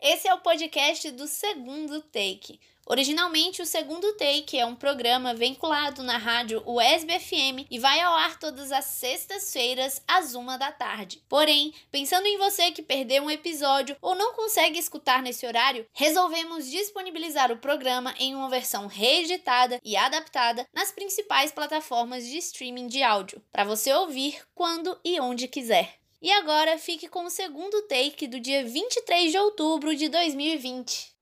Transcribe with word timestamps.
Esse 0.00 0.28
é 0.28 0.34
o 0.34 0.40
podcast 0.40 1.10
do 1.10 1.26
Segundo 1.26 2.00
Take. 2.02 2.60
Originalmente, 2.86 3.62
o 3.62 3.66
Segundo 3.66 4.12
Take 4.12 4.58
é 4.58 4.66
um 4.66 4.76
programa 4.76 5.32
vinculado 5.32 6.02
na 6.02 6.18
rádio 6.18 6.62
USB 6.66 7.18
FM 7.18 7.66
e 7.70 7.78
vai 7.78 7.98
ao 8.00 8.12
ar 8.14 8.38
todas 8.38 8.70
as 8.70 8.84
sextas-feiras 8.84 10.02
às 10.06 10.34
uma 10.34 10.58
da 10.58 10.70
tarde. 10.70 11.22
Porém, 11.26 11.72
pensando 11.90 12.26
em 12.26 12.36
você 12.36 12.70
que 12.72 12.82
perdeu 12.82 13.22
um 13.22 13.30
episódio 13.30 13.96
ou 14.02 14.14
não 14.14 14.34
consegue 14.34 14.78
escutar 14.78 15.22
nesse 15.22 15.46
horário, 15.46 15.86
resolvemos 15.94 16.70
disponibilizar 16.70 17.50
o 17.50 17.56
programa 17.56 18.14
em 18.18 18.34
uma 18.34 18.50
versão 18.50 18.86
reeditada 18.86 19.80
e 19.82 19.96
adaptada 19.96 20.66
nas 20.74 20.92
principais 20.92 21.50
plataformas 21.50 22.26
de 22.26 22.36
streaming 22.36 22.86
de 22.86 23.02
áudio, 23.02 23.42
para 23.50 23.64
você 23.64 23.94
ouvir 23.94 24.42
quando 24.54 24.98
e 25.02 25.18
onde 25.18 25.48
quiser. 25.48 26.03
E 26.24 26.32
agora 26.32 26.78
fique 26.78 27.06
com 27.06 27.26
o 27.26 27.30
segundo 27.30 27.82
take 27.82 28.26
do 28.26 28.40
dia 28.40 28.64
23 28.64 29.30
de 29.30 29.36
outubro 29.36 29.94
de 29.94 30.08
2020. 30.08 31.12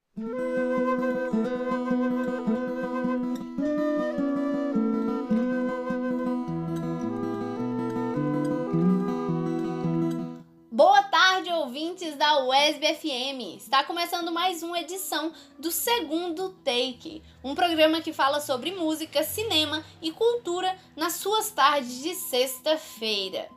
Boa 10.70 11.02
tarde, 11.02 11.50
ouvintes 11.50 12.14
da 12.14 12.44
UESB 12.44 12.94
FM! 12.94 13.56
Está 13.56 13.82
começando 13.82 14.30
mais 14.30 14.62
uma 14.62 14.78
edição 14.78 15.32
do 15.58 15.72
Segundo 15.72 16.50
Take, 16.62 17.24
um 17.42 17.56
programa 17.56 18.00
que 18.00 18.12
fala 18.12 18.40
sobre 18.40 18.70
música, 18.70 19.24
cinema 19.24 19.84
e 20.00 20.12
cultura 20.12 20.78
nas 20.94 21.14
suas 21.14 21.50
tardes 21.50 22.00
de 22.04 22.14
sexta-feira. 22.14 23.48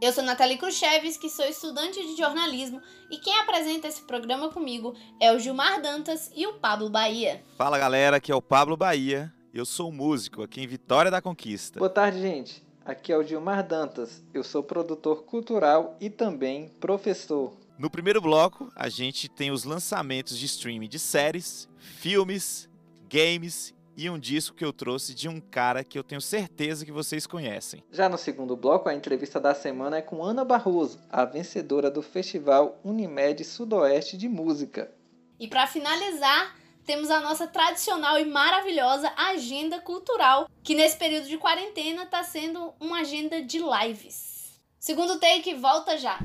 Eu 0.00 0.14
sou 0.14 0.24
Nathalie 0.24 0.56
que 0.56 1.28
sou 1.28 1.44
estudante 1.44 2.00
de 2.00 2.16
jornalismo, 2.16 2.80
e 3.10 3.18
quem 3.18 3.38
apresenta 3.38 3.86
esse 3.86 4.00
programa 4.00 4.48
comigo 4.48 4.94
é 5.20 5.30
o 5.30 5.38
Gilmar 5.38 5.82
Dantas 5.82 6.30
e 6.34 6.46
o 6.46 6.54
Pablo 6.54 6.88
Bahia. 6.88 7.44
Fala 7.58 7.78
galera, 7.78 8.16
aqui 8.16 8.32
é 8.32 8.34
o 8.34 8.40
Pablo 8.40 8.78
Bahia, 8.78 9.30
eu 9.52 9.66
sou 9.66 9.92
músico 9.92 10.42
aqui 10.42 10.62
em 10.62 10.66
Vitória 10.66 11.10
da 11.10 11.20
Conquista. 11.20 11.78
Boa 11.78 11.90
tarde, 11.90 12.18
gente. 12.18 12.64
Aqui 12.82 13.12
é 13.12 13.16
o 13.18 13.22
Gilmar 13.22 13.62
Dantas, 13.62 14.24
eu 14.32 14.42
sou 14.42 14.62
produtor 14.62 15.24
cultural 15.24 15.98
e 16.00 16.08
também 16.08 16.70
professor. 16.80 17.52
No 17.78 17.90
primeiro 17.90 18.22
bloco, 18.22 18.72
a 18.74 18.88
gente 18.88 19.28
tem 19.28 19.50
os 19.50 19.64
lançamentos 19.64 20.38
de 20.38 20.46
streaming 20.46 20.88
de 20.88 20.98
séries, 20.98 21.68
filmes, 21.76 22.70
games 23.06 23.74
e 24.00 24.08
um 24.08 24.18
disco 24.18 24.56
que 24.56 24.64
eu 24.64 24.72
trouxe 24.72 25.14
de 25.14 25.28
um 25.28 25.38
cara 25.38 25.84
que 25.84 25.98
eu 25.98 26.02
tenho 26.02 26.22
certeza 26.22 26.86
que 26.86 26.92
vocês 26.92 27.26
conhecem. 27.26 27.84
Já 27.92 28.08
no 28.08 28.16
segundo 28.16 28.56
bloco, 28.56 28.88
a 28.88 28.94
entrevista 28.94 29.38
da 29.38 29.54
semana 29.54 29.98
é 29.98 30.02
com 30.02 30.24
Ana 30.24 30.42
Barroso, 30.42 30.98
a 31.10 31.26
vencedora 31.26 31.90
do 31.90 32.00
Festival 32.00 32.80
Unimed 32.82 33.44
Sudoeste 33.44 34.16
de 34.16 34.26
Música. 34.26 34.90
E 35.38 35.46
para 35.46 35.66
finalizar, 35.66 36.56
temos 36.86 37.10
a 37.10 37.20
nossa 37.20 37.46
tradicional 37.46 38.18
e 38.18 38.24
maravilhosa 38.24 39.12
agenda 39.18 39.78
cultural, 39.80 40.48
que 40.62 40.74
nesse 40.74 40.96
período 40.96 41.28
de 41.28 41.36
quarentena 41.36 42.04
está 42.04 42.24
sendo 42.24 42.72
uma 42.80 43.00
agenda 43.00 43.42
de 43.42 43.58
lives. 43.58 44.58
Segundo 44.78 45.20
take, 45.20 45.54
volta 45.56 45.98
já. 45.98 46.18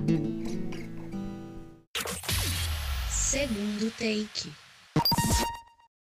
Segundo 3.09 3.91
take. 3.91 4.64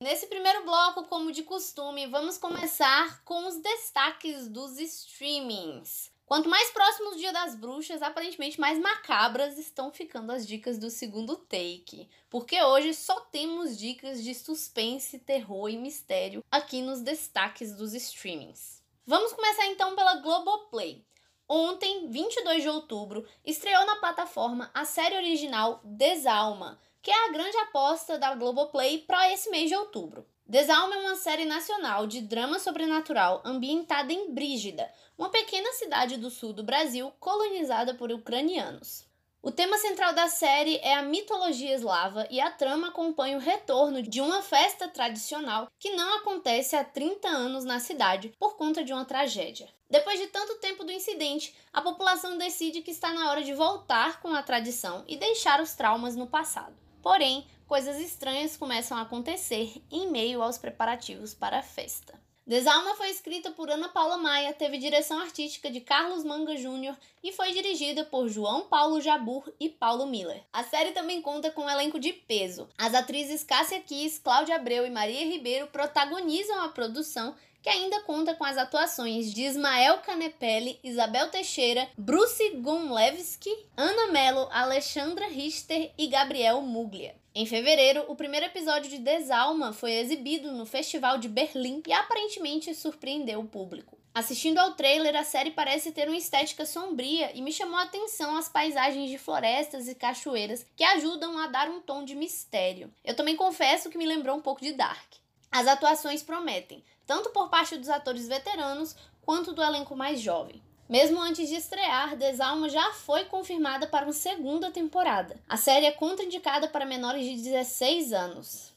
Nesse 0.03 0.27
primeiro 0.27 0.64
bloco, 0.64 1.05
como 1.05 1.31
de 1.31 1.45
costume, 1.45 2.08
vamos 2.08 2.36
começar 2.36 3.22
com 3.22 3.47
os 3.47 3.58
destaques 3.58 4.48
dos 4.48 4.77
streamings. 4.77 6.11
Quanto 6.27 6.48
mais 6.48 6.72
próximo 6.72 7.11
do 7.11 7.19
Dia 7.19 7.33
das 7.33 7.55
Bruxas, 7.55 8.03
aparentemente 8.03 8.58
mais 8.58 8.80
macabras 8.80 9.56
estão 9.56 9.92
ficando 9.92 10.33
as 10.33 10.45
dicas 10.45 10.77
do 10.77 10.91
segundo 10.91 11.36
take. 11.36 12.11
Porque 12.28 12.61
hoje 12.61 12.95
só 12.95 13.20
temos 13.20 13.78
dicas 13.78 14.25
de 14.25 14.34
suspense, 14.34 15.20
terror 15.20 15.69
e 15.69 15.77
mistério 15.77 16.45
aqui 16.50 16.83
nos 16.83 17.00
destaques 17.00 17.73
dos 17.73 17.95
streamings. 17.95 18.83
Vamos 19.06 19.33
começar 19.33 19.67
então 19.67 19.95
pela 19.95 20.17
Globoplay. 20.17 21.07
Ontem, 21.48 22.08
22 22.08 22.64
de 22.64 22.69
outubro, 22.69 23.24
estreou 23.45 23.86
na 23.86 23.96
plataforma 24.01 24.69
a 24.74 24.84
série 24.84 25.17
original 25.17 25.80
Desalma, 25.84 26.80
que 27.02 27.11
é 27.11 27.29
a 27.29 27.33
grande 27.33 27.57
aposta 27.57 28.17
da 28.17 28.35
Globoplay 28.36 28.98
para 28.98 29.33
esse 29.33 29.51
mês 29.51 29.68
de 29.68 29.74
outubro. 29.74 30.24
Desalma 30.46 30.95
é 30.95 30.98
uma 30.98 31.17
série 31.17 31.45
nacional 31.45 32.07
de 32.07 32.20
drama 32.20 32.61
sobrenatural 32.61 33.42
ambientada 33.45 34.13
em 34.13 34.33
Brígida, 34.33 34.89
uma 35.18 35.29
pequena 35.29 35.73
cidade 35.73 36.17
do 36.17 36.30
sul 36.30 36.52
do 36.52 36.63
Brasil 36.63 37.13
colonizada 37.18 37.95
por 37.95 38.13
ucranianos. 38.13 39.11
O 39.42 39.51
tema 39.51 39.77
central 39.79 40.13
da 40.13 40.29
série 40.29 40.77
é 40.77 40.95
a 40.95 41.02
mitologia 41.02 41.74
eslava 41.74 42.29
e 42.30 42.40
a 42.40 42.48
trama 42.48 42.89
acompanha 42.89 43.36
o 43.36 43.40
retorno 43.40 44.01
de 44.01 44.20
uma 44.20 44.40
festa 44.40 44.86
tradicional 44.86 45.67
que 45.80 45.96
não 45.96 46.19
acontece 46.19 46.77
há 46.77 46.84
30 46.84 47.27
anos 47.27 47.64
na 47.64 47.80
cidade 47.80 48.33
por 48.39 48.57
conta 48.57 48.84
de 48.84 48.92
uma 48.92 49.05
tragédia. 49.05 49.69
Depois 49.90 50.20
de 50.20 50.29
tanto 50.29 50.55
tempo 50.61 50.84
do 50.84 50.92
incidente, 50.92 51.52
a 51.73 51.83
população 51.83 52.39
decide 52.39 52.83
que 52.83 52.92
está 52.92 53.13
na 53.13 53.30
hora 53.30 53.42
de 53.42 53.52
voltar 53.52 54.20
com 54.20 54.33
a 54.33 54.45
tradição 54.45 55.02
e 55.08 55.17
deixar 55.17 55.61
os 55.61 55.74
traumas 55.74 56.14
no 56.14 56.29
passado. 56.29 56.82
Porém, 57.02 57.45
coisas 57.67 57.98
estranhas 57.98 58.57
começam 58.57 58.96
a 58.96 59.02
acontecer 59.02 59.83
em 59.90 60.11
meio 60.11 60.40
aos 60.40 60.57
preparativos 60.57 61.35
para 61.35 61.58
a 61.58 61.63
festa. 61.63 62.14
Desalma 62.45 62.96
foi 62.96 63.08
escrita 63.08 63.52
por 63.52 63.70
Ana 63.70 63.89
Paula 63.89 64.17
Maia, 64.17 64.52
teve 64.52 64.77
direção 64.77 65.20
artística 65.20 65.70
de 65.70 65.80
Carlos 65.80 66.24
Manga 66.24 66.57
Júnior 66.57 66.96
e 67.23 67.33
foi 67.33 67.52
dirigida 67.52 68.05
por 68.05 68.29
João 68.29 68.63
Paulo 68.63 69.01
Jabur 69.01 69.48
e 69.61 69.68
Paulo 69.68 70.07
Miller. 70.07 70.42
A 70.52 70.64
série 70.64 70.90
também 70.90 71.23
conta 71.23 71.52
com 71.52 71.63
um 71.63 71.70
elenco 71.70 72.01
de 72.01 72.13
peso. 72.13 72.68
As 72.77 72.95
atrizes 72.95 73.45
Cássia 73.45 73.80
Kiss, 73.80 74.20
Cláudia 74.20 74.57
Abreu 74.57 74.84
e 74.84 74.90
Maria 74.90 75.24
Ribeiro 75.24 75.69
protagonizam 75.69 76.61
a 76.63 76.69
produção 76.69 77.34
que 77.62 77.68
ainda 77.68 78.00
conta 78.00 78.34
com 78.34 78.45
as 78.45 78.58
atuações 78.58 79.33
de 79.33 79.45
Ismael 79.45 79.98
Canepelli, 79.98 80.80
Isabel 80.83 81.30
Teixeira, 81.30 81.89
Bruce 81.96 82.50
Gonlevski, 82.56 83.55
Ana 83.77 84.08
Mello, 84.08 84.48
Alexandra 84.50 85.28
Richter 85.28 85.92
e 85.96 86.08
Gabriel 86.08 86.61
Muglia. 86.61 87.14
Em 87.34 87.46
fevereiro, 87.46 88.05
o 88.08 88.17
primeiro 88.17 88.45
episódio 88.45 88.90
de 88.90 88.98
Desalma 88.98 89.72
foi 89.72 89.92
exibido 89.92 90.52
no 90.52 90.67
Festival 90.67 91.17
de 91.17 91.28
Berlim 91.28 91.83
e 91.86 91.92
aparentemente 91.92 92.74
surpreendeu 92.74 93.40
o 93.40 93.48
público. 93.48 93.96
Assistindo 94.14 94.58
ao 94.58 94.74
trailer, 94.74 95.17
a 95.17 95.24
série 95.24 95.51
parece 95.51 95.92
ter 95.92 96.06
uma 96.06 96.17
estética 96.18 96.67
sombria 96.67 97.33
e 97.34 97.40
me 97.40 97.51
chamou 97.51 97.78
a 97.78 97.84
atenção 97.84 98.36
as 98.36 98.51
paisagens 98.51 99.08
de 99.08 99.17
florestas 99.17 99.89
e 99.89 99.95
cachoeiras 99.95 100.67
que 100.77 100.84
ajudam 100.84 101.39
a 101.39 101.46
dar 101.46 101.70
um 101.70 101.80
tom 101.80 102.05
de 102.05 102.14
mistério. 102.14 102.92
Eu 103.02 103.17
também 103.17 103.34
confesso 103.34 103.89
que 103.89 103.96
me 103.96 104.05
lembrou 104.05 104.36
um 104.36 104.42
pouco 104.42 104.61
de 104.61 104.72
Dark. 104.72 105.14
As 105.51 105.67
atuações 105.67 106.22
prometem, 106.22 106.84
tanto 107.12 107.28
por 107.28 107.50
parte 107.50 107.77
dos 107.77 107.90
atores 107.90 108.27
veteranos 108.27 108.96
quanto 109.20 109.52
do 109.52 109.62
elenco 109.62 109.95
mais 109.95 110.18
jovem. 110.18 110.62
Mesmo 110.89 111.20
antes 111.20 111.46
de 111.46 111.56
estrear, 111.56 112.17
Desalma 112.17 112.70
já 112.70 112.90
foi 112.95 113.27
confirmada 113.27 113.86
para 113.86 114.06
uma 114.06 114.14
segunda 114.14 114.70
temporada. 114.70 115.39
A 115.46 115.58
série 115.58 115.84
é 115.84 115.92
contraindicada 115.92 116.68
para 116.68 116.86
menores 116.86 117.27
de 117.27 117.42
16 117.42 118.14
anos. 118.14 118.72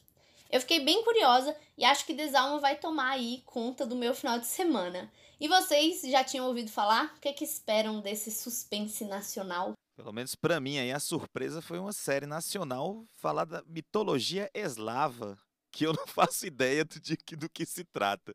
Eu 0.50 0.60
fiquei 0.60 0.84
bem 0.84 1.02
curiosa 1.02 1.56
e 1.78 1.84
acho 1.86 2.04
que 2.04 2.12
Desalma 2.12 2.60
vai 2.60 2.76
tomar 2.76 3.12
aí 3.12 3.42
conta 3.46 3.86
do 3.86 3.96
meu 3.96 4.14
final 4.14 4.38
de 4.38 4.46
semana. 4.46 5.10
E 5.40 5.48
vocês 5.48 6.02
já 6.02 6.22
tinham 6.22 6.46
ouvido 6.46 6.70
falar? 6.70 7.14
O 7.16 7.20
que, 7.20 7.28
é 7.28 7.32
que 7.32 7.44
esperam 7.44 8.02
desse 8.02 8.30
suspense 8.30 9.02
nacional? 9.06 9.72
Pelo 9.96 10.12
menos 10.12 10.34
para 10.34 10.60
mim 10.60 10.76
aí 10.76 10.92
a 10.92 11.00
surpresa 11.00 11.62
foi 11.62 11.78
uma 11.78 11.94
série 11.94 12.26
nacional 12.26 13.02
falar 13.16 13.46
da 13.46 13.62
mitologia 13.66 14.50
eslava, 14.52 15.38
que 15.76 15.84
eu 15.84 15.92
não 15.94 16.06
faço 16.06 16.46
ideia 16.46 16.84
do, 16.84 16.98
de, 16.98 17.16
do 17.36 17.48
que 17.48 17.66
se 17.66 17.84
trata. 17.84 18.34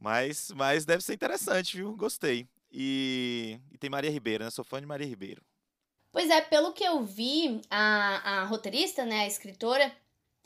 Mas, 0.00 0.50
mas 0.52 0.84
deve 0.84 1.02
ser 1.02 1.14
interessante, 1.14 1.76
viu? 1.76 1.94
Gostei. 1.96 2.46
E, 2.72 3.60
e 3.70 3.78
tem 3.78 3.90
Maria 3.90 4.10
Ribeiro, 4.10 4.44
né? 4.44 4.50
Sou 4.50 4.64
fã 4.64 4.80
de 4.80 4.86
Maria 4.86 5.06
Ribeiro. 5.06 5.42
Pois 6.10 6.30
é, 6.30 6.40
pelo 6.40 6.72
que 6.72 6.84
eu 6.84 7.02
vi, 7.04 7.60
a, 7.70 8.40
a 8.40 8.44
roteirista, 8.44 9.04
né, 9.04 9.20
a 9.20 9.26
escritora, 9.26 9.92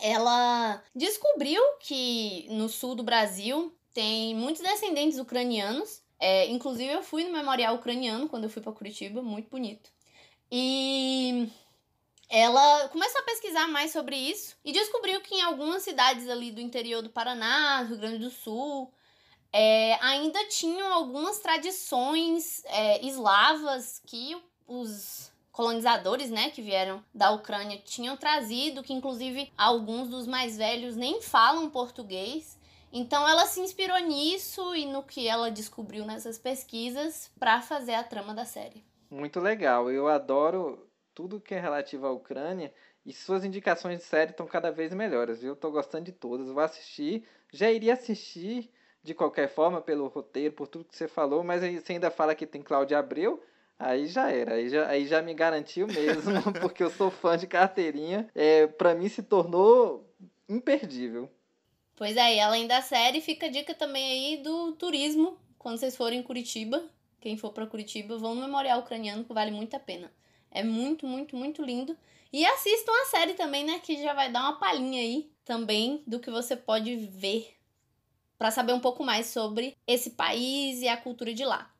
ela 0.00 0.82
descobriu 0.94 1.62
que 1.78 2.48
no 2.50 2.68
sul 2.68 2.96
do 2.96 3.04
Brasil 3.04 3.72
tem 3.94 4.34
muitos 4.34 4.62
descendentes 4.62 5.18
ucranianos. 5.18 6.02
É, 6.18 6.48
inclusive, 6.48 6.92
eu 6.92 7.02
fui 7.02 7.24
no 7.24 7.32
memorial 7.32 7.76
ucraniano 7.76 8.28
quando 8.28 8.44
eu 8.44 8.50
fui 8.50 8.60
para 8.60 8.72
Curitiba, 8.72 9.22
muito 9.22 9.48
bonito. 9.48 9.90
E 10.50 11.48
ela 12.30 12.88
começou 12.88 13.20
a 13.20 13.24
pesquisar 13.24 13.66
mais 13.66 13.90
sobre 13.90 14.16
isso 14.16 14.56
e 14.64 14.70
descobriu 14.70 15.20
que 15.20 15.34
em 15.34 15.42
algumas 15.42 15.82
cidades 15.82 16.28
ali 16.28 16.52
do 16.52 16.60
interior 16.60 17.02
do 17.02 17.10
Paraná, 17.10 17.82
Rio 17.82 17.98
Grande 17.98 18.18
do 18.18 18.30
Sul, 18.30 18.92
é, 19.52 19.94
ainda 20.00 20.46
tinham 20.46 20.92
algumas 20.92 21.40
tradições 21.40 22.62
é, 22.66 23.04
eslavas 23.04 24.00
que 24.06 24.40
os 24.68 25.32
colonizadores, 25.50 26.30
né, 26.30 26.50
que 26.50 26.62
vieram 26.62 27.04
da 27.12 27.32
Ucrânia 27.32 27.78
tinham 27.84 28.16
trazido, 28.16 28.84
que 28.84 28.92
inclusive 28.92 29.52
alguns 29.58 30.08
dos 30.08 30.26
mais 30.26 30.56
velhos 30.56 30.94
nem 30.94 31.20
falam 31.20 31.68
português. 31.68 32.56
Então 32.92 33.28
ela 33.28 33.44
se 33.46 33.60
inspirou 33.60 33.98
nisso 33.98 34.74
e 34.74 34.86
no 34.86 35.02
que 35.02 35.26
ela 35.26 35.50
descobriu 35.50 36.06
nessas 36.06 36.38
pesquisas 36.38 37.28
para 37.38 37.60
fazer 37.60 37.94
a 37.94 38.04
trama 38.04 38.32
da 38.32 38.44
série. 38.44 38.84
Muito 39.10 39.40
legal. 39.40 39.90
Eu 39.90 40.06
adoro 40.06 40.89
tudo 41.20 41.38
que 41.38 41.54
é 41.54 41.60
relativo 41.60 42.06
à 42.06 42.10
Ucrânia 42.10 42.72
E 43.04 43.12
suas 43.12 43.44
indicações 43.44 43.98
de 43.98 44.04
série 44.04 44.30
estão 44.30 44.46
cada 44.46 44.70
vez 44.70 44.94
melhores, 44.94 45.42
viu? 45.42 45.54
Tô 45.54 45.70
gostando 45.70 46.04
de 46.04 46.12
todas. 46.12 46.48
Vou 46.48 46.62
assistir. 46.62 47.26
Já 47.52 47.70
iria 47.70 47.92
assistir 47.92 48.70
de 49.02 49.12
qualquer 49.12 49.48
forma 49.48 49.82
pelo 49.82 50.08
roteiro, 50.08 50.54
por 50.54 50.66
tudo 50.66 50.84
que 50.84 50.96
você 50.96 51.08
falou, 51.08 51.42
mas 51.42 51.62
aí 51.62 51.78
você 51.78 51.92
ainda 51.92 52.10
fala 52.10 52.34
que 52.34 52.46
tem 52.46 52.62
Cláudia 52.62 52.98
Abreu. 52.98 53.42
Aí 53.78 54.06
já 54.06 54.30
era, 54.30 54.54
aí 54.54 54.68
já, 54.68 54.88
aí 54.88 55.06
já 55.06 55.22
me 55.22 55.32
garantiu 55.32 55.86
mesmo, 55.86 56.32
porque 56.60 56.82
eu 56.82 56.90
sou 56.90 57.10
fã 57.10 57.36
de 57.36 57.46
carteirinha. 57.46 58.28
É, 58.34 58.66
para 58.66 58.94
mim 58.94 59.08
se 59.08 59.22
tornou 59.22 60.06
imperdível. 60.48 61.30
Pois 61.96 62.16
é, 62.16 62.36
e 62.36 62.40
além 62.40 62.66
da 62.66 62.80
série, 62.80 63.20
fica 63.20 63.46
a 63.46 63.50
dica 63.50 63.74
também 63.74 64.36
aí 64.36 64.42
do 64.42 64.72
turismo. 64.72 65.38
Quando 65.58 65.78
vocês 65.78 65.96
forem 65.96 66.20
em 66.20 66.22
Curitiba, 66.22 66.82
quem 67.20 67.36
for 67.36 67.52
para 67.52 67.66
Curitiba, 67.66 68.16
vão 68.16 68.34
no 68.34 68.42
Memorial 68.42 68.80
Ucraniano, 68.80 69.24
que 69.24 69.32
vale 69.34 69.50
muito 69.50 69.74
a 69.74 69.80
pena. 69.80 70.10
É 70.50 70.62
muito, 70.62 71.06
muito, 71.06 71.36
muito 71.36 71.62
lindo. 71.62 71.96
E 72.32 72.44
assistam 72.44 72.92
a 73.02 73.06
série 73.06 73.34
também, 73.34 73.64
né? 73.64 73.78
Que 73.80 74.02
já 74.02 74.14
vai 74.14 74.30
dar 74.30 74.42
uma 74.42 74.58
palhinha 74.58 75.00
aí 75.00 75.30
também 75.44 76.02
do 76.06 76.20
que 76.20 76.30
você 76.30 76.56
pode 76.56 76.96
ver 76.96 77.56
para 78.38 78.50
saber 78.50 78.72
um 78.72 78.80
pouco 78.80 79.04
mais 79.04 79.26
sobre 79.26 79.76
esse 79.86 80.10
país 80.10 80.80
e 80.80 80.88
a 80.88 80.96
cultura 80.96 81.34
de 81.34 81.44
lá. 81.44 81.70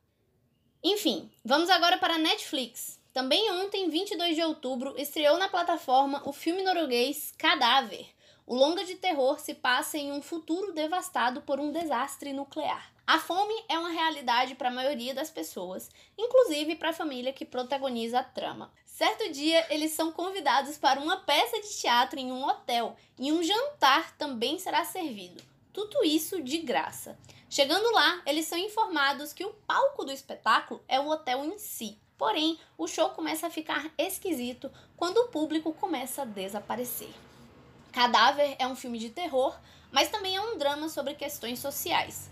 Enfim, 0.83 1.31
vamos 1.43 1.69
agora 1.69 1.97
para 1.97 2.15
a 2.15 2.19
Netflix. 2.19 2.99
Também 3.13 3.51
ontem, 3.51 3.89
22 3.89 4.35
de 4.35 4.43
outubro, 4.43 4.93
estreou 4.97 5.37
na 5.37 5.49
plataforma 5.49 6.21
o 6.25 6.31
filme 6.31 6.63
norueguês 6.63 7.33
Cadáver. 7.37 8.07
O 8.45 8.55
longa 8.55 8.83
de 8.83 8.95
terror 8.95 9.39
se 9.39 9.53
passa 9.53 9.97
em 9.97 10.11
um 10.11 10.21
futuro 10.21 10.73
devastado 10.73 11.41
por 11.41 11.59
um 11.59 11.71
desastre 11.71 12.31
nuclear. 12.33 12.90
A 13.05 13.19
fome 13.19 13.53
é 13.67 13.77
uma 13.77 13.89
realidade 13.89 14.55
para 14.55 14.69
a 14.69 14.73
maioria 14.73 15.13
das 15.13 15.29
pessoas, 15.29 15.89
inclusive 16.17 16.75
para 16.75 16.89
a 16.89 16.93
família 16.93 17.33
que 17.33 17.45
protagoniza 17.45 18.19
a 18.19 18.23
trama. 18.23 18.71
Certo 18.85 19.31
dia, 19.31 19.65
eles 19.73 19.91
são 19.91 20.11
convidados 20.11 20.77
para 20.77 20.99
uma 20.99 21.17
peça 21.17 21.59
de 21.59 21.69
teatro 21.79 22.19
em 22.19 22.31
um 22.31 22.45
hotel 22.47 22.95
e 23.17 23.31
um 23.31 23.41
jantar 23.41 24.15
também 24.17 24.59
será 24.59 24.85
servido. 24.85 25.43
Tudo 25.73 26.03
isso 26.03 26.41
de 26.41 26.59
graça. 26.59 27.17
Chegando 27.49 27.91
lá, 27.91 28.21
eles 28.25 28.45
são 28.45 28.57
informados 28.57 29.33
que 29.33 29.43
o 29.43 29.53
palco 29.67 30.05
do 30.05 30.11
espetáculo 30.11 30.81
é 30.87 30.99
o 30.99 31.09
hotel 31.09 31.43
em 31.43 31.57
si. 31.57 31.97
Porém, 32.17 32.59
o 32.77 32.87
show 32.87 33.09
começa 33.09 33.47
a 33.47 33.51
ficar 33.51 33.91
esquisito 33.97 34.71
quando 34.95 35.17
o 35.17 35.27
público 35.29 35.73
começa 35.73 36.21
a 36.21 36.25
desaparecer. 36.25 37.09
Cadáver 37.91 38.55
é 38.59 38.67
um 38.67 38.75
filme 38.75 38.99
de 38.99 39.09
terror, 39.09 39.57
mas 39.91 40.09
também 40.09 40.35
é 40.35 40.41
um 40.41 40.57
drama 40.57 40.87
sobre 40.87 41.15
questões 41.15 41.59
sociais. 41.59 42.29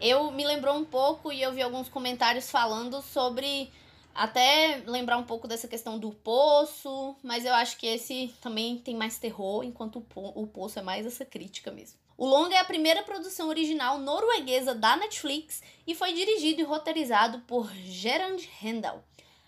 Eu 0.00 0.30
me 0.30 0.46
lembrou 0.46 0.76
um 0.76 0.84
pouco 0.84 1.32
e 1.32 1.42
eu 1.42 1.52
vi 1.52 1.60
alguns 1.60 1.88
comentários 1.88 2.50
falando 2.50 3.02
sobre 3.02 3.72
até 4.14 4.82
lembrar 4.86 5.16
um 5.16 5.24
pouco 5.24 5.48
dessa 5.48 5.66
questão 5.68 5.98
do 5.98 6.10
poço, 6.10 7.16
mas 7.22 7.44
eu 7.44 7.54
acho 7.54 7.76
que 7.76 7.86
esse 7.86 8.34
também 8.40 8.78
tem 8.78 8.96
mais 8.96 9.18
terror, 9.18 9.62
enquanto 9.62 10.04
o 10.14 10.46
poço 10.46 10.78
é 10.78 10.82
mais 10.82 11.06
essa 11.06 11.24
crítica 11.24 11.70
mesmo. 11.70 11.98
O 12.16 12.26
longa 12.26 12.54
é 12.54 12.58
a 12.58 12.64
primeira 12.64 13.02
produção 13.02 13.48
original 13.48 13.98
norueguesa 13.98 14.74
da 14.74 14.96
Netflix 14.96 15.62
e 15.86 15.94
foi 15.94 16.12
dirigido 16.12 16.60
e 16.60 16.64
roteirizado 16.64 17.38
por 17.40 17.72
Gerard 17.72 18.48
Hendel. 18.62 19.04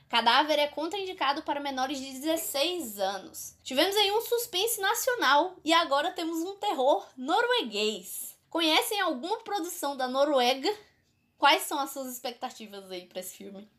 Cadáver 0.08 0.58
é 0.58 0.66
contraindicado 0.66 1.42
para 1.42 1.60
menores 1.60 1.98
de 1.98 2.12
16 2.12 2.98
anos. 2.98 3.56
Tivemos 3.62 3.96
aí 3.96 4.10
um 4.12 4.20
suspense 4.20 4.80
nacional 4.80 5.56
e 5.64 5.72
agora 5.72 6.10
temos 6.10 6.38
um 6.42 6.56
terror 6.56 7.06
norueguês. 7.16 8.29
Conhecem 8.50 9.00
alguma 9.00 9.38
produção 9.44 9.96
da 9.96 10.08
Noruega? 10.08 10.68
Quais 11.38 11.62
são 11.62 11.78
as 11.78 11.90
suas 11.90 12.12
expectativas 12.12 12.90
aí 12.90 13.06
para 13.06 13.20
esse 13.20 13.36
filme? 13.36 13.70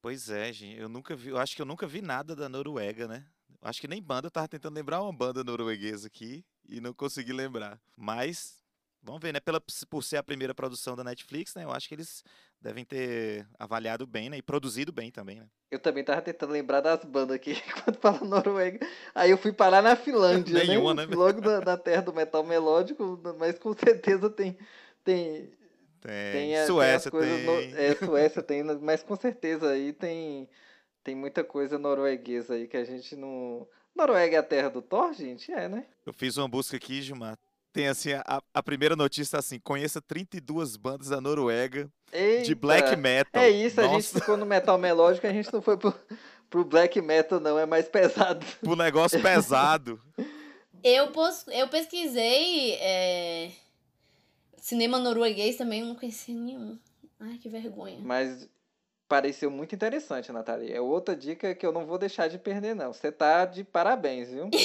Pois 0.00 0.30
é, 0.30 0.52
gente, 0.52 0.80
eu 0.80 0.88
nunca 0.88 1.16
vi, 1.16 1.30
eu 1.30 1.38
acho 1.38 1.56
que 1.56 1.60
eu 1.60 1.66
nunca 1.66 1.88
vi 1.88 2.00
nada 2.00 2.34
da 2.34 2.48
Noruega, 2.48 3.08
né? 3.08 3.26
Acho 3.60 3.80
que 3.80 3.88
nem 3.88 4.00
banda, 4.00 4.28
eu 4.28 4.30
tava 4.30 4.48
tentando 4.48 4.74
lembrar 4.74 5.02
uma 5.02 5.12
banda 5.12 5.44
norueguesa 5.44 6.06
aqui 6.06 6.44
e 6.68 6.80
não 6.80 6.94
consegui 6.94 7.32
lembrar. 7.32 7.80
Mas, 7.96 8.61
vamos 9.02 9.20
ver, 9.20 9.32
né? 9.32 9.40
Pela, 9.40 9.60
por 9.90 10.02
ser 10.02 10.16
a 10.16 10.22
primeira 10.22 10.54
produção 10.54 10.94
da 10.94 11.02
Netflix, 11.02 11.54
né? 11.54 11.64
Eu 11.64 11.72
acho 11.72 11.88
que 11.88 11.94
eles 11.94 12.24
devem 12.60 12.84
ter 12.84 13.46
avaliado 13.58 14.06
bem, 14.06 14.30
né? 14.30 14.38
E 14.38 14.42
produzido 14.42 14.92
bem 14.92 15.10
também, 15.10 15.40
né? 15.40 15.46
Eu 15.70 15.78
também 15.78 16.04
tava 16.04 16.22
tentando 16.22 16.52
lembrar 16.52 16.80
das 16.80 17.04
bandas 17.04 17.36
aqui 17.36 17.56
quando 17.82 17.96
fala 17.98 18.20
Noruega. 18.20 18.86
Aí 19.14 19.30
eu 19.30 19.38
fui 19.38 19.52
parar 19.52 19.82
na 19.82 19.96
Finlândia, 19.96 20.54
né? 20.54 20.64
Nenhuma, 20.64 20.94
né? 20.94 21.06
né? 21.06 21.14
Logo 21.14 21.40
da, 21.40 21.60
da, 21.60 21.76
terra 21.76 22.02
do 22.02 22.12
metal 22.12 22.44
melódico, 22.44 23.20
mas 23.38 23.58
com 23.58 23.74
certeza 23.74 24.30
tem. 24.30 24.56
Tem, 25.04 25.50
tem, 26.00 26.32
tem 26.32 26.56
Suécia 26.66 27.10
tem. 27.10 27.20
tem... 27.20 27.44
No, 27.44 27.76
é, 27.76 27.94
Suécia 27.96 28.42
tem, 28.42 28.62
mas 28.62 29.02
com 29.02 29.16
certeza 29.16 29.70
aí 29.70 29.92
tem, 29.92 30.48
tem 31.02 31.14
muita 31.14 31.42
coisa 31.42 31.78
norueguesa 31.78 32.54
aí 32.54 32.68
que 32.68 32.76
a 32.76 32.84
gente 32.84 33.16
não. 33.16 33.66
Noruega 33.94 34.36
é 34.36 34.38
a 34.38 34.42
terra 34.42 34.70
do 34.70 34.80
Thor, 34.80 35.12
gente? 35.12 35.52
É, 35.52 35.68
né? 35.68 35.84
Eu 36.06 36.12
fiz 36.12 36.36
uma 36.36 36.48
busca 36.48 36.76
aqui, 36.76 37.02
Gilmar. 37.02 37.36
Tem 37.72 37.88
assim, 37.88 38.12
a, 38.12 38.42
a 38.52 38.62
primeira 38.62 38.94
notícia 38.94 39.38
assim, 39.38 39.58
conheça 39.58 40.00
32 40.00 40.76
bandas 40.76 41.08
da 41.08 41.20
Noruega 41.20 41.90
Eita, 42.12 42.42
de 42.44 42.54
black 42.54 42.94
metal. 42.96 43.42
É 43.42 43.48
isso, 43.48 43.80
Nossa. 43.80 43.90
a 43.90 44.00
gente 44.00 44.12
ficou 44.12 44.36
no 44.36 44.44
metal 44.44 44.76
melódico, 44.76 45.26
a 45.26 45.32
gente 45.32 45.50
não 45.50 45.62
foi 45.62 45.78
pro, 45.78 45.94
pro 46.50 46.64
black 46.64 47.00
metal 47.00 47.40
não, 47.40 47.58
é 47.58 47.64
mais 47.64 47.88
pesado. 47.88 48.44
Pro 48.60 48.76
negócio 48.76 49.20
pesado. 49.22 49.98
eu, 50.84 51.08
pos, 51.12 51.46
eu 51.48 51.66
pesquisei 51.68 52.74
é, 52.74 53.50
cinema 54.58 54.98
norueguês 54.98 55.56
também, 55.56 55.80
eu 55.80 55.86
não 55.86 55.94
conhecia 55.94 56.34
nenhum. 56.34 56.78
Ai, 57.18 57.38
que 57.38 57.48
vergonha. 57.48 57.98
Mas 58.02 58.48
pareceu 59.12 59.50
muito 59.50 59.74
interessante, 59.74 60.32
Natália. 60.32 60.74
É 60.74 60.80
outra 60.80 61.14
dica 61.14 61.54
que 61.54 61.66
eu 61.66 61.70
não 61.70 61.84
vou 61.84 61.98
deixar 61.98 62.28
de 62.28 62.38
perder, 62.38 62.74
não. 62.74 62.94
Você 62.94 63.12
tá 63.12 63.44
de 63.44 63.62
parabéns, 63.62 64.30
viu? 64.30 64.48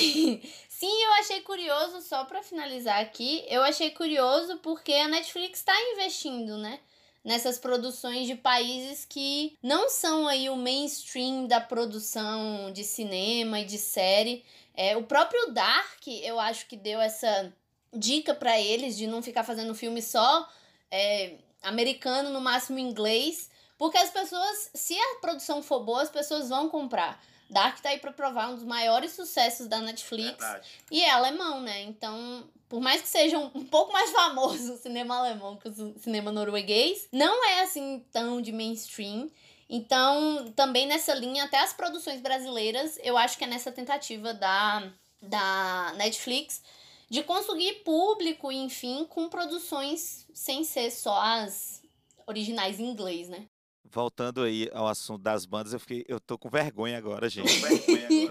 Sim, 0.70 1.04
eu 1.04 1.12
achei 1.20 1.42
curioso, 1.42 2.00
só 2.00 2.24
para 2.24 2.42
finalizar 2.42 3.02
aqui, 3.02 3.44
eu 3.50 3.62
achei 3.62 3.92
curioso 3.92 4.58
porque 4.60 4.94
a 4.94 5.10
Netflix 5.10 5.60
está 5.60 5.74
investindo, 5.92 6.58
né? 6.58 6.80
Nessas 7.26 7.60
produções 7.60 8.26
de 8.26 8.36
países 8.36 9.04
que 9.04 9.58
não 9.62 9.90
são 9.90 10.30
aí 10.30 10.50
o 10.50 10.56
mainstream 10.56 11.46
da 11.46 11.60
produção 11.60 12.72
de 12.72 12.86
cinema 12.86 13.60
e 13.60 13.66
de 13.66 13.78
série. 13.78 14.46
É, 14.74 14.96
o 14.96 15.04
próprio 15.04 15.52
Dark, 15.52 16.08
eu 16.08 16.40
acho 16.40 16.68
que 16.68 16.78
deu 16.78 17.02
essa 17.02 17.54
dica 17.94 18.34
para 18.34 18.58
eles 18.58 18.96
de 18.96 19.08
não 19.08 19.22
ficar 19.22 19.44
fazendo 19.44 19.76
filme 19.76 20.02
só 20.02 20.48
é, 20.90 21.34
americano, 21.62 22.30
no 22.30 22.40
máximo 22.40 22.80
inglês 22.80 23.50
porque 23.78 23.98
as 23.98 24.10
pessoas, 24.10 24.72
se 24.74 24.98
a 24.98 25.16
produção 25.22 25.62
for 25.62 25.84
boa, 25.84 26.02
as 26.02 26.10
pessoas 26.10 26.50
vão 26.50 26.70
comprar. 26.70 27.22
Dark 27.50 27.80
tá 27.80 27.90
aí 27.90 28.00
pra 28.00 28.12
provar 28.12 28.50
um 28.50 28.56
dos 28.56 28.64
maiores 28.64 29.12
sucessos 29.12 29.68
da 29.68 29.80
Netflix. 29.80 30.38
Verdade. 30.38 30.68
E 30.92 31.02
é 31.02 31.12
alemão, 31.12 31.62
né? 31.62 31.82
Então, 31.84 32.44
por 32.68 32.82
mais 32.82 33.02
que 33.02 33.08
seja 33.08 33.38
um, 33.38 33.50
um, 33.54 33.66
pouco 33.66 33.94
mais 33.94 34.12
famoso 34.12 34.74
o 34.74 34.78
cinema 34.78 35.18
alemão 35.18 35.56
que 35.56 35.70
o 35.70 36.00
cinema 36.00 36.32
norueguês, 36.32 37.08
não 37.12 37.46
é 37.46 37.62
assim 37.62 38.06
tão 38.12 38.42
de 38.42 38.52
mainstream. 38.52 39.30
Então, 39.70 40.52
também 40.56 40.86
nessa 40.86 41.14
linha, 41.14 41.44
até 41.44 41.60
as 41.60 41.74
produções 41.74 42.22
brasileiras, 42.22 42.98
eu 43.04 43.18
acho 43.18 43.38
que 43.38 43.44
é 43.44 43.48
nessa 43.48 43.72
tentativa 43.72 44.34
da, 44.34 44.90
da 45.22 45.94
Netflix 45.98 46.62
de 47.10 47.24
conseguir 47.24 47.84
público, 47.84 48.52
enfim, 48.52 49.06
com 49.06 49.30
produções 49.30 50.26
sem 50.34 50.64
ser 50.64 50.92
só 50.92 51.18
as 51.22 51.82
originais 52.26 52.80
em 52.80 52.90
inglês, 52.90 53.30
né? 53.30 53.48
Voltando 53.92 54.44
aí 54.44 54.70
ao 54.74 54.88
assunto 54.88 55.22
das 55.22 55.46
bandas, 55.46 55.74
eu 55.74 55.80
fiquei, 55.80 56.06
eu 56.08 56.20
tô 56.20 56.38
com 56.38 56.50
vergonha 56.50 56.98
agora, 56.98 57.30
gente. 57.30 57.62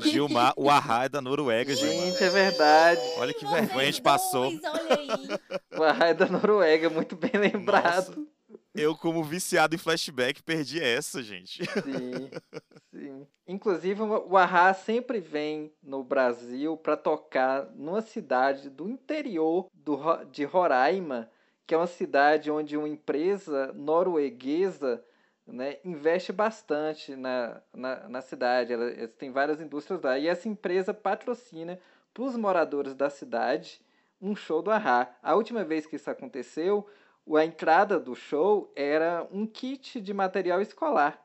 Gilmar, 0.02 0.52
o 0.56 0.68
Arra 0.68 1.04
é 1.04 1.08
da 1.08 1.20
Noruega, 1.20 1.74
gente. 1.74 2.12
Gente, 2.12 2.24
é 2.24 2.30
verdade. 2.30 3.00
Olha 3.16 3.32
que 3.32 3.46
vergonha 3.46 3.82
a 3.82 3.90
gente 3.90 4.02
passou. 4.02 4.52
o 5.76 5.82
Arra 5.82 6.08
é 6.08 6.14
da 6.14 6.26
Noruega, 6.26 6.90
muito 6.90 7.16
bem 7.16 7.32
lembrado. 7.32 8.08
Nossa, 8.08 8.36
eu, 8.74 8.94
como 8.94 9.24
viciado 9.24 9.74
em 9.74 9.78
flashback, 9.78 10.42
perdi 10.42 10.80
essa, 10.80 11.22
gente. 11.22 11.64
Sim, 11.64 12.30
sim. 12.90 13.26
Inclusive, 13.48 14.02
o 14.02 14.36
Arra 14.36 14.74
sempre 14.74 15.18
vem 15.18 15.72
no 15.82 16.04
Brasil 16.04 16.76
para 16.76 16.96
tocar 16.96 17.70
numa 17.74 18.02
cidade 18.02 18.68
do 18.68 18.88
interior 18.88 19.68
do, 19.72 19.98
de 20.30 20.44
Roraima, 20.44 21.30
que 21.66 21.74
é 21.74 21.78
uma 21.78 21.86
cidade 21.86 22.50
onde 22.50 22.76
uma 22.76 22.88
empresa 22.88 23.72
norueguesa 23.72 25.02
né, 25.46 25.76
investe 25.84 26.32
bastante 26.32 27.14
na, 27.14 27.60
na, 27.72 28.08
na 28.08 28.20
cidade. 28.20 28.72
Ela, 28.72 29.08
tem 29.08 29.30
várias 29.30 29.60
indústrias 29.60 30.02
lá. 30.02 30.18
E 30.18 30.26
essa 30.26 30.48
empresa 30.48 30.92
patrocina 30.92 31.78
para 32.12 32.24
os 32.24 32.36
moradores 32.36 32.94
da 32.94 33.08
cidade 33.08 33.80
um 34.20 34.34
show 34.34 34.62
do 34.62 34.70
Ahá. 34.70 35.14
A 35.22 35.34
última 35.34 35.62
vez 35.64 35.86
que 35.86 35.96
isso 35.96 36.10
aconteceu, 36.10 36.86
a 37.36 37.44
entrada 37.44 37.98
do 38.00 38.14
show 38.14 38.72
era 38.74 39.26
um 39.30 39.46
kit 39.46 40.00
de 40.00 40.14
material 40.14 40.60
escolar. 40.60 41.22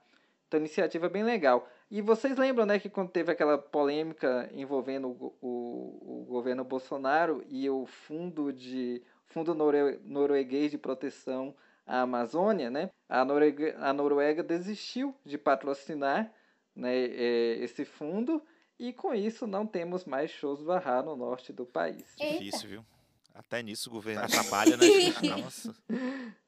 Então, 0.47 0.59
iniciativa 0.59 1.07
bem 1.07 1.23
legal. 1.23 1.67
E 1.89 2.01
vocês 2.01 2.37
lembram, 2.37 2.65
né, 2.65 2.79
que 2.79 2.89
quando 2.89 3.09
teve 3.09 3.31
aquela 3.31 3.57
polêmica 3.57 4.49
envolvendo 4.53 5.07
o, 5.07 5.35
o, 5.41 6.21
o 6.21 6.25
governo 6.25 6.63
Bolsonaro 6.63 7.43
e 7.49 7.69
o 7.69 7.85
fundo 7.85 8.51
de 8.51 9.01
fundo 9.25 9.55
norueguês 10.03 10.71
de 10.71 10.77
proteção 10.77 11.55
a 11.91 12.03
Amazônia, 12.03 12.69
né, 12.69 12.89
a, 13.09 13.25
Noruega, 13.25 13.75
a 13.77 13.91
Noruega 13.91 14.41
desistiu 14.41 15.13
de 15.25 15.37
patrocinar 15.37 16.33
né, 16.73 16.95
é, 16.95 17.57
esse 17.59 17.83
fundo 17.83 18.41
E 18.79 18.93
com 18.93 19.13
isso 19.13 19.45
não 19.45 19.67
temos 19.67 20.05
mais 20.05 20.31
shows 20.31 20.63
do 20.63 20.71
Ahá 20.71 21.03
no 21.03 21.17
norte 21.17 21.51
do 21.51 21.65
país. 21.65 22.15
Difícil, 22.17 22.69
viu? 22.69 22.85
Até 23.33 23.63
nisso 23.63 23.89
o 23.89 23.93
governo 23.93 24.23
atrapalha, 24.23 24.77
né? 24.77 24.85
gente? 24.85 25.27
Nossa. 25.29 25.75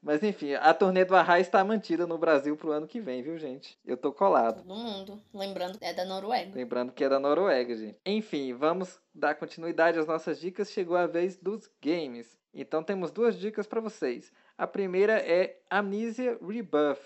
Mas 0.02 0.22
enfim, 0.22 0.54
a 0.54 0.74
turnê 0.74 1.06
do 1.06 1.16
Ahá 1.16 1.40
está 1.40 1.64
mantida 1.64 2.06
no 2.06 2.18
Brasil 2.18 2.56
pro 2.58 2.72
ano 2.72 2.88
que 2.88 3.00
vem, 3.00 3.24
viu, 3.24 3.38
gente? 3.38 3.80
Eu 3.86 3.96
tô 3.98 4.12
colado. 4.12 4.64
Todo 4.64 4.76
mundo. 4.76 5.22
Lembrando 5.34 5.80
que 5.80 5.86
é 5.86 5.94
da 5.94 6.06
Noruega. 6.06 6.52
Lembrando 6.56 6.92
que 6.92 7.04
é 7.04 7.10
da 7.10 7.20
Noruega, 7.20 7.76
gente. 7.76 7.98
Enfim, 8.06 8.54
vamos 8.54 9.00
dar 9.14 9.36
continuidade 9.36 9.98
às 9.98 10.08
nossas 10.08 10.40
dicas. 10.40 10.72
Chegou 10.72 10.98
a 10.98 11.08
vez 11.08 11.38
dos 11.38 11.70
games. 11.82 12.38
Então 12.54 12.84
temos 12.84 13.12
duas 13.12 13.38
dicas 13.40 13.66
para 13.66 13.82
vocês. 13.82 14.32
A 14.58 14.68
primeira 14.68 15.18
é 15.18 15.60
Amnesia 15.70 16.38
Rebirth. 16.42 17.02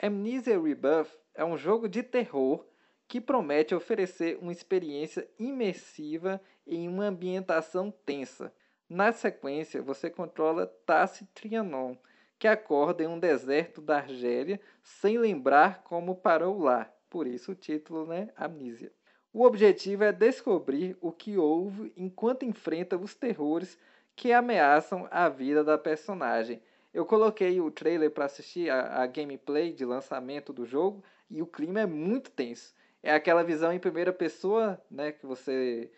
Amnesia 0.00 0.60
Rebirth 0.60 1.10
é 1.34 1.44
um 1.44 1.56
jogo 1.56 1.88
de 1.88 2.02
terror 2.02 2.64
que 3.08 3.20
promete 3.20 3.74
oferecer 3.74 4.38
uma 4.40 4.52
experiência 4.52 5.28
imersiva 5.38 6.40
em 6.66 6.88
uma 6.88 7.06
ambientação 7.06 7.90
tensa. 7.90 8.52
Na 8.94 9.10
sequência, 9.10 9.82
você 9.82 10.08
controla 10.08 10.72
Tassi 10.86 11.26
Trianon, 11.34 11.96
que 12.38 12.46
acorda 12.46 13.02
em 13.02 13.08
um 13.08 13.18
deserto 13.18 13.80
da 13.80 13.96
Argélia 13.96 14.60
sem 14.84 15.18
lembrar 15.18 15.82
como 15.82 16.14
parou 16.14 16.60
lá. 16.60 16.88
Por 17.10 17.26
isso 17.26 17.50
o 17.50 17.54
título, 17.56 18.06
né? 18.06 18.28
Amnesia. 18.36 18.92
O 19.32 19.44
objetivo 19.44 20.04
é 20.04 20.12
descobrir 20.12 20.96
o 21.00 21.10
que 21.10 21.36
houve 21.36 21.92
enquanto 21.96 22.44
enfrenta 22.44 22.96
os 22.96 23.16
terrores 23.16 23.76
que 24.14 24.32
ameaçam 24.32 25.08
a 25.10 25.28
vida 25.28 25.64
da 25.64 25.76
personagem. 25.76 26.62
Eu 26.92 27.04
coloquei 27.04 27.60
o 27.60 27.72
trailer 27.72 28.12
para 28.12 28.26
assistir 28.26 28.70
a, 28.70 29.02
a, 29.02 29.06
gameplay 29.08 29.72
de 29.72 29.84
lançamento 29.84 30.52
do 30.52 30.64
jogo 30.64 31.02
e 31.28 31.42
o 31.42 31.48
clima 31.48 31.80
é 31.80 31.86
muito 31.86 32.30
tenso. 32.30 32.72
É 33.02 33.12
aquela 33.12 33.42
visão 33.42 33.72
em 33.72 33.80
primeira 33.80 34.12
pessoa, 34.12 34.80
né, 34.88 35.10
que 35.10 35.26
você 35.26 35.90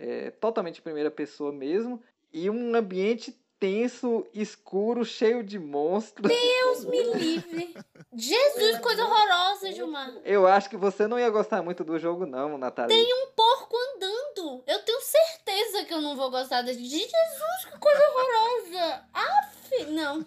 é 0.00 0.30
totalmente 0.30 0.80
primeira 0.80 1.10
pessoa 1.10 1.52
mesmo, 1.52 2.02
e 2.32 2.48
um 2.48 2.74
ambiente 2.74 3.36
tenso, 3.60 4.26
escuro, 4.32 5.04
cheio 5.04 5.44
de 5.44 5.58
monstros. 5.58 6.32
Deus 6.32 6.84
me 6.86 7.02
livre. 7.12 7.76
Jesus, 8.12 8.78
coisa 8.78 9.04
horrorosa, 9.04 9.70
Gilmar. 9.72 10.10
Eu 10.24 10.46
acho 10.46 10.70
que 10.70 10.78
você 10.78 11.06
não 11.06 11.18
ia 11.18 11.28
gostar 11.28 11.62
muito 11.62 11.84
do 11.84 11.98
jogo, 11.98 12.24
não, 12.24 12.56
Natália. 12.56 12.96
Tem 12.96 13.14
um 13.14 13.28
porco 13.32 13.76
andando. 13.76 14.64
Eu 14.66 14.82
tenho 14.82 15.00
certeza 15.02 15.84
que 15.84 15.92
eu 15.92 16.00
não 16.00 16.16
vou 16.16 16.30
gostar 16.30 16.62
de 16.62 16.72
Jesus, 16.72 17.64
que 17.70 17.78
coisa 17.78 18.00
horrorosa. 18.08 19.04
Aff, 19.12 19.84
não. 19.90 20.24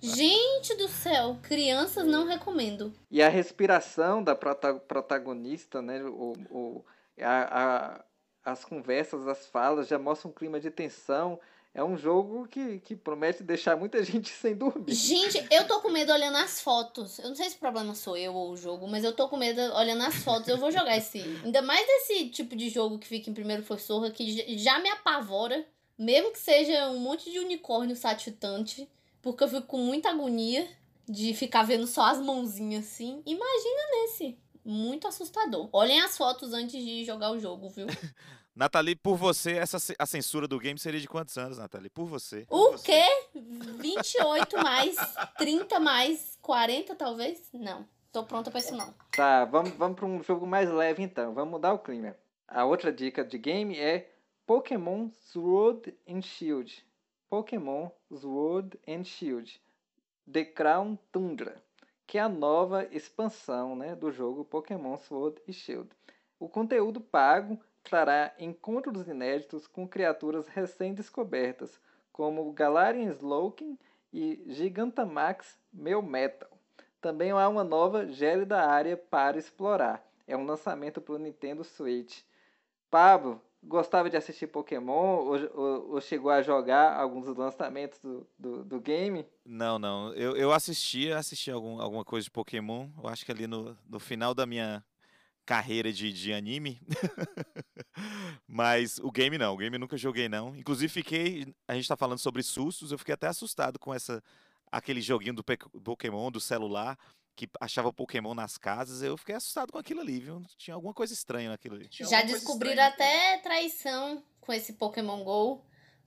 Gente 0.00 0.74
do 0.74 0.88
céu, 0.88 1.38
crianças 1.42 2.04
não 2.04 2.26
recomendo. 2.26 2.92
E 3.08 3.22
a 3.22 3.28
respiração 3.28 4.22
da 4.22 4.34
prota 4.34 4.74
protagonista, 4.74 5.80
né? 5.80 6.02
O, 6.02 6.34
o, 6.50 6.84
a, 7.20 7.62
a, 7.62 8.04
as 8.44 8.64
conversas, 8.64 9.26
as 9.26 9.46
falas 9.46 9.88
já 9.88 9.98
mostram 9.98 10.30
um 10.30 10.34
clima 10.34 10.60
de 10.60 10.70
tensão 10.70 11.38
é 11.74 11.82
um 11.82 11.96
jogo 11.96 12.46
que, 12.48 12.80
que 12.80 12.94
promete 12.94 13.42
deixar 13.42 13.76
muita 13.76 14.02
gente 14.04 14.30
sem 14.30 14.54
dormir. 14.54 14.92
Gente, 14.92 15.42
eu 15.50 15.66
tô 15.66 15.80
com 15.80 15.88
medo 15.88 16.12
olhando 16.12 16.36
as 16.36 16.60
fotos. 16.60 17.18
Eu 17.18 17.30
não 17.30 17.34
sei 17.34 17.48
se 17.48 17.56
o 17.56 17.60
problema 17.60 17.94
sou 17.94 18.16
eu 18.16 18.34
ou 18.34 18.50
o 18.52 18.56
jogo, 18.56 18.86
mas 18.86 19.04
eu 19.04 19.12
tô 19.12 19.28
com 19.28 19.36
medo 19.36 19.60
olhando 19.74 20.02
as 20.02 20.16
fotos. 20.16 20.48
Eu 20.48 20.58
vou 20.58 20.70
jogar 20.70 20.96
esse. 20.96 21.20
Ainda 21.44 21.62
mais 21.62 21.86
desse 21.86 22.28
tipo 22.28 22.54
de 22.54 22.68
jogo 22.68 22.98
que 22.98 23.06
fica 23.06 23.30
em 23.30 23.34
primeiro 23.34 23.62
forçorra, 23.62 24.10
que 24.10 24.58
já 24.58 24.78
me 24.80 24.90
apavora. 24.90 25.64
Mesmo 25.98 26.32
que 26.32 26.38
seja 26.38 26.90
um 26.90 26.98
monte 26.98 27.30
de 27.30 27.38
unicórnio 27.38 27.96
satitante. 27.96 28.88
Porque 29.22 29.44
eu 29.44 29.48
fico 29.48 29.66
com 29.66 29.78
muita 29.78 30.10
agonia 30.10 30.68
de 31.08 31.32
ficar 31.32 31.62
vendo 31.62 31.86
só 31.86 32.06
as 32.06 32.20
mãozinhas 32.20 32.84
assim. 32.84 33.22
Imagina 33.24 33.82
nesse. 33.92 34.36
Muito 34.64 35.08
assustador. 35.08 35.68
Olhem 35.72 36.00
as 36.00 36.16
fotos 36.16 36.52
antes 36.52 36.82
de 36.82 37.04
jogar 37.04 37.30
o 37.30 37.38
jogo, 37.40 37.68
viu? 37.68 37.86
Nathalie, 38.54 38.94
por 38.94 39.16
você, 39.16 39.52
essa, 39.52 39.78
a 39.98 40.04
censura 40.04 40.46
do 40.46 40.58
game 40.58 40.78
seria 40.78 41.00
de 41.00 41.08
quantos 41.08 41.38
anos, 41.38 41.56
Nathalie? 41.56 41.88
Por 41.88 42.04
você. 42.04 42.46
O 42.50 42.76
quê? 42.78 43.02
28 43.34 44.58
mais 44.58 44.96
30 45.38 45.80
mais 45.80 46.38
40, 46.42 46.94
talvez? 46.94 47.48
Não. 47.52 47.86
Tô 48.12 48.24
pronta 48.24 48.50
pra 48.50 48.60
isso, 48.60 48.76
não. 48.76 48.94
Tá, 49.10 49.46
vamos, 49.46 49.70
vamos 49.70 49.96
pra 49.96 50.04
um 50.04 50.22
jogo 50.22 50.46
mais 50.46 50.70
leve, 50.70 51.02
então. 51.02 51.32
Vamos 51.32 51.52
mudar 51.52 51.72
o 51.72 51.78
clima. 51.78 52.14
A 52.46 52.66
outra 52.66 52.92
dica 52.92 53.24
de 53.24 53.38
game 53.38 53.78
é 53.78 54.12
Pokémon 54.46 55.08
Sword 55.08 55.94
and 56.06 56.20
Shield. 56.20 56.84
Pokémon 57.30 57.88
Sword 58.14 58.78
and 58.86 59.04
Shield. 59.04 59.58
The 60.30 60.44
Crown 60.44 60.98
Tundra. 61.10 61.56
Que 62.12 62.18
é 62.18 62.20
a 62.20 62.28
nova 62.28 62.86
expansão 62.90 63.74
né, 63.74 63.96
do 63.96 64.12
jogo 64.12 64.44
Pokémon 64.44 64.98
Sword 64.98 65.40
e 65.48 65.52
Shield. 65.54 65.88
O 66.38 66.46
conteúdo 66.46 67.00
pago 67.00 67.58
trará 67.82 68.34
encontros 68.38 69.08
inéditos 69.08 69.66
com 69.66 69.88
criaturas 69.88 70.46
recém-descobertas, 70.46 71.80
como 72.12 72.52
Galarian 72.52 73.08
Slowking 73.12 73.78
e 74.12 74.44
Gigantamax 74.46 75.58
Melmetal. 75.72 76.50
Também 77.00 77.30
há 77.30 77.48
uma 77.48 77.64
nova 77.64 78.06
gélida 78.06 78.60
área 78.60 78.94
para 78.94 79.38
explorar. 79.38 80.06
É 80.26 80.36
um 80.36 80.44
lançamento 80.44 81.00
para 81.00 81.14
o 81.14 81.18
Nintendo 81.18 81.64
Switch. 81.64 82.20
Pablo, 82.90 83.40
gostava 83.62 84.10
de 84.10 84.16
assistir 84.16 84.46
Pokémon 84.46 85.16
ou, 85.16 85.50
ou, 85.54 85.90
ou, 85.92 86.00
chegou 86.00 86.30
a 86.30 86.42
jogar 86.42 86.96
alguns 86.98 87.26
dos 87.26 87.36
lançamentos 87.36 87.98
do, 88.00 88.26
do, 88.38 88.64
do, 88.64 88.80
game? 88.80 89.26
Não, 89.44 89.78
não. 89.78 90.12
Eu, 90.14 90.36
eu 90.36 90.52
assistia, 90.52 91.16
assisti 91.16 91.50
algum, 91.50 91.80
alguma 91.80 92.04
coisa 92.04 92.24
de 92.24 92.30
Pokémon. 92.30 92.88
Eu 93.02 93.08
acho 93.08 93.24
que 93.24 93.32
ali 93.32 93.46
no, 93.46 93.76
no 93.88 94.00
final 94.00 94.34
da 94.34 94.44
minha 94.44 94.84
carreira 95.46 95.92
de, 95.92 96.12
de 96.12 96.32
anime. 96.32 96.80
Mas 98.46 98.98
o 98.98 99.10
game 99.10 99.38
não, 99.38 99.54
o 99.54 99.56
game 99.56 99.78
nunca 99.78 99.96
joguei 99.96 100.28
não. 100.28 100.56
Inclusive 100.56 100.92
fiquei, 100.92 101.54
a 101.68 101.74
gente 101.74 101.88
tá 101.88 101.96
falando 101.96 102.18
sobre 102.18 102.42
sustos, 102.42 102.90
eu 102.90 102.98
fiquei 102.98 103.14
até 103.14 103.28
assustado 103.28 103.78
com 103.78 103.94
essa 103.94 104.22
aquele 104.70 105.02
joguinho 105.02 105.34
do 105.34 105.44
Pokémon 105.44 106.30
do 106.30 106.40
celular 106.40 106.98
que 107.34 107.48
achava 107.60 107.92
Pokémon 107.92 108.34
nas 108.34 108.58
casas, 108.58 109.02
eu 109.02 109.16
fiquei 109.16 109.34
assustado 109.34 109.72
com 109.72 109.78
aquilo 109.78 110.00
ali, 110.00 110.20
viu? 110.20 110.42
Tinha 110.56 110.74
alguma 110.74 110.92
coisa 110.92 111.12
estranha 111.12 111.50
naquilo 111.50 111.76
ali. 111.76 111.88
Já 111.90 112.22
descobriram 112.22 112.82
até 112.82 113.38
traição 113.38 114.22
com 114.40 114.52
esse 114.52 114.74
Pokémon 114.74 115.24
Go, 115.24 115.64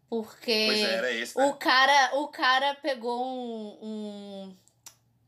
porque 0.07 0.51
é, 0.51 1.21
esse, 1.21 1.37
né? 1.37 1.45
o 1.45 1.53
cara, 1.55 2.15
o 2.15 2.27
cara 2.27 2.75
pegou 2.75 3.25
um, 3.25 3.77
um 3.81 4.55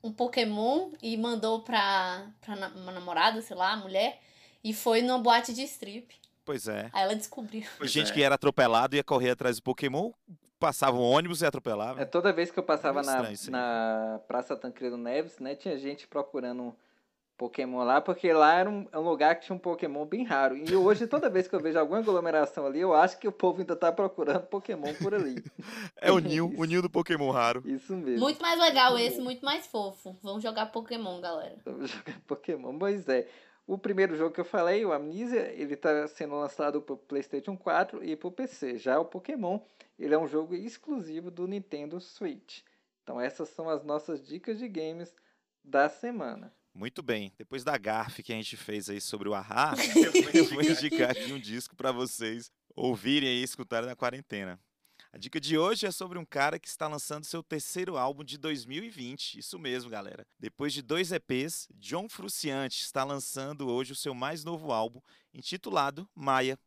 um 0.03 0.11
Pokémon 0.11 0.91
e 1.01 1.17
mandou 1.17 1.61
pra, 1.61 2.27
pra 2.41 2.55
uma 2.75 2.91
namorada, 2.91 3.41
sei 3.41 3.55
lá, 3.55 3.75
mulher, 3.75 4.19
e 4.63 4.73
foi 4.73 5.01
numa 5.01 5.19
boate 5.19 5.53
de 5.53 5.63
strip. 5.63 6.15
Pois 6.45 6.67
é. 6.67 6.89
Aí 6.93 7.03
ela 7.03 7.15
descobriu. 7.15 7.63
Pois 7.77 7.91
gente 7.91 8.11
é. 8.11 8.13
que 8.13 8.23
era 8.23 8.35
atropelado 8.35 8.95
ia 8.95 9.03
correr 9.03 9.31
atrás 9.31 9.57
do 9.57 9.63
Pokémon, 9.63 10.11
passava 10.59 10.97
um 10.97 11.01
ônibus 11.01 11.41
e 11.41 11.45
atropelava. 11.45 12.01
É, 12.01 12.05
toda 12.05 12.33
vez 12.33 12.51
que 12.51 12.59
eu 12.59 12.63
passava 12.63 13.01
na, 13.01 13.23
na 13.49 14.19
Praça 14.27 14.55
Tancredo 14.55 14.97
Neves, 14.97 15.39
né, 15.39 15.55
tinha 15.55 15.77
gente 15.77 16.07
procurando 16.07 16.75
Pokémon 17.37 17.83
lá, 17.83 18.01
porque 18.01 18.33
lá 18.33 18.55
era 18.55 18.69
um, 18.69 18.87
é 18.91 18.97
um, 18.97 19.07
lugar 19.07 19.35
que 19.35 19.45
tinha 19.45 19.55
um 19.55 19.59
Pokémon 19.59 20.03
bem 20.05 20.23
raro. 20.23 20.57
E 20.57 20.75
hoje, 20.75 21.05
toda 21.05 21.29
vez 21.29 21.47
que 21.47 21.55
eu 21.55 21.59
vejo 21.59 21.77
alguma 21.77 21.99
aglomeração 21.99 22.65
ali, 22.65 22.79
eu 22.79 22.95
acho 22.95 23.19
que 23.19 23.27
o 23.27 23.31
povo 23.31 23.59
ainda 23.59 23.75
tá 23.75 23.91
procurando 23.91 24.47
Pokémon 24.47 24.91
por 24.95 25.13
ali. 25.13 25.43
é 26.01 26.11
o 26.11 26.17
Nil, 26.17 26.51
o 26.57 26.65
Nil 26.65 26.81
do 26.81 26.89
Pokémon 26.89 27.29
raro. 27.29 27.61
Isso 27.63 27.95
mesmo. 27.95 28.19
Muito 28.19 28.41
mais 28.41 28.59
legal 28.59 28.97
esse, 28.97 29.21
muito 29.21 29.45
mais 29.45 29.67
fofo. 29.67 30.17
Vamos 30.23 30.41
jogar 30.41 30.65
Pokémon, 30.71 31.21
galera. 31.21 31.55
Vamos 31.63 31.91
jogar 31.91 32.19
Pokémon, 32.25 32.77
pois 32.77 33.07
é. 33.07 33.27
O 33.67 33.77
primeiro 33.77 34.15
jogo 34.15 34.33
que 34.33 34.39
eu 34.39 34.45
falei, 34.45 34.83
o 34.85 34.93
Amnesia, 34.93 35.51
ele 35.53 35.73
está 35.73 36.07
sendo 36.07 36.35
lançado 36.35 36.81
para 36.81 36.95
PlayStation 36.95 37.55
4 37.55 38.03
e 38.03 38.15
para 38.15 38.27
o 38.29 38.31
PC. 38.31 38.77
Já 38.77 38.97
o 38.97 39.05
Pokémon, 39.05 39.59
ele 39.97 40.13
é 40.13 40.17
um 40.17 40.27
jogo 40.27 40.55
exclusivo 40.55 41.31
do 41.31 41.47
Nintendo 41.47 41.99
Switch. 41.99 42.61
Então 43.03 43.19
essas 43.19 43.49
são 43.49 43.69
as 43.69 43.83
nossas 43.83 44.25
dicas 44.25 44.59
de 44.59 44.67
games 44.67 45.13
da 45.63 45.89
semana. 45.89 46.53
Muito 46.73 47.01
bem. 47.01 47.33
Depois 47.37 47.63
da 47.63 47.77
garfe 47.77 48.21
que 48.21 48.31
a 48.31 48.35
gente 48.35 48.55
fez 48.55 48.89
aí 48.89 49.01
sobre 49.01 49.27
o 49.27 49.33
Ahá, 49.33 49.73
eu 50.33 50.45
vou 50.45 50.61
indicar 50.61 51.11
aqui 51.11 51.33
um 51.33 51.39
disco 51.39 51.75
para 51.75 51.91
vocês 51.91 52.51
ouvirem 52.75 53.29
e 53.29 53.43
escutarem 53.43 53.89
na 53.89 53.95
quarentena. 53.95 54.59
A 55.11 55.17
dica 55.17 55.39
de 55.39 55.57
hoje 55.57 55.87
é 55.87 55.91
sobre 55.91 56.19
um 56.19 56.25
cara 56.25 56.59
que 56.59 56.67
está 56.67 56.87
lançando 56.87 57.25
seu 57.25 57.41
terceiro 57.41 57.97
álbum 57.97 58.23
de 58.23 58.37
2020. 58.37 59.39
Isso 59.39 59.57
mesmo, 59.57 59.89
galera. 59.89 60.27
Depois 60.37 60.73
de 60.73 60.83
dois 60.83 61.11
EPs, 61.11 61.67
John 61.73 62.07
Fruciante 62.07 62.83
está 62.83 63.03
lançando 63.03 63.67
hoje 63.67 63.93
o 63.93 63.95
seu 63.95 64.13
mais 64.13 64.43
novo 64.43 64.71
álbum, 64.71 65.01
intitulado 65.33 66.07
Maia. 66.13 66.59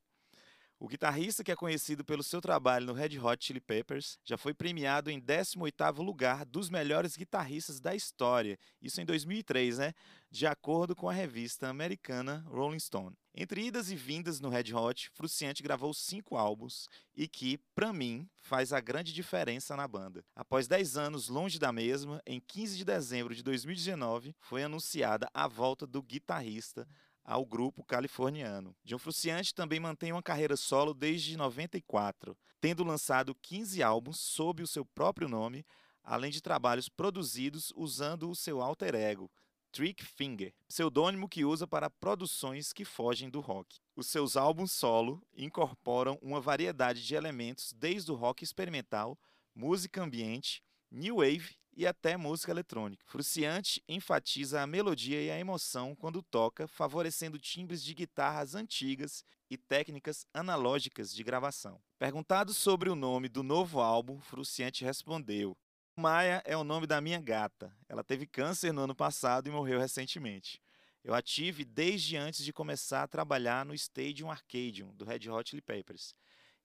O 0.82 0.88
guitarrista, 0.88 1.44
que 1.44 1.52
é 1.52 1.54
conhecido 1.54 2.02
pelo 2.02 2.22
seu 2.22 2.40
trabalho 2.40 2.86
no 2.86 2.94
Red 2.94 3.18
Hot 3.18 3.44
Chili 3.44 3.60
Peppers, 3.60 4.18
já 4.24 4.38
foi 4.38 4.54
premiado 4.54 5.10
em 5.10 5.20
18º 5.20 6.02
lugar 6.02 6.46
dos 6.46 6.70
melhores 6.70 7.18
guitarristas 7.18 7.78
da 7.78 7.94
história, 7.94 8.58
isso 8.80 8.98
em 8.98 9.04
2003, 9.04 9.76
né? 9.76 9.92
De 10.30 10.46
acordo 10.46 10.96
com 10.96 11.06
a 11.06 11.12
revista 11.12 11.68
americana 11.68 12.42
Rolling 12.48 12.78
Stone. 12.78 13.14
Entre 13.34 13.66
idas 13.66 13.90
e 13.90 13.94
vindas 13.94 14.40
no 14.40 14.48
Red 14.48 14.72
Hot, 14.72 15.10
Fruciante 15.12 15.62
gravou 15.62 15.92
cinco 15.92 16.34
álbuns 16.34 16.88
e 17.14 17.28
que, 17.28 17.58
para 17.74 17.92
mim, 17.92 18.26
faz 18.40 18.72
a 18.72 18.80
grande 18.80 19.12
diferença 19.12 19.76
na 19.76 19.86
banda. 19.86 20.24
Após 20.34 20.66
10 20.66 20.96
anos 20.96 21.28
longe 21.28 21.58
da 21.58 21.70
mesma, 21.70 22.22
em 22.26 22.40
15 22.40 22.78
de 22.78 22.86
dezembro 22.86 23.34
de 23.34 23.42
2019, 23.42 24.34
foi 24.40 24.62
anunciada 24.62 25.28
a 25.34 25.46
volta 25.46 25.86
do 25.86 26.02
guitarrista 26.02 26.88
ao 27.24 27.44
grupo 27.44 27.84
californiano. 27.84 28.74
John 28.84 28.98
Frusciante 28.98 29.54
também 29.54 29.80
mantém 29.80 30.12
uma 30.12 30.22
carreira 30.22 30.56
solo 30.56 30.94
desde 30.94 31.36
94, 31.36 32.36
tendo 32.60 32.84
lançado 32.84 33.34
15 33.34 33.82
álbuns 33.82 34.18
sob 34.18 34.62
o 34.62 34.66
seu 34.66 34.84
próprio 34.84 35.28
nome, 35.28 35.64
além 36.02 36.30
de 36.30 36.40
trabalhos 36.40 36.88
produzidos 36.88 37.72
usando 37.76 38.30
o 38.30 38.34
seu 38.34 38.60
alter 38.60 38.94
ego, 38.94 39.30
Trick 39.72 40.04
Finger, 40.04 40.52
pseudônimo 40.66 41.28
que 41.28 41.44
usa 41.44 41.66
para 41.66 41.88
produções 41.88 42.72
que 42.72 42.84
fogem 42.84 43.30
do 43.30 43.38
rock. 43.38 43.78
Os 43.94 44.08
seus 44.08 44.36
álbuns 44.36 44.72
solo 44.72 45.22
incorporam 45.36 46.18
uma 46.20 46.40
variedade 46.40 47.06
de 47.06 47.14
elementos 47.14 47.72
desde 47.72 48.10
o 48.10 48.16
rock 48.16 48.42
experimental, 48.42 49.16
música 49.54 50.02
ambiente, 50.02 50.60
new 50.90 51.16
wave 51.16 51.59
e 51.76 51.86
até 51.86 52.16
música 52.16 52.50
eletrônica. 52.50 53.04
Fruciante 53.06 53.82
enfatiza 53.88 54.60
a 54.60 54.66
melodia 54.66 55.22
e 55.22 55.30
a 55.30 55.38
emoção 55.38 55.94
quando 55.94 56.22
toca, 56.22 56.66
favorecendo 56.66 57.38
timbres 57.38 57.82
de 57.82 57.94
guitarras 57.94 58.54
antigas 58.54 59.24
e 59.50 59.56
técnicas 59.56 60.26
analógicas 60.32 61.14
de 61.14 61.22
gravação. 61.22 61.80
Perguntado 61.98 62.52
sobre 62.52 62.90
o 62.90 62.94
nome 62.94 63.28
do 63.28 63.42
novo 63.42 63.80
álbum, 63.80 64.20
Fruciante 64.20 64.84
respondeu: 64.84 65.56
Maia 65.96 66.42
é 66.44 66.56
o 66.56 66.64
nome 66.64 66.86
da 66.86 67.00
minha 67.00 67.20
gata. 67.20 67.74
Ela 67.88 68.02
teve 68.02 68.26
câncer 68.26 68.72
no 68.72 68.82
ano 68.82 68.94
passado 68.94 69.48
e 69.48 69.52
morreu 69.52 69.78
recentemente. 69.78 70.60
Eu 71.02 71.14
a 71.14 71.22
tive 71.22 71.64
desde 71.64 72.16
antes 72.16 72.44
de 72.44 72.52
começar 72.52 73.02
a 73.02 73.08
trabalhar 73.08 73.64
no 73.64 73.74
Stadium 73.74 74.30
Arcadium, 74.30 74.94
do 74.94 75.04
Red 75.04 75.30
Hot 75.30 75.48
Chili 75.48 75.62
Peppers. 75.62 76.14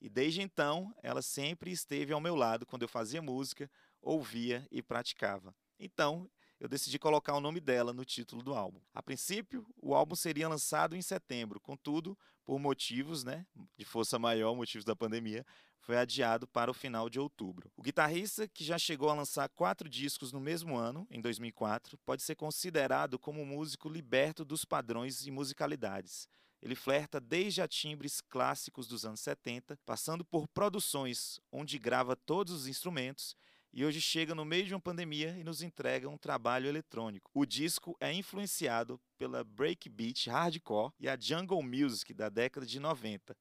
E 0.01 0.09
desde 0.09 0.41
então, 0.41 0.93
ela 1.01 1.21
sempre 1.21 1.71
esteve 1.71 2.11
ao 2.11 2.19
meu 2.19 2.35
lado 2.35 2.65
quando 2.65 2.81
eu 2.81 2.87
fazia 2.87 3.21
música, 3.21 3.69
ouvia 4.05 4.65
e 4.71 4.81
praticava. 4.81 5.53
Então, 5.79 6.29
eu 6.59 6.69
decidi 6.69 6.97
colocar 6.97 7.35
o 7.35 7.41
nome 7.41 7.59
dela 7.59 7.91
no 7.91 8.05
título 8.05 8.41
do 8.41 8.53
álbum. 8.53 8.79
A 8.93 9.03
princípio, 9.03 9.67
o 9.81 9.93
álbum 9.93 10.15
seria 10.15 10.47
lançado 10.47 10.95
em 10.95 11.01
setembro, 11.01 11.59
contudo, 11.59 12.17
por 12.45 12.59
motivos 12.59 13.23
né, 13.23 13.45
de 13.75 13.83
força 13.83 14.17
maior, 14.17 14.55
motivos 14.55 14.85
da 14.85 14.95
pandemia, 14.95 15.45
foi 15.79 15.97
adiado 15.97 16.47
para 16.47 16.71
o 16.71 16.73
final 16.73 17.09
de 17.09 17.19
outubro. 17.19 17.71
O 17.75 17.81
guitarrista, 17.81 18.47
que 18.47 18.63
já 18.63 18.77
chegou 18.77 19.09
a 19.09 19.13
lançar 19.13 19.49
quatro 19.49 19.89
discos 19.89 20.31
no 20.31 20.39
mesmo 20.39 20.75
ano, 20.75 21.07
em 21.11 21.19
2004, 21.21 21.97
pode 21.99 22.23
ser 22.23 22.35
considerado 22.35 23.19
como 23.19 23.41
um 23.41 23.45
músico 23.45 23.89
liberto 23.89 24.45
dos 24.45 24.63
padrões 24.63 25.25
e 25.27 25.31
musicalidades. 25.31 26.27
Ele 26.61 26.73
flerta 26.73 27.19
desde 27.19 27.61
a 27.61 27.67
timbres 27.67 28.21
clássicos 28.21 28.87
dos 28.87 29.05
anos 29.05 29.19
70, 29.19 29.77
passando 29.85 30.25
por 30.25 30.47
produções 30.47 31.39
onde 31.51 31.77
grava 31.77 32.15
todos 32.15 32.53
os 32.53 32.67
instrumentos 32.67 33.35
e 33.75 33.83
hoje 33.83 33.99
chega 33.99 34.33
no 34.33 34.45
meio 34.45 34.65
de 34.65 34.73
uma 34.73 34.79
pandemia 34.79 35.37
e 35.37 35.43
nos 35.43 35.61
entrega 35.61 36.07
um 36.07 36.17
trabalho 36.17 36.65
eletrônico. 36.65 37.29
O 37.33 37.45
disco 37.45 37.97
é 37.99 38.11
influenciado 38.13 38.97
pela 39.17 39.43
breakbeat 39.43 40.29
hardcore 40.29 40.93
e 40.97 41.09
a 41.09 41.19
jungle 41.19 41.61
music 41.61 42.13
da 42.13 42.29
década 42.29 42.65
de 42.65 42.79
90, 42.79 43.35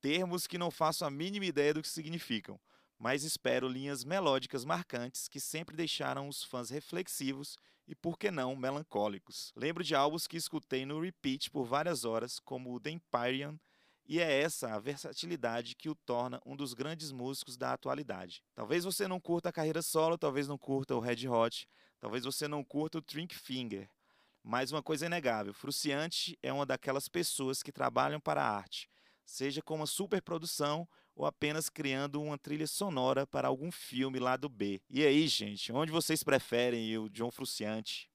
termos 0.00 0.46
que 0.46 0.56
não 0.56 0.70
faço 0.70 1.04
a 1.04 1.10
mínima 1.10 1.44
ideia 1.44 1.74
do 1.74 1.82
que 1.82 1.90
significam, 1.90 2.58
mas 2.98 3.22
espero 3.22 3.68
linhas 3.68 4.02
melódicas 4.02 4.64
marcantes 4.64 5.28
que 5.28 5.38
sempre 5.38 5.76
deixaram 5.76 6.26
os 6.26 6.42
fãs 6.42 6.70
reflexivos 6.70 7.58
e, 7.86 7.94
por 7.94 8.18
que 8.18 8.30
não, 8.30 8.56
melancólicos. 8.56 9.52
Lembro 9.54 9.84
de 9.84 9.94
álbuns 9.94 10.26
que 10.26 10.38
escutei 10.38 10.86
no 10.86 10.98
repeat 10.98 11.50
por 11.50 11.66
várias 11.66 12.06
horas, 12.06 12.38
como 12.38 12.74
o 12.74 12.80
The 12.80 12.92
Empyrean 12.92 13.60
e 14.08 14.20
é 14.20 14.40
essa 14.40 14.74
a 14.74 14.78
versatilidade 14.78 15.74
que 15.74 15.88
o 15.88 15.94
torna 15.94 16.40
um 16.46 16.54
dos 16.54 16.74
grandes 16.74 17.10
músicos 17.10 17.56
da 17.56 17.72
atualidade. 17.72 18.42
Talvez 18.54 18.84
você 18.84 19.08
não 19.08 19.20
curta 19.20 19.48
a 19.48 19.52
carreira 19.52 19.82
solo, 19.82 20.16
talvez 20.16 20.46
não 20.46 20.56
curta 20.56 20.94
o 20.94 21.00
Red 21.00 21.28
Hot, 21.28 21.68
talvez 22.00 22.24
você 22.24 22.46
não 22.46 22.62
curta 22.62 22.98
o 22.98 23.02
Trink 23.02 23.34
Finger, 23.34 23.90
mas 24.42 24.70
uma 24.70 24.82
coisa 24.82 25.04
é 25.04 25.08
inegável, 25.08 25.52
Fruciante 25.52 26.38
é 26.42 26.52
uma 26.52 26.64
daquelas 26.64 27.08
pessoas 27.08 27.62
que 27.62 27.72
trabalham 27.72 28.20
para 28.20 28.42
a 28.42 28.56
arte, 28.56 28.88
seja 29.24 29.60
com 29.60 29.74
uma 29.74 29.86
superprodução 29.86 30.88
ou 31.16 31.24
apenas 31.24 31.68
criando 31.68 32.22
uma 32.22 32.38
trilha 32.38 32.66
sonora 32.66 33.26
para 33.26 33.48
algum 33.48 33.72
filme 33.72 34.18
lá 34.18 34.36
do 34.36 34.48
B. 34.48 34.80
E 34.88 35.04
aí, 35.04 35.26
gente, 35.26 35.72
onde 35.72 35.90
vocês 35.90 36.22
preferem 36.22 36.96
o 36.98 37.08
John 37.08 37.30
Fruciante? 37.30 38.08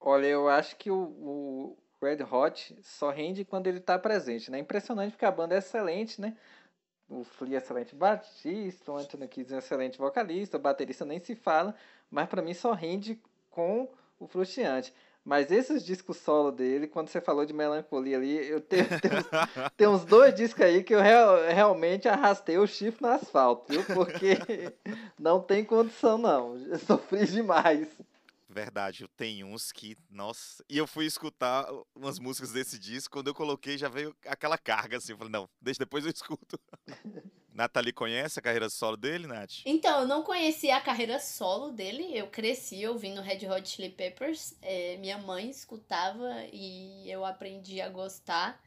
Olha, 0.00 0.26
eu 0.26 0.48
acho 0.48 0.76
que 0.76 0.90
o, 0.90 0.96
o 0.98 1.78
Red 2.00 2.22
Hot 2.30 2.76
só 2.82 3.10
rende 3.10 3.44
quando 3.44 3.66
ele 3.66 3.78
está 3.78 3.98
presente, 3.98 4.50
né? 4.50 4.58
Impressionante 4.58 5.12
porque 5.12 5.24
a 5.24 5.30
banda 5.30 5.54
é 5.54 5.58
excelente, 5.58 6.20
né? 6.20 6.36
O 7.08 7.24
Flea 7.24 7.56
é 7.56 7.58
excelente 7.58 7.94
baterista, 7.94 8.92
o 8.92 8.96
Anthony 8.96 9.26
Kidd 9.26 9.54
é 9.54 9.58
excelente 9.58 9.98
vocalista, 9.98 10.56
o 10.56 10.60
baterista 10.60 11.04
nem 11.04 11.18
se 11.18 11.34
fala, 11.34 11.74
mas 12.10 12.28
para 12.28 12.40
mim 12.40 12.54
só 12.54 12.72
rende 12.72 13.20
com 13.50 13.88
o 14.18 14.26
Frustiante. 14.26 14.94
Mas 15.24 15.50
esses 15.50 15.84
discos 15.84 16.16
solo 16.16 16.50
dele, 16.50 16.86
quando 16.86 17.08
você 17.08 17.20
falou 17.20 17.44
de 17.44 17.52
melancolia 17.52 18.16
ali, 18.16 18.48
eu 18.48 18.60
tenho, 18.60 18.86
tenho, 19.00 19.24
tenho 19.76 19.90
uns 19.90 20.04
dois 20.04 20.34
discos 20.34 20.62
aí 20.62 20.82
que 20.82 20.94
eu 20.94 21.00
real, 21.00 21.36
realmente 21.46 22.08
arrastei 22.08 22.56
o 22.56 22.66
chifre 22.66 23.02
no 23.02 23.12
asfalto, 23.12 23.70
viu? 23.70 23.84
Porque 23.84 24.72
não 25.18 25.40
tem 25.40 25.64
condição, 25.64 26.16
não. 26.16 26.56
Eu 26.56 26.78
sofri 26.78 27.26
demais. 27.26 27.88
Verdade, 28.52 29.04
eu 29.04 29.08
tenho 29.08 29.46
uns 29.46 29.70
que, 29.70 29.96
nossa. 30.10 30.64
E 30.68 30.76
eu 30.76 30.84
fui 30.84 31.06
escutar 31.06 31.66
umas 31.94 32.18
músicas 32.18 32.50
desse 32.50 32.80
disco, 32.80 33.12
quando 33.12 33.28
eu 33.28 33.34
coloquei 33.34 33.78
já 33.78 33.88
veio 33.88 34.14
aquela 34.26 34.58
carga 34.58 34.96
assim. 34.96 35.12
Eu 35.12 35.18
falei, 35.18 35.32
não, 35.32 35.48
deixa 35.60 35.78
depois 35.78 36.04
eu 36.04 36.10
escuto. 36.10 36.58
Nathalie 37.54 37.92
conhece 37.92 38.38
a 38.38 38.42
carreira 38.42 38.68
solo 38.68 38.96
dele, 38.96 39.26
Nath? 39.26 39.62
Então, 39.64 40.00
eu 40.00 40.08
não 40.08 40.22
conhecia 40.22 40.76
a 40.76 40.80
carreira 40.80 41.20
solo 41.20 41.70
dele. 41.70 42.16
Eu 42.16 42.26
cresci 42.26 42.86
ouvindo 42.86 43.20
Red 43.20 43.48
Hot 43.48 43.68
Chili 43.68 43.90
Peppers. 43.90 44.56
É, 44.62 44.96
minha 44.96 45.18
mãe 45.18 45.48
escutava 45.48 46.44
e 46.52 47.08
eu 47.10 47.24
aprendi 47.24 47.80
a 47.80 47.88
gostar. 47.88 48.60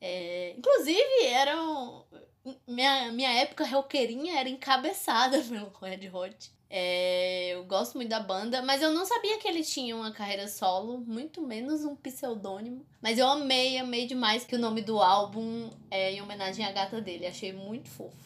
É, 0.00 0.54
inclusive, 0.56 1.24
eram. 1.26 2.06
Minha, 2.66 3.12
minha 3.12 3.30
época 3.30 3.64
roqueirinha 3.64 4.40
era 4.40 4.48
encabeçada 4.48 5.40
pelo 5.46 5.70
Red 5.80 6.10
Hot. 6.12 6.52
É, 6.74 7.50
eu 7.50 7.64
gosto 7.64 7.96
muito 7.96 8.08
da 8.08 8.18
banda, 8.18 8.62
mas 8.62 8.80
eu 8.80 8.90
não 8.90 9.04
sabia 9.04 9.38
que 9.38 9.46
ele 9.46 9.62
tinha 9.62 9.94
uma 9.94 10.10
carreira 10.10 10.48
solo, 10.48 11.04
muito 11.06 11.42
menos 11.42 11.84
um 11.84 11.94
pseudônimo. 11.94 12.86
Mas 13.02 13.18
eu 13.18 13.28
amei, 13.28 13.76
amei 13.76 14.06
demais 14.06 14.42
que 14.42 14.56
o 14.56 14.58
nome 14.58 14.80
do 14.80 14.98
álbum 14.98 15.68
é 15.90 16.12
em 16.12 16.22
homenagem 16.22 16.64
à 16.64 16.72
gata 16.72 16.98
dele. 16.98 17.26
Achei 17.26 17.52
muito 17.52 17.90
fofo. 17.90 18.16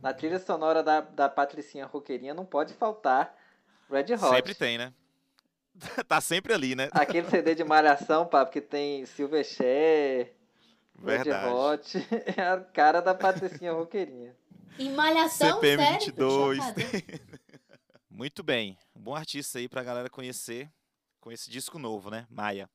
Na 0.00 0.14
trilha 0.14 0.38
sonora 0.38 0.80
da, 0.80 1.00
da 1.00 1.28
Patricinha 1.28 1.86
Roqueirinha 1.86 2.32
não 2.32 2.44
pode 2.44 2.72
faltar 2.72 3.36
Red 3.90 4.14
Hot. 4.14 4.28
Sempre 4.28 4.54
tem, 4.54 4.78
né? 4.78 4.92
tá 6.06 6.20
sempre 6.20 6.52
ali, 6.52 6.76
né? 6.76 6.88
Aquele 6.92 7.26
CD 7.28 7.56
de 7.56 7.64
Malhação, 7.64 8.26
papo, 8.26 8.52
que 8.52 8.60
tem 8.60 9.04
Silverchair, 9.06 10.34
Red 11.04 11.32
Hot. 11.50 11.98
É 12.38 12.42
a 12.42 12.60
cara 12.60 13.00
da 13.00 13.12
Patricinha 13.12 13.72
Roqueirinha. 13.72 14.36
Em 14.78 14.92
Malhação, 14.92 15.56
CPM 15.56 15.82
sério? 15.82 16.06
22. 16.06 16.58
Muito 18.18 18.42
bem. 18.42 18.76
Um 18.96 19.00
bom 19.00 19.14
artista 19.14 19.60
aí 19.60 19.68
pra 19.68 19.84
galera 19.84 20.10
conhecer 20.10 20.68
com 21.20 21.30
esse 21.30 21.48
disco 21.48 21.78
novo, 21.78 22.10
né? 22.10 22.26
Maia. 22.28 22.68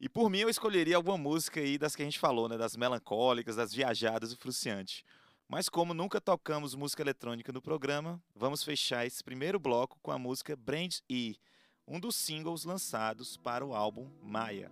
E 0.00 0.08
por 0.08 0.28
mim 0.28 0.40
eu 0.40 0.48
escolheria 0.48 0.96
alguma 0.96 1.16
música 1.16 1.60
aí 1.60 1.78
das 1.78 1.94
que 1.94 2.02
a 2.02 2.04
gente 2.04 2.18
falou, 2.18 2.48
né? 2.48 2.58
Das 2.58 2.76
melancólicas, 2.76 3.54
das 3.54 3.72
viajadas 3.72 4.32
e 4.32 4.36
fruciante. 4.36 5.04
Mas 5.46 5.68
como 5.68 5.94
nunca 5.94 6.20
tocamos 6.20 6.74
música 6.74 7.00
eletrônica 7.00 7.52
no 7.52 7.62
programa, 7.62 8.20
vamos 8.34 8.64
fechar 8.64 9.06
esse 9.06 9.22
primeiro 9.22 9.60
bloco 9.60 10.00
com 10.02 10.10
a 10.10 10.18
música 10.18 10.56
Brand 10.56 10.96
E, 11.08 11.36
um 11.86 12.00
dos 12.00 12.16
singles 12.16 12.64
lançados 12.64 13.36
para 13.36 13.64
o 13.64 13.76
álbum 13.76 14.10
Maia. 14.20 14.68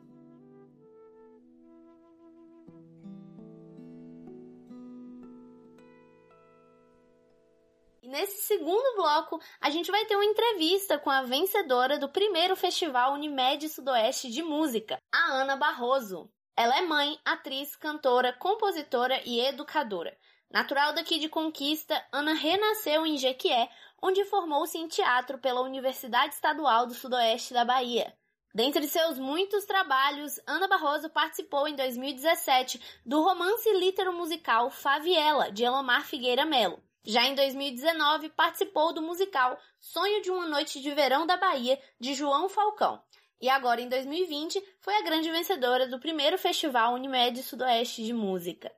E 8.07 8.09
nesse 8.09 8.43
segundo 8.43 8.95
bloco, 8.95 9.41
a 9.61 9.69
gente 9.69 9.91
vai 9.91 10.05
ter 10.05 10.15
uma 10.15 10.25
entrevista 10.25 10.97
com 10.97 11.11
a 11.11 11.23
vencedora 11.23 11.99
do 11.99 12.09
primeiro 12.09 12.55
Festival 12.55 13.15
Unimed 13.15 13.69
Sudoeste 13.69 14.31
de 14.31 14.45
Música, 14.45 14.97
a 15.13 15.33
Ana 15.33 15.57
Barroso. 15.57 16.31
Ela 16.57 16.79
é 16.79 16.83
mãe, 16.83 17.19
atriz, 17.25 17.75
cantora, 17.75 18.33
compositora 18.33 19.21
e 19.25 19.41
educadora. 19.41 20.17
Natural 20.49 20.93
daqui 20.93 21.19
de 21.19 21.29
Conquista, 21.29 22.01
Ana 22.13 22.33
renasceu 22.33 23.05
em 23.05 23.19
Jequié, 23.19 23.69
onde 24.01 24.25
formou-se 24.27 24.79
em 24.79 24.87
teatro 24.87 25.39
pela 25.39 25.63
Universidade 25.63 26.33
Estadual 26.33 26.87
do 26.87 26.95
Sudoeste 26.95 27.53
da 27.53 27.65
Bahia. 27.65 28.17
Dentre 28.55 28.87
seus 28.87 29.19
muitos 29.19 29.65
trabalhos, 29.65 30.39
Ana 30.47 30.69
Barroso 30.69 31.11
participou 31.11 31.67
em 31.67 31.75
2017 31.75 32.81
do 33.05 33.21
romance 33.21 33.69
litero 33.73 34.13
musical 34.13 34.71
Faviela, 34.71 35.51
de 35.51 35.65
Elomar 35.65 36.05
Figueira 36.05 36.47
Melo. 36.47 36.81
Já 37.07 37.25
em 37.25 37.37
2019, 37.37 38.31
participou 38.31 38.93
do 38.93 39.01
musical 39.01 39.57
Sonho 39.79 40.21
de 40.23 40.31
uma 40.33 40.49
Noite 40.49 40.81
de 40.81 40.91
Verão 40.91 41.25
da 41.25 41.37
Bahia, 41.37 41.81
de 42.01 42.15
João 42.15 42.49
Falcão. 42.49 43.01
E 43.41 43.49
agora, 43.49 43.81
em 43.81 43.89
2020, 43.89 44.61
foi 44.81 44.97
a 44.97 45.03
grande 45.03 45.31
vencedora 45.31 45.87
do 45.87 46.01
primeiro 46.01 46.37
Festival 46.37 46.95
Unimed 46.95 47.41
Sudoeste 47.45 48.03
de 48.03 48.13
Música. 48.13 48.73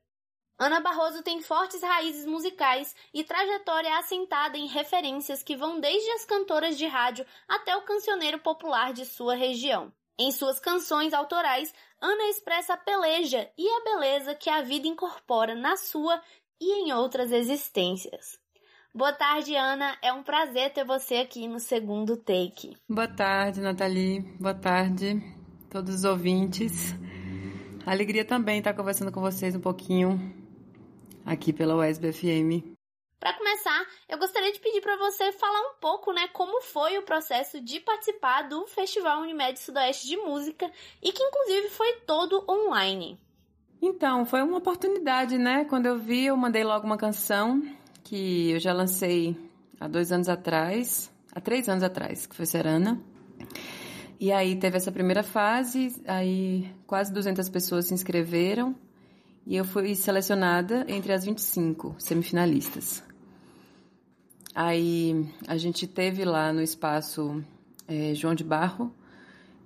Ana 0.59 0.79
Barroso 0.79 1.23
tem 1.23 1.41
fortes 1.41 1.81
raízes 1.81 2.27
musicais 2.27 2.95
e 3.15 3.25
trajetória 3.25 3.97
assentada 3.97 4.59
em 4.59 4.67
referências 4.67 5.43
que 5.43 5.57
vão 5.57 5.81
desde 5.81 6.11
as 6.11 6.27
cantoras 6.27 6.77
de 6.77 6.87
rádio 6.87 7.25
até 7.49 7.75
o 7.77 7.83
cancioneiro 7.83 8.41
popular 8.41 8.93
de 8.93 9.07
sua 9.07 9.37
região. 9.37 9.91
Em 10.19 10.33
suas 10.33 10.59
canções 10.59 11.15
autorais, 11.15 11.73
Ana 12.01 12.25
expressa 12.29 12.75
a 12.75 12.77
peleja 12.77 13.49
e 13.57 13.69
a 13.69 13.85
beleza 13.85 14.35
que 14.35 14.51
a 14.51 14.63
vida 14.63 14.89
incorpora 14.89 15.55
na 15.55 15.77
sua 15.77 16.21
e 16.61 16.85
em 16.85 16.93
outras 16.93 17.33
existências. 17.33 18.39
Boa 18.95 19.13
tarde, 19.13 19.55
Ana. 19.55 19.97
É 20.03 20.13
um 20.13 20.23
prazer 20.23 20.73
ter 20.73 20.85
você 20.85 21.17
aqui 21.17 21.47
no 21.47 21.61
segundo 21.61 22.17
take. 22.17 22.77
Boa 22.89 23.07
tarde, 23.07 23.61
Nathalie. 23.61 24.21
Boa 24.41 24.55
tarde, 24.55 25.23
todos 25.71 25.95
os 25.95 26.05
ouvintes. 26.05 26.95
Alegria 27.87 28.25
também 28.25 28.59
estar 28.59 28.75
conversando 28.75 29.13
com 29.13 29.21
vocês 29.21 29.55
um 29.55 29.61
pouquinho 29.61 30.19
aqui 31.25 31.53
pela 31.53 31.77
USB 31.77 32.13
FM. 32.13 32.79
Para 33.21 33.37
começar, 33.37 33.87
eu 34.09 34.19
gostaria 34.19 34.53
de 34.53 34.61
pedir 34.61 34.81
para 34.81 34.97
você 34.97 35.33
falar 35.33 35.61
um 35.71 35.75
pouco, 35.81 36.13
né, 36.13 36.29
como 36.29 36.63
foi 36.63 36.97
o 36.99 37.03
processo 37.03 37.61
de 37.61 37.81
participar 37.81 38.43
do 38.43 38.67
Festival 38.67 39.21
Unimed 39.21 39.59
Sudoeste 39.59 40.07
de 40.07 40.17
Música 40.17 40.71
e 41.03 41.13
que 41.13 41.23
inclusive 41.23 41.69
foi 41.71 41.93
todo 42.07 42.45
online. 42.49 43.19
Então, 43.81 44.25
foi 44.25 44.43
uma 44.43 44.59
oportunidade, 44.59 45.39
né? 45.39 45.65
Quando 45.65 45.87
eu 45.87 45.99
vi, 45.99 46.27
eu 46.27 46.37
mandei 46.37 46.65
logo 46.65 46.85
uma 46.85 46.97
canção 46.97 47.63
que 48.03 48.51
eu 48.51 48.59
já 48.59 48.73
lancei 48.73 49.37
há 49.79 49.87
dois 49.87 50.11
anos 50.11 50.29
atrás, 50.29 51.11
há 51.33 51.41
três 51.41 51.69
anos 51.69 51.85
atrás, 51.85 52.27
que 52.27 52.35
foi 52.35 52.47
Serana. 52.47 53.01
E 54.19 54.33
aí 54.33 54.57
teve 54.57 54.77
essa 54.77 54.91
primeira 54.91 55.23
fase, 55.23 55.95
aí 56.07 56.69
quase 56.87 57.13
200 57.13 57.49
pessoas 57.49 57.87
se 57.87 57.95
inscreveram 57.95 58.75
e 59.47 59.57
eu 59.57 59.65
fui 59.65 59.95
selecionada 59.95 60.85
entre 60.89 61.13
as 61.13 61.25
25 61.25 61.95
semifinalistas. 61.99 63.03
Aí 64.53 65.25
a 65.47 65.57
gente 65.57 65.87
teve 65.87 66.25
lá 66.25 66.53
no 66.53 66.61
espaço 66.61 67.45
é, 67.87 68.13
João 68.13 68.35
de 68.35 68.43
Barro, 68.43 68.93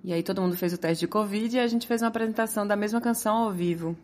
e 0.05 0.12
aí 0.12 0.23
todo 0.23 0.43
mundo 0.43 0.57
fez 0.57 0.73
o 0.73 0.79
teste 0.79 1.01
de 1.01 1.09
Covid 1.09 1.57
e 1.57 1.61
a 1.61 1.67
gente 1.67 1.87
fez 1.87 2.03
uma 2.03 2.09
apresentação 2.09 2.67
da 2.67 2.75
mesma 2.75 3.01
canção 3.01 3.37
ao 3.37 3.53
vivo. 3.53 3.97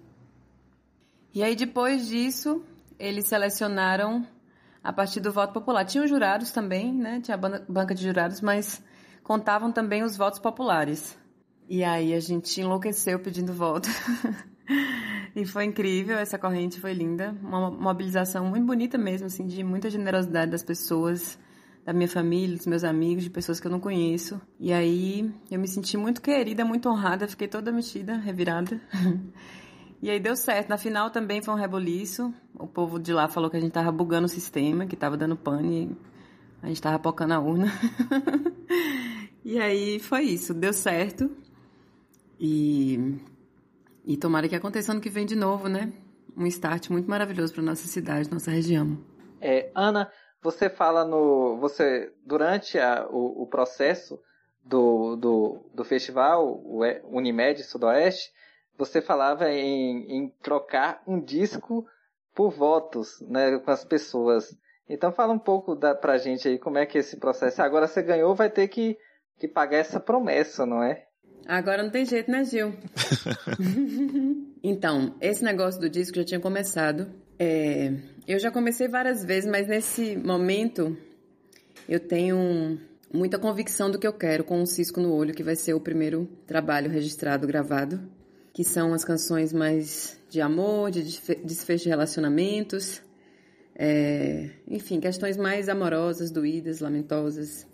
E 1.35 1.43
aí 1.43 1.57
depois 1.57 2.07
disso, 2.07 2.63
eles 2.99 3.27
selecionaram 3.27 4.27
a 4.83 4.93
partir 4.93 5.21
do 5.21 5.33
voto 5.33 5.53
popular. 5.53 5.85
Tinham 5.85 6.07
jurados 6.07 6.53
também, 6.53 6.93
né? 6.93 7.21
Tinha 7.21 7.37
banca 7.37 7.95
de 7.95 8.03
jurados, 8.03 8.41
mas 8.41 8.83
contavam 9.23 9.73
também 9.73 10.03
os 10.03 10.17
votos 10.17 10.39
populares. 10.39 11.19
E 11.69 11.85
aí 11.85 12.15
a 12.15 12.21
gente 12.21 12.61
enlouqueceu 12.61 13.19
pedindo 13.19 13.53
voto. 13.53 13.89
e 15.37 15.45
foi 15.45 15.65
incrível, 15.65 16.17
essa 16.17 16.39
corrente 16.39 16.81
foi 16.81 16.95
linda, 16.95 17.37
uma 17.43 17.71
mobilização 17.71 18.47
muito 18.47 18.65
bonita 18.67 18.97
mesmo, 18.97 19.27
assim, 19.27 19.47
de 19.47 19.63
muita 19.63 19.91
generosidade 19.91 20.51
das 20.51 20.63
pessoas, 20.63 21.39
da 21.85 21.93
minha 21.93 22.09
família, 22.09 22.57
dos 22.57 22.67
meus 22.67 22.85
amigos, 22.85 23.25
de 23.25 23.31
pessoas 23.31 23.59
que 23.61 23.67
eu 23.67 23.71
não 23.71 23.81
conheço. 23.81 24.41
E 24.59 24.73
aí 24.73 25.33
eu 25.51 25.59
me 25.59 25.67
senti 25.67 25.97
muito 25.97 26.21
querida, 26.21 26.65
muito 26.65 26.89
honrada, 26.89 27.27
fiquei 27.27 27.49
toda 27.49 27.73
mexida, 27.73 28.17
revirada. 28.17 28.81
E 30.01 30.09
aí 30.09 30.21
deu 30.21 30.37
certo. 30.37 30.69
Na 30.69 30.79
final 30.79 31.11
também 31.11 31.43
foi 31.43 31.53
um 31.53 31.57
reboliço. 31.57 32.33
O 32.55 32.69
povo 32.69 33.01
de 33.01 33.13
lá 33.13 33.27
falou 33.27 33.51
que 33.51 33.57
a 33.57 33.61
gente 33.61 33.73
tava 33.73 33.91
bugando 33.91 34.27
o 34.27 34.29
sistema, 34.29 34.87
que 34.87 34.95
tava 34.95 35.17
dando 35.17 35.37
pane. 35.37 35.91
A 36.63 36.69
gente 36.69 36.81
tava 36.81 37.01
pocando 37.01 37.33
a 37.33 37.41
urna. 37.41 37.67
E 39.45 39.59
aí 39.59 39.99
foi 39.99 40.25
isso, 40.25 40.53
deu 40.53 40.75
certo. 40.75 41.35
E, 42.39 43.19
e 44.05 44.15
tomara 44.15 44.47
que 44.47 44.55
aconteça 44.55 44.93
ano 44.93 45.01
que 45.01 45.09
vem 45.09 45.25
de 45.25 45.35
novo, 45.35 45.69
né? 45.69 45.91
Um 46.37 46.47
start 46.49 46.91
muito 46.91 47.09
maravilhoso 47.09 47.55
para 47.55 47.63
nossa 47.63 47.89
cidade, 47.89 48.31
nossa 48.31 48.51
região. 48.51 48.99
É, 49.41 49.73
Ana, 49.75 50.11
você 50.43 50.69
fala 50.69 51.05
no. 51.05 51.59
Você, 51.59 52.13
durante 52.25 52.79
a, 52.79 53.07
o, 53.11 53.43
o 53.43 53.47
processo 53.47 54.21
do, 54.65 55.17
do, 55.17 55.71
do 55.75 55.85
festival, 55.85 56.47
o 56.47 56.83
Unimed 57.05 57.63
Sudoeste, 57.63 58.33
você 58.77 59.01
falava 59.01 59.51
em, 59.51 60.11
em 60.11 60.29
trocar 60.43 61.03
um 61.07 61.21
disco 61.21 61.87
por 62.35 62.51
votos 62.51 63.21
né, 63.23 63.59
com 63.59 63.71
as 63.71 63.85
pessoas. 63.85 64.57
Então 64.89 65.13
fala 65.13 65.33
um 65.33 65.39
pouco 65.39 65.75
da, 65.75 65.95
pra 65.95 66.19
gente 66.19 66.49
aí 66.49 66.59
como 66.59 66.79
é 66.79 66.87
que 66.87 66.97
é 66.97 67.01
esse 67.01 67.17
processo. 67.17 67.61
Agora 67.61 67.87
você 67.87 68.03
ganhou, 68.03 68.35
vai 68.35 68.49
ter 68.49 68.69
que 68.69 68.97
que 69.39 69.47
pagar 69.47 69.79
essa 69.79 70.01
promessa, 70.01 70.67
não 70.67 70.83
é? 70.83 71.07
Agora 71.47 71.83
não 71.83 71.91
tem 71.91 72.05
jeito, 72.05 72.31
né, 72.31 72.45
Gil? 72.45 72.75
então, 74.63 75.15
esse 75.21 75.43
negócio 75.45 75.81
do 75.81 75.89
disco 75.89 76.17
já 76.17 76.25
tinha 76.25 76.41
começado. 76.41 77.11
É, 77.39 77.93
eu 78.27 78.39
já 78.39 78.51
comecei 78.51 78.89
várias 78.89 79.25
vezes, 79.25 79.49
mas 79.49 79.69
nesse 79.69 80.17
momento 80.17 80.97
eu 81.89 82.01
tenho 82.01 82.79
muita 83.13 83.39
convicção 83.39 83.91
do 83.91 83.99
que 83.99 84.07
eu 84.07 84.13
quero 84.13 84.45
com 84.45 84.61
um 84.61 84.67
cisco 84.67 85.01
no 85.01 85.13
olho, 85.13 85.35
que 85.35 85.43
vai 85.43 85.57
ser 85.57 85.75
o 85.75 85.81
primeiro 85.81 86.29
trabalho 86.47 86.91
registrado, 86.91 87.47
gravado, 87.47 88.01
que 88.53 88.65
são 88.65 88.93
as 88.93 89.05
canções 89.05 89.53
mais 89.53 90.19
de 90.29 90.41
amor, 90.41 90.91
de 90.91 91.03
desfecho 91.45 91.85
de 91.85 91.89
relacionamentos, 91.89 93.01
é, 93.75 94.51
enfim, 94.67 94.99
questões 94.99 95.37
mais 95.37 95.69
amorosas, 95.69 96.31
doídas, 96.31 96.81
lamentosas 96.81 97.67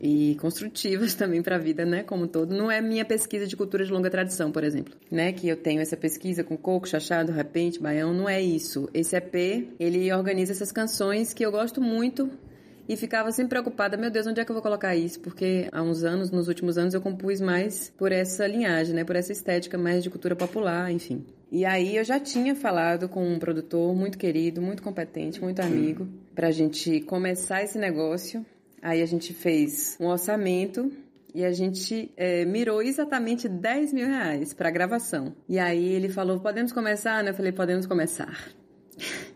e 0.00 0.36
construtivas 0.40 1.14
também 1.16 1.42
para 1.42 1.56
a 1.56 1.58
vida, 1.58 1.84
né, 1.84 2.02
como 2.02 2.24
um 2.24 2.28
todo. 2.28 2.54
Não 2.54 2.70
é 2.70 2.80
minha 2.80 3.04
pesquisa 3.04 3.46
de 3.46 3.56
cultura 3.56 3.84
de 3.84 3.92
longa 3.92 4.10
tradição, 4.10 4.50
por 4.50 4.64
exemplo, 4.64 4.94
né, 5.10 5.32
que 5.32 5.48
eu 5.48 5.56
tenho 5.56 5.80
essa 5.80 5.96
pesquisa 5.96 6.44
com 6.44 6.56
coco, 6.56 6.88
chachado, 6.88 7.32
repente, 7.32 7.80
baião, 7.80 8.12
não 8.12 8.28
é 8.28 8.40
isso. 8.40 8.88
Esse 8.94 9.16
EP, 9.16 9.68
ele 9.78 10.12
organiza 10.12 10.52
essas 10.52 10.72
canções 10.72 11.32
que 11.32 11.44
eu 11.44 11.50
gosto 11.50 11.80
muito 11.80 12.30
e 12.88 12.96
ficava 12.96 13.30
sempre 13.30 13.50
preocupada, 13.50 13.98
meu 13.98 14.10
Deus, 14.10 14.26
onde 14.26 14.40
é 14.40 14.44
que 14.44 14.50
eu 14.50 14.54
vou 14.54 14.62
colocar 14.62 14.96
isso? 14.96 15.20
Porque 15.20 15.68
há 15.70 15.82
uns 15.82 16.04
anos, 16.04 16.30
nos 16.30 16.48
últimos 16.48 16.78
anos, 16.78 16.94
eu 16.94 17.02
compus 17.02 17.38
mais 17.38 17.92
por 17.98 18.12
essa 18.12 18.46
linhagem, 18.46 18.94
né, 18.94 19.04
por 19.04 19.14
essa 19.14 19.30
estética 19.30 19.76
mais 19.76 20.02
de 20.02 20.08
cultura 20.08 20.34
popular, 20.34 20.90
enfim. 20.90 21.24
E 21.52 21.64
aí 21.66 21.96
eu 21.96 22.04
já 22.04 22.18
tinha 22.18 22.54
falado 22.54 23.08
com 23.08 23.26
um 23.26 23.38
produtor 23.38 23.94
muito 23.94 24.16
querido, 24.16 24.62
muito 24.62 24.82
competente, 24.82 25.40
muito 25.40 25.60
amigo, 25.60 26.08
pra 26.34 26.50
gente 26.50 27.00
começar 27.02 27.62
esse 27.62 27.78
negócio 27.78 28.44
Aí 28.82 29.02
a 29.02 29.06
gente 29.06 29.32
fez 29.32 29.96
um 30.00 30.06
orçamento 30.06 30.90
e 31.34 31.44
a 31.44 31.52
gente 31.52 32.10
é, 32.16 32.44
mirou 32.44 32.82
exatamente 32.82 33.48
10 33.48 33.92
mil 33.92 34.06
reais 34.06 34.54
para 34.54 34.70
gravação. 34.70 35.34
E 35.48 35.58
aí 35.58 35.92
ele 35.92 36.08
falou: 36.08 36.40
podemos 36.40 36.72
começar? 36.72 37.22
Né? 37.22 37.30
Eu 37.30 37.34
falei: 37.34 37.52
podemos 37.52 37.86
começar. 37.86 38.36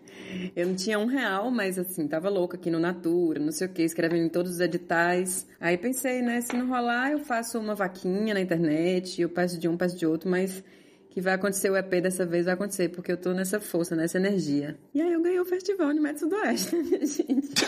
Eu 0.56 0.66
não 0.66 0.74
tinha 0.74 0.98
um 0.98 1.06
real, 1.06 1.50
mas 1.50 1.78
assim, 1.78 2.08
tava 2.08 2.30
louca 2.30 2.56
aqui 2.56 2.70
no 2.70 2.80
Natura, 2.80 3.38
não 3.38 3.52
sei 3.52 3.66
o 3.66 3.70
que, 3.70 3.82
escrevendo 3.82 4.24
em 4.24 4.28
todos 4.28 4.52
os 4.52 4.60
editais. 4.60 5.46
Aí 5.60 5.76
pensei, 5.76 6.22
né, 6.22 6.40
se 6.40 6.56
não 6.56 6.68
rolar, 6.68 7.12
eu 7.12 7.18
faço 7.18 7.58
uma 7.58 7.74
vaquinha 7.74 8.32
na 8.32 8.40
internet, 8.40 9.20
eu 9.20 9.28
peço 9.28 9.58
de 9.58 9.68
um, 9.68 9.76
peço 9.76 9.96
de 9.96 10.06
outro, 10.06 10.30
mas 10.30 10.64
que 11.12 11.20
vai 11.20 11.34
acontecer 11.34 11.68
o 11.68 11.76
EP 11.76 12.00
dessa 12.00 12.24
vez, 12.24 12.46
vai 12.46 12.54
acontecer, 12.54 12.88
porque 12.88 13.12
eu 13.12 13.20
tô 13.20 13.34
nessa 13.34 13.60
força, 13.60 13.94
nessa 13.94 14.16
energia. 14.16 14.78
E 14.94 15.02
aí 15.02 15.12
eu 15.12 15.20
ganhei 15.20 15.38
o 15.38 15.44
festival 15.44 15.92
de 15.92 16.00
Médio 16.00 16.20
Sudoeste, 16.20 16.82
gente. 17.04 17.66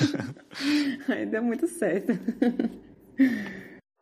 aí 1.06 1.26
deu 1.26 1.42
muito 1.42 1.66
certo. 1.66 2.12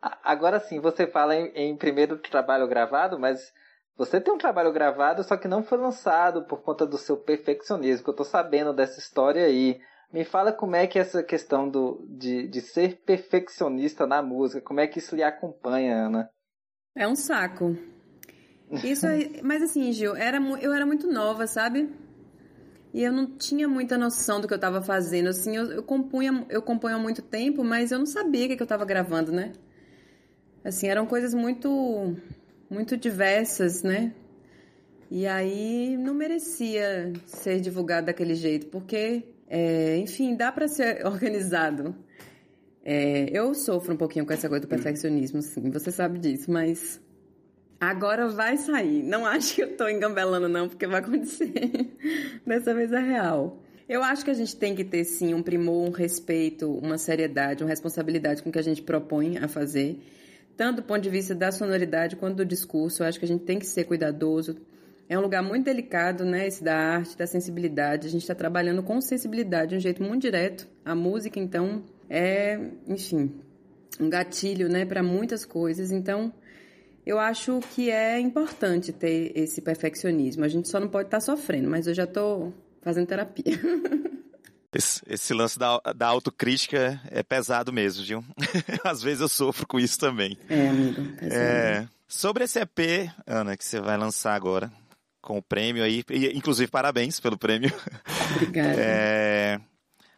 Agora 0.01 0.61
sim, 0.61 0.79
você 0.79 1.05
fala 1.05 1.35
em, 1.35 1.51
em 1.55 1.75
primeiro 1.75 2.17
trabalho 2.19 2.65
gravado, 2.69 3.19
mas 3.19 3.51
você 3.97 4.21
tem 4.21 4.33
um 4.33 4.37
trabalho 4.37 4.71
gravado, 4.71 5.25
só 5.25 5.35
que 5.35 5.47
não 5.47 5.61
foi 5.61 5.77
lançado 5.77 6.45
por 6.45 6.61
conta 6.61 6.85
do 6.85 6.97
seu 6.97 7.17
perfeccionismo, 7.17 8.05
que 8.05 8.09
eu 8.09 8.15
tô 8.15 8.23
sabendo 8.23 8.71
dessa 8.71 8.97
história 8.97 9.45
aí. 9.45 9.81
Me 10.11 10.23
fala 10.23 10.53
como 10.53 10.77
é 10.77 10.87
que 10.87 10.97
essa 10.97 11.21
questão 11.21 11.67
do, 11.67 12.05
de, 12.07 12.47
de 12.47 12.61
ser 12.61 13.01
perfeccionista 13.01 14.07
na 14.07 14.21
música, 14.21 14.61
como 14.61 14.79
é 14.79 14.87
que 14.87 14.99
isso 14.99 15.17
lhe 15.17 15.23
acompanha, 15.23 16.05
Ana? 16.05 16.29
É 16.95 17.05
um 17.05 17.15
saco. 17.15 17.75
Isso 18.83 19.05
aí, 19.05 19.41
mas 19.43 19.61
assim, 19.61 19.91
Gil, 19.91 20.15
era, 20.15 20.37
eu 20.61 20.73
era 20.73 20.85
muito 20.85 21.11
nova, 21.11 21.45
sabe? 21.45 21.89
E 22.93 23.03
eu 23.03 23.11
não 23.11 23.25
tinha 23.25 23.67
muita 23.67 23.97
noção 23.97 24.39
do 24.39 24.47
que 24.47 24.53
eu 24.53 24.57
estava 24.57 24.81
fazendo. 24.81 25.27
Assim, 25.27 25.55
eu, 25.55 25.71
eu, 25.71 25.83
compunha, 25.83 26.45
eu 26.49 26.61
compunha 26.61 26.95
há 26.95 26.99
muito 26.99 27.21
tempo, 27.21 27.63
mas 27.63 27.91
eu 27.91 27.99
não 27.99 28.05
sabia 28.05 28.45
o 28.45 28.49
que, 28.49 28.55
que 28.55 28.61
eu 28.61 28.65
estava 28.65 28.85
gravando, 28.85 29.31
né? 29.31 29.51
Assim, 30.63 30.87
eram 30.87 31.05
coisas 31.05 31.33
muito, 31.33 32.15
muito 32.69 32.95
diversas, 32.95 33.83
né? 33.83 34.13
E 35.09 35.27
aí 35.27 35.97
não 35.97 36.13
merecia 36.13 37.11
ser 37.25 37.59
divulgado 37.59 38.07
daquele 38.07 38.33
jeito, 38.33 38.67
porque, 38.67 39.23
é, 39.47 39.97
enfim, 39.97 40.35
dá 40.35 40.51
para 40.51 40.67
ser 40.67 41.05
organizado. 41.07 41.95
É, 42.85 43.25
eu 43.31 43.53
sofro 43.53 43.93
um 43.93 43.97
pouquinho 43.97 44.25
com 44.25 44.33
essa 44.33 44.49
coisa 44.49 44.61
do 44.61 44.67
perfeccionismo, 44.67 45.41
sim, 45.41 45.69
você 45.69 45.91
sabe 45.91 46.19
disso, 46.19 46.51
mas 46.51 46.99
Agora 47.89 48.29
vai 48.29 48.55
sair. 48.55 49.03
Não 49.03 49.25
acho 49.25 49.55
que 49.55 49.61
eu 49.61 49.75
tô 49.75 49.89
engambelando, 49.89 50.47
não, 50.47 50.69
porque 50.69 50.87
vai 50.87 51.01
acontecer. 51.01 51.51
Dessa 52.47 52.73
vez 52.73 52.93
é 52.93 52.99
real. 52.99 53.61
Eu 53.89 54.01
acho 54.01 54.23
que 54.23 54.31
a 54.31 54.33
gente 54.33 54.55
tem 54.55 54.73
que 54.73 54.85
ter, 54.85 55.03
sim, 55.03 55.33
um 55.33 55.43
primor, 55.43 55.89
um 55.89 55.91
respeito, 55.91 56.71
uma 56.71 56.97
seriedade, 56.97 57.61
uma 57.61 57.69
responsabilidade 57.69 58.41
com 58.41 58.47
o 58.47 58.51
que 58.53 58.59
a 58.59 58.63
gente 58.63 58.81
propõe 58.81 59.37
a 59.37 59.49
fazer. 59.49 60.01
Tanto 60.55 60.77
do 60.77 60.83
ponto 60.83 61.01
de 61.01 61.09
vista 61.09 61.35
da 61.35 61.51
sonoridade 61.51 62.15
quanto 62.15 62.37
do 62.37 62.45
discurso. 62.45 63.03
Eu 63.03 63.07
acho 63.07 63.19
que 63.19 63.25
a 63.25 63.27
gente 63.27 63.43
tem 63.43 63.59
que 63.59 63.65
ser 63.65 63.83
cuidadoso. 63.83 64.55
É 65.09 65.19
um 65.19 65.21
lugar 65.21 65.43
muito 65.43 65.65
delicado, 65.65 66.23
né? 66.23 66.47
Esse 66.47 66.63
da 66.63 66.77
arte, 66.77 67.17
da 67.17 67.27
sensibilidade. 67.27 68.07
A 68.07 68.09
gente 68.09 68.21
está 68.21 68.33
trabalhando 68.33 68.81
com 68.81 69.01
sensibilidade 69.01 69.71
de 69.71 69.75
um 69.75 69.81
jeito 69.81 70.01
muito 70.01 70.21
direto. 70.21 70.69
A 70.85 70.95
música, 70.95 71.37
então, 71.37 71.83
é, 72.09 72.57
enfim, 72.87 73.29
um 73.99 74.09
gatilho, 74.09 74.69
né, 74.69 74.85
para 74.85 75.03
muitas 75.03 75.43
coisas. 75.43 75.91
Então, 75.91 76.31
Eu 77.05 77.19
acho 77.19 77.59
que 77.73 77.89
é 77.89 78.19
importante 78.19 78.93
ter 78.93 79.31
esse 79.35 79.61
perfeccionismo. 79.61 80.43
A 80.43 80.47
gente 80.47 80.69
só 80.69 80.79
não 80.79 80.87
pode 80.87 81.07
estar 81.07 81.17
tá 81.17 81.21
sofrendo, 81.21 81.69
mas 81.69 81.87
eu 81.87 81.93
já 81.93 82.05
estou 82.05 82.53
fazendo 82.81 83.07
terapia. 83.07 83.43
Esse, 84.75 85.03
esse, 85.07 85.35
lance 85.35 85.59
da, 85.59 85.79
da 85.95 86.07
autocrítica 86.07 86.99
é 87.11 87.21
pesado 87.21 87.71
mesmo, 87.71 88.03
viu? 88.03 88.25
Às 88.83 89.03
vezes 89.03 89.21
eu 89.21 89.29
sofro 89.29 89.67
com 89.67 89.79
isso 89.79 89.99
também. 89.99 90.35
É, 90.49 90.67
amigo. 90.67 90.99
É, 91.21 91.87
sobre 92.07 92.45
esse 92.45 92.59
EP, 92.59 93.07
Ana, 93.27 93.55
que 93.55 93.63
você 93.63 93.79
vai 93.79 93.95
lançar 93.97 94.33
agora, 94.33 94.71
com 95.21 95.37
o 95.37 95.43
prêmio 95.43 95.83
aí, 95.83 96.03
e, 96.09 96.35
inclusive 96.35 96.71
parabéns 96.71 97.19
pelo 97.19 97.37
prêmio. 97.37 97.71
Obrigada. 98.35 98.73
É, 98.81 99.59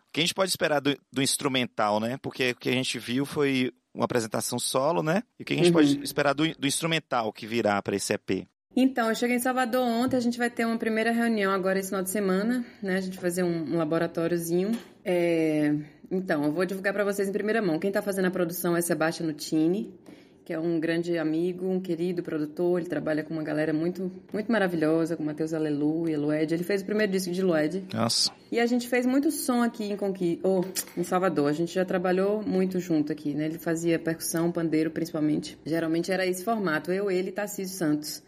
o 0.07 0.11
que 0.15 0.21
a 0.21 0.23
gente 0.23 0.33
pode 0.33 0.49
esperar 0.49 0.79
do, 0.79 0.97
do, 1.11 1.21
instrumental, 1.21 1.99
né? 1.99 2.17
Porque 2.21 2.51
o 2.51 2.55
que 2.55 2.69
a 2.69 2.73
gente 2.73 2.97
viu 2.97 3.25
foi 3.25 3.73
uma 3.95 4.05
apresentação 4.05 4.59
solo, 4.59 5.01
né? 5.01 5.23
E 5.39 5.43
o 5.43 5.45
que 5.45 5.53
a 5.53 5.55
gente 5.55 5.67
uhum. 5.67 5.73
pode 5.73 6.03
esperar 6.03 6.33
do, 6.33 6.47
do 6.57 6.67
instrumental 6.67 7.31
que 7.31 7.47
virá 7.47 7.81
para 7.81 7.95
esse 7.95 8.13
EP? 8.13 8.47
Então, 8.75 9.07
eu 9.07 9.15
cheguei 9.15 9.37
em 9.37 9.39
Salvador 9.39 9.87
ontem, 9.87 10.17
a 10.17 10.19
gente 10.19 10.37
vai 10.37 10.49
ter 10.49 10.65
uma 10.65 10.77
primeira 10.77 11.11
reunião 11.11 11.53
agora 11.53 11.79
esse 11.79 11.87
final 11.87 12.03
de 12.03 12.09
semana, 12.09 12.65
né? 12.83 12.97
A 12.97 13.01
gente 13.01 13.13
vai 13.13 13.21
fazer 13.21 13.43
um, 13.43 13.73
um 13.73 13.77
laboratóriozinho. 13.77 14.71
É... 15.03 15.73
Então, 16.11 16.43
eu 16.43 16.51
vou 16.51 16.65
divulgar 16.65 16.93
para 16.93 17.05
vocês 17.05 17.29
em 17.29 17.31
primeira 17.31 17.61
mão. 17.61 17.79
Quem 17.79 17.87
está 17.87 18.01
fazendo 18.01 18.25
a 18.25 18.31
produção 18.31 18.75
é 18.75 18.81
Sebastião 18.81 19.27
Nutini, 19.27 19.97
que 20.45 20.53
é 20.53 20.59
um 20.59 20.79
grande 20.79 21.17
amigo, 21.17 21.67
um 21.67 21.79
querido 21.79 22.21
produtor. 22.21 22.79
Ele 22.79 22.87
trabalha 22.87 23.23
com 23.23 23.33
uma 23.33 23.41
galera 23.41 23.73
muito, 23.73 24.11
muito 24.31 24.51
maravilhosa, 24.51 25.17
com 25.17 25.23
Matheus 25.23 25.55
Aleluia, 25.55 26.19
Lued. 26.19 26.53
Ele 26.53 26.63
fez 26.63 26.83
o 26.83 26.85
primeiro 26.85 27.11
disco 27.11 27.31
de 27.31 27.41
Lued. 27.41 27.83
Nossa. 27.91 28.31
E 28.51 28.59
a 28.59 28.65
gente 28.67 28.87
fez 28.87 29.07
muito 29.07 29.31
som 29.31 29.63
aqui 29.63 29.91
em 29.91 29.97
Conqui... 29.97 30.39
oh, 30.43 30.63
em 30.95 31.03
Salvador. 31.03 31.49
A 31.49 31.53
gente 31.53 31.73
já 31.73 31.83
trabalhou 31.83 32.43
muito 32.43 32.79
junto 32.79 33.11
aqui, 33.11 33.33
né? 33.33 33.45
Ele 33.45 33.57
fazia 33.57 33.97
percussão, 33.97 34.51
pandeiro, 34.51 34.91
principalmente. 34.91 35.57
Geralmente 35.65 36.11
era 36.11 36.27
esse 36.27 36.43
formato. 36.43 36.91
Eu, 36.91 37.09
ele 37.09 37.29
e 37.29 37.31
Tarcísio 37.31 37.75
Santos 37.75 38.21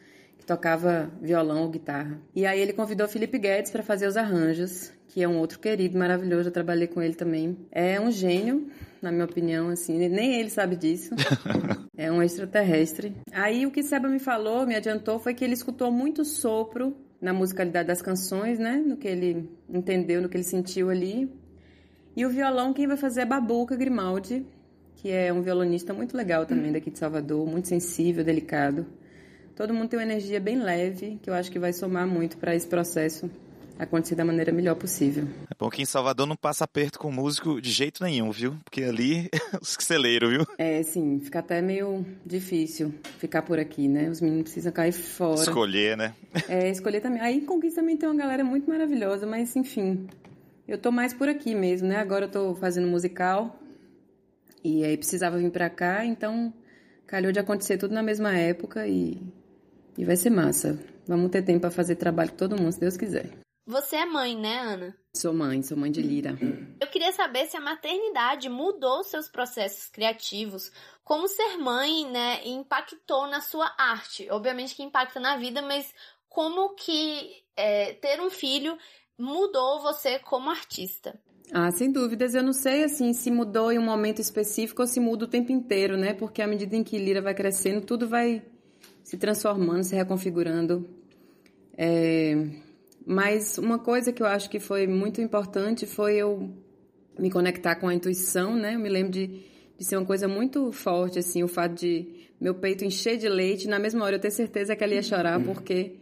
tocava 0.48 1.12
violão 1.22 1.62
ou 1.64 1.70
guitarra. 1.70 2.20
E 2.34 2.48
aí 2.48 2.60
ele 2.60 2.74
convidou 2.74 3.08
Felipe 3.08 3.38
Guedes 3.38 3.70
para 3.70 3.84
fazer 3.84 4.08
os 4.08 4.18
arranjos, 4.18 4.92
que 5.10 5.22
é 5.22 5.28
um 5.28 5.38
outro 5.38 5.60
querido 5.60 6.00
maravilhoso, 6.00 6.48
eu 6.48 6.54
trabalhei 6.54 6.88
com 6.88 7.02
ele 7.02 7.14
também. 7.14 7.58
É 7.70 8.00
um 8.00 8.10
gênio, 8.10 8.68
na 9.02 9.12
minha 9.12 9.26
opinião, 9.26 9.70
assim, 9.70 9.98
nem 10.08 10.40
ele 10.40 10.50
sabe 10.50 10.78
disso. 10.78 11.14
é 11.98 12.12
um 12.12 12.22
extraterrestre. 12.22 13.16
Aí 13.32 13.66
o 13.66 13.72
que 13.72 13.82
Seba 13.82 14.08
me 14.08 14.20
falou, 14.20 14.68
me 14.68 14.76
adiantou, 14.76 15.18
foi 15.18 15.34
que 15.34 15.44
ele 15.44 15.54
escutou 15.54 15.92
muito 15.92 16.24
sopro 16.24 16.96
na 17.20 17.34
musicalidade 17.34 17.88
das 17.88 18.02
canções, 18.02 18.60
né? 18.60 18.78
No 18.78 18.96
que 18.96 19.08
ele 19.08 19.50
entendeu, 19.68 20.22
no 20.22 20.30
que 20.30 20.38
ele 20.38 20.44
sentiu 20.44 20.90
ali. 20.92 21.28
E 22.16 22.24
o 22.26 22.30
violão, 22.30 22.72
quem 22.72 22.88
vai 22.88 22.98
fazer 22.98 23.22
é 23.22 23.26
Babuca 23.26 23.76
Grimaldi, 23.76 24.46
que 24.96 25.10
é 25.10 25.34
um 25.34 25.42
violonista 25.42 25.94
muito 25.94 26.16
legal 26.16 26.46
também 26.46 26.72
daqui 26.72 26.92
de 26.92 27.00
Salvador, 27.00 27.48
muito 27.48 27.68
sensível, 27.68 28.24
delicado. 28.24 28.86
Todo 29.56 29.74
mundo 29.74 29.90
tem 29.90 29.98
uma 29.98 30.06
energia 30.06 30.40
bem 30.40 30.60
leve, 30.60 31.20
que 31.22 31.30
eu 31.30 31.34
acho 31.34 31.52
que 31.52 31.58
vai 31.58 31.74
somar 31.74 32.08
muito 32.08 32.38
para 32.38 32.56
esse 32.56 32.68
processo 32.68 33.30
acontecer 33.78 34.16
da 34.16 34.26
maneira 34.26 34.52
melhor 34.52 34.76
possível. 34.76 35.28
É 35.50 35.56
bom 35.58 35.70
que 35.70 35.82
em 35.82 35.86
Salvador 35.86 36.26
não 36.26 36.36
passa 36.36 36.64
aperto 36.64 37.00
com 37.00 37.12
músico 37.12 37.62
de 37.62 37.72
jeito 37.72 38.04
nenhum, 38.04 38.32
viu? 38.32 38.56
Porque 38.64 38.84
ali 38.84 39.30
os 39.62 39.76
celeiros, 39.80 40.30
viu? 40.30 40.46
É, 40.58 40.82
sim, 40.84 41.20
fica 41.20 41.40
até 41.40 41.62
meio 41.62 42.06
difícil 42.26 42.94
ficar 43.20 43.42
por 43.42 43.60
aqui, 43.60 43.88
né? 43.88 44.10
Os 44.10 44.22
meninos 44.22 44.44
precisam 44.44 44.72
cair 44.72 44.92
fora. 44.92 45.42
Escolher, 45.42 45.98
né? 45.98 46.14
É, 46.48 46.70
escolher 46.70 47.02
também. 47.02 47.22
Aí 47.22 47.38
em 47.38 47.46
Conquista 47.46 47.82
também 47.82 47.98
tem 47.98 48.10
uma 48.10 48.18
galera 48.18 48.44
muito 48.44 48.70
maravilhosa, 48.70 49.26
mas 49.26 49.56
enfim, 49.56 50.08
eu 50.68 50.78
tô 50.78 50.92
mais 50.92 51.14
por 51.14 51.30
aqui 51.30 51.54
mesmo, 51.54 51.88
né? 51.88 51.98
Agora 51.98 52.26
eu 52.26 52.32
tô 52.32 52.56
fazendo 52.56 52.88
musical 52.88 53.60
e 54.64 54.84
aí 54.84 54.98
precisava 54.98 55.38
vir 55.38 55.52
para 55.52 55.70
cá, 55.70 56.06
então 56.06 56.54
calhou 57.06 57.32
de 57.32 57.40
acontecer 57.40 57.78
tudo 57.78 57.94
na 57.94 58.04
mesma 58.04 58.38
época 58.38 58.88
e 58.88 59.22
e 59.98 60.06
vai 60.06 60.16
ser 60.16 60.30
massa. 60.30 60.78
Vamos 61.08 61.32
ter 61.32 61.42
tempo 61.42 61.62
para 61.62 61.72
fazer 61.72 61.96
trabalho 61.96 62.30
com 62.32 62.38
todo 62.38 62.58
mundo, 62.58 62.72
se 62.72 62.80
Deus 62.80 62.96
quiser. 62.96 63.47
Você 63.68 63.98
é 63.98 64.06
mãe, 64.06 64.34
né, 64.34 64.60
Ana? 64.60 64.96
Sou 65.14 65.34
mãe, 65.34 65.62
sou 65.62 65.78
mãe 65.78 65.92
de 65.92 66.02
Lira. 66.02 66.38
Eu 66.80 66.88
queria 66.88 67.12
saber 67.12 67.48
se 67.48 67.58
a 67.58 67.60
maternidade 67.60 68.48
mudou 68.48 69.04
seus 69.04 69.28
processos 69.28 69.90
criativos, 69.90 70.72
como 71.04 71.28
ser 71.28 71.58
mãe, 71.58 72.10
né, 72.10 72.48
impactou 72.48 73.28
na 73.28 73.42
sua 73.42 73.70
arte. 73.78 74.26
Obviamente 74.32 74.74
que 74.74 74.84
impacta 74.84 75.20
na 75.20 75.36
vida, 75.36 75.62
mas 75.62 75.94
como 76.30 76.76
que 76.76 77.44
é, 77.58 77.92
ter 77.96 78.22
um 78.22 78.30
filho 78.30 78.78
mudou 79.20 79.82
você 79.82 80.18
como 80.20 80.50
artista? 80.50 81.20
Ah, 81.52 81.70
sem 81.70 81.92
dúvidas. 81.92 82.36
Eu 82.36 82.44
não 82.44 82.54
sei 82.54 82.86
assim 82.86 83.12
se 83.12 83.30
mudou 83.30 83.70
em 83.70 83.80
um 83.80 83.84
momento 83.86 84.22
específico 84.22 84.82
ou 84.82 84.88
se 84.88 85.02
muda 85.02 85.26
o 85.26 85.30
tempo 85.30 85.52
inteiro, 85.52 85.98
né? 85.98 86.14
Porque 86.14 86.42
à 86.42 86.48
medida 86.48 86.74
em 86.74 86.86
que 86.86 86.98
Lira 86.98 87.22
vai 87.22 87.34
crescendo, 87.34 87.86
tudo 87.86 88.08
vai 88.08 88.42
se 89.04 89.18
transformando, 89.18 89.84
se 89.84 89.96
reconfigurando. 89.96 90.88
É, 91.78 92.34
mas 93.10 93.58
uma 93.58 93.80
coisa 93.80 94.12
que 94.12 94.22
eu 94.22 94.28
acho 94.28 94.50
que 94.50 94.60
foi 94.60 94.86
muito 94.86 95.22
importante 95.22 95.86
foi 95.86 96.18
eu 96.18 96.54
me 97.18 97.32
conectar 97.32 97.76
com 97.76 97.88
a 97.88 97.94
intuição, 97.94 98.54
né? 98.58 98.76
Eu 98.76 98.80
me 98.80 98.90
lembro 98.90 99.14
de, 99.14 99.46
de 99.78 99.86
ser 99.86 99.96
uma 99.96 100.06
coisa 100.06 100.28
muito 100.28 100.74
forte, 100.74 101.18
assim, 101.18 101.42
o 101.42 101.48
fato 101.48 101.74
de 101.76 102.06
meu 102.38 102.54
peito 102.54 102.84
encher 102.84 103.18
de 103.18 103.30
leite, 103.30 103.66
na 103.66 103.80
mesma 103.80 104.04
hora 104.04 104.18
eu 104.18 104.20
ter 104.20 104.30
certeza 104.30 104.76
que 104.76 104.84
ela 104.84 104.94
ia 104.94 105.02
chorar, 105.02 105.42
porque 105.42 105.94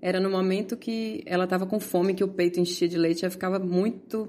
era 0.00 0.18
no 0.18 0.30
momento 0.30 0.74
que 0.74 1.22
ela 1.26 1.44
estava 1.44 1.66
com 1.66 1.78
fome 1.78 2.14
que 2.14 2.24
o 2.24 2.28
peito 2.28 2.58
enchia 2.58 2.88
de 2.88 2.96
leite, 2.96 3.26
eu 3.26 3.30
ficava 3.30 3.58
muito, 3.58 4.26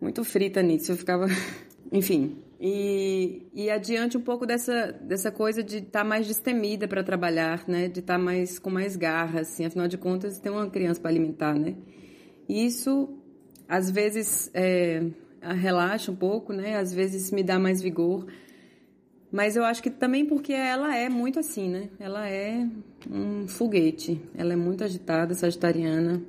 muito 0.00 0.24
frita 0.24 0.60
nisso, 0.60 0.90
eu 0.90 0.96
ficava, 0.96 1.28
enfim, 1.92 2.36
e, 2.66 3.42
e 3.52 3.70
adiante 3.70 4.16
um 4.16 4.22
pouco 4.22 4.46
dessa, 4.46 4.90
dessa 4.90 5.30
coisa 5.30 5.62
de 5.62 5.80
estar 5.80 5.98
tá 5.98 6.04
mais 6.04 6.26
destemida 6.26 6.88
para 6.88 7.04
trabalhar, 7.04 7.62
né? 7.68 7.88
De 7.88 8.00
estar 8.00 8.14
tá 8.14 8.18
mais 8.18 8.58
com 8.58 8.70
mais 8.70 8.96
garra, 8.96 9.40
assim. 9.40 9.66
Afinal 9.66 9.86
de 9.86 9.98
contas, 9.98 10.38
tem 10.38 10.50
uma 10.50 10.70
criança 10.70 10.98
para 10.98 11.10
alimentar, 11.10 11.52
né? 11.52 11.74
E 12.48 12.64
isso, 12.64 13.18
às 13.68 13.90
vezes, 13.90 14.50
é, 14.54 15.04
relaxa 15.42 16.10
um 16.10 16.16
pouco, 16.16 16.54
né? 16.54 16.78
Às 16.78 16.90
vezes 16.90 17.30
me 17.30 17.42
dá 17.42 17.58
mais 17.58 17.82
vigor. 17.82 18.26
Mas 19.30 19.56
eu 19.56 19.64
acho 19.64 19.82
que 19.82 19.90
também 19.90 20.24
porque 20.24 20.54
ela 20.54 20.96
é 20.96 21.10
muito 21.10 21.38
assim, 21.38 21.68
né? 21.68 21.90
Ela 22.00 22.30
é 22.30 22.66
um 23.10 23.46
foguete. 23.46 24.18
Ela 24.34 24.54
é 24.54 24.56
muito 24.56 24.82
agitada, 24.82 25.34
sagitariana, 25.34 26.22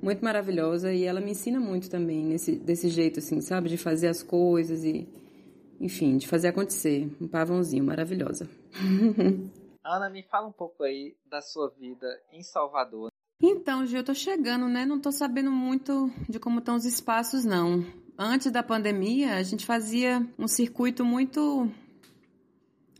muito 0.00 0.24
maravilhosa. 0.24 0.92
E 0.92 1.02
ela 1.02 1.20
me 1.20 1.32
ensina 1.32 1.58
muito 1.58 1.90
também 1.90 2.24
nesse, 2.24 2.52
desse 2.52 2.88
jeito, 2.88 3.18
assim, 3.18 3.40
sabe? 3.40 3.68
De 3.68 3.76
fazer 3.76 4.06
as 4.06 4.22
coisas 4.22 4.84
e 4.84 5.08
enfim, 5.80 6.16
de 6.16 6.28
fazer 6.28 6.48
acontecer. 6.48 7.10
Um 7.20 7.28
pavãozinho 7.28 7.84
maravilhosa. 7.84 8.48
Ana, 9.84 10.08
me 10.08 10.22
fala 10.22 10.48
um 10.48 10.52
pouco 10.52 10.82
aí 10.82 11.14
da 11.26 11.40
sua 11.40 11.70
vida 11.70 12.06
em 12.32 12.42
Salvador. 12.42 13.10
Então, 13.42 13.84
Gil, 13.84 13.98
eu 13.98 14.04
tô 14.04 14.14
chegando, 14.14 14.68
né? 14.68 14.86
Não 14.86 14.98
tô 14.98 15.12
sabendo 15.12 15.50
muito 15.50 16.10
de 16.28 16.38
como 16.38 16.60
estão 16.60 16.76
os 16.76 16.86
espaços, 16.86 17.44
não. 17.44 17.84
Antes 18.18 18.50
da 18.50 18.62
pandemia, 18.62 19.34
a 19.34 19.42
gente 19.42 19.66
fazia 19.66 20.26
um 20.38 20.48
circuito 20.48 21.04
muito 21.04 21.68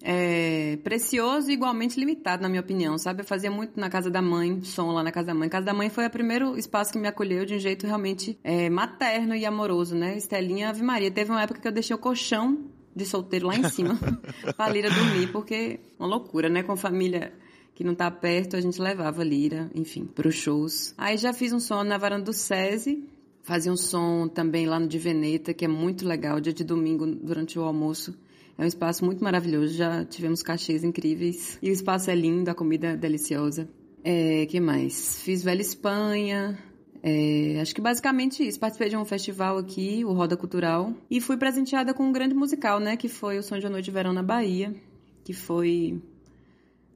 é, 0.06 0.76
precioso 0.84 1.50
e 1.50 1.54
igualmente 1.54 1.98
limitado, 1.98 2.42
na 2.42 2.48
minha 2.48 2.60
opinião, 2.60 2.98
sabe? 2.98 3.22
Eu 3.22 3.24
fazia 3.24 3.50
muito 3.50 3.80
na 3.80 3.88
casa 3.88 4.10
da 4.10 4.20
mãe, 4.20 4.62
som 4.62 4.92
lá 4.92 5.02
na 5.02 5.10
casa 5.10 5.28
da 5.28 5.34
mãe. 5.34 5.46
A 5.48 5.50
casa 5.50 5.64
da 5.64 5.72
mãe 5.72 5.88
foi 5.88 6.06
o 6.06 6.10
primeiro 6.10 6.58
espaço 6.58 6.92
que 6.92 6.98
me 6.98 7.08
acolheu 7.08 7.46
de 7.46 7.54
um 7.54 7.58
jeito 7.58 7.86
realmente 7.86 8.38
é, 8.44 8.68
materno 8.68 9.34
e 9.34 9.46
amoroso, 9.46 9.96
né? 9.96 10.14
Estelinha 10.14 10.68
Ave 10.68 10.82
Maria. 10.82 11.10
Teve 11.10 11.30
uma 11.30 11.40
época 11.40 11.58
que 11.58 11.66
eu 11.66 11.72
deixei 11.72 11.96
o 11.96 11.98
colchão 11.98 12.66
de 12.94 13.06
solteiro 13.06 13.46
lá 13.46 13.56
em 13.56 13.66
cima 13.70 13.98
pra 14.54 14.68
Lira 14.68 14.90
dormir, 14.90 15.32
porque 15.32 15.80
uma 15.98 16.06
loucura, 16.06 16.50
né? 16.50 16.62
Com 16.62 16.76
família 16.76 17.32
que 17.74 17.82
não 17.82 17.94
tá 17.94 18.10
perto, 18.10 18.56
a 18.56 18.60
gente 18.60 18.80
levava 18.80 19.24
Lira, 19.24 19.70
enfim, 19.74 20.04
pros 20.04 20.34
shows. 20.34 20.94
Aí 20.98 21.16
já 21.16 21.32
fiz 21.32 21.50
um 21.50 21.58
som 21.58 21.82
na 21.82 21.96
varanda 21.96 22.24
do 22.24 22.32
SESI, 22.34 23.08
fazia 23.42 23.72
um 23.72 23.76
som 23.76 24.28
também 24.28 24.66
lá 24.66 24.78
no 24.78 24.86
de 24.86 24.98
Veneta, 24.98 25.54
que 25.54 25.64
é 25.64 25.68
muito 25.68 26.06
legal, 26.06 26.38
dia 26.40 26.52
de 26.52 26.62
domingo, 26.62 27.06
durante 27.06 27.58
o 27.58 27.62
almoço. 27.62 28.14
É 28.56 28.62
um 28.62 28.66
espaço 28.66 29.04
muito 29.04 29.22
maravilhoso, 29.22 29.74
já 29.74 30.04
tivemos 30.04 30.42
cachês 30.42 30.84
incríveis. 30.84 31.58
E 31.60 31.70
o 31.70 31.72
espaço 31.72 32.10
é 32.10 32.14
lindo, 32.14 32.50
a 32.50 32.54
comida 32.54 32.88
é 32.88 32.96
deliciosa. 32.96 33.68
É, 34.02 34.46
que 34.46 34.60
mais? 34.60 35.22
Fiz 35.22 35.42
Velha 35.42 35.62
Espanha, 35.62 36.58
é, 37.06 37.60
acho 37.60 37.74
que 37.74 37.82
basicamente 37.82 38.46
isso. 38.46 38.58
Participei 38.58 38.88
de 38.88 38.96
um 38.96 39.04
festival 39.04 39.58
aqui, 39.58 40.02
o 40.06 40.12
Roda 40.14 40.38
Cultural, 40.38 40.90
e 41.10 41.20
fui 41.20 41.36
presenteada 41.36 41.92
com 41.92 42.04
um 42.04 42.12
grande 42.12 42.34
musical, 42.34 42.80
né? 42.80 42.96
Que 42.96 43.08
foi 43.08 43.38
o 43.38 43.42
Som 43.42 43.58
de 43.58 43.68
Noite 43.68 43.84
de 43.84 43.90
Verão 43.90 44.14
na 44.14 44.22
Bahia, 44.22 44.74
que 45.22 45.34
foi 45.34 46.00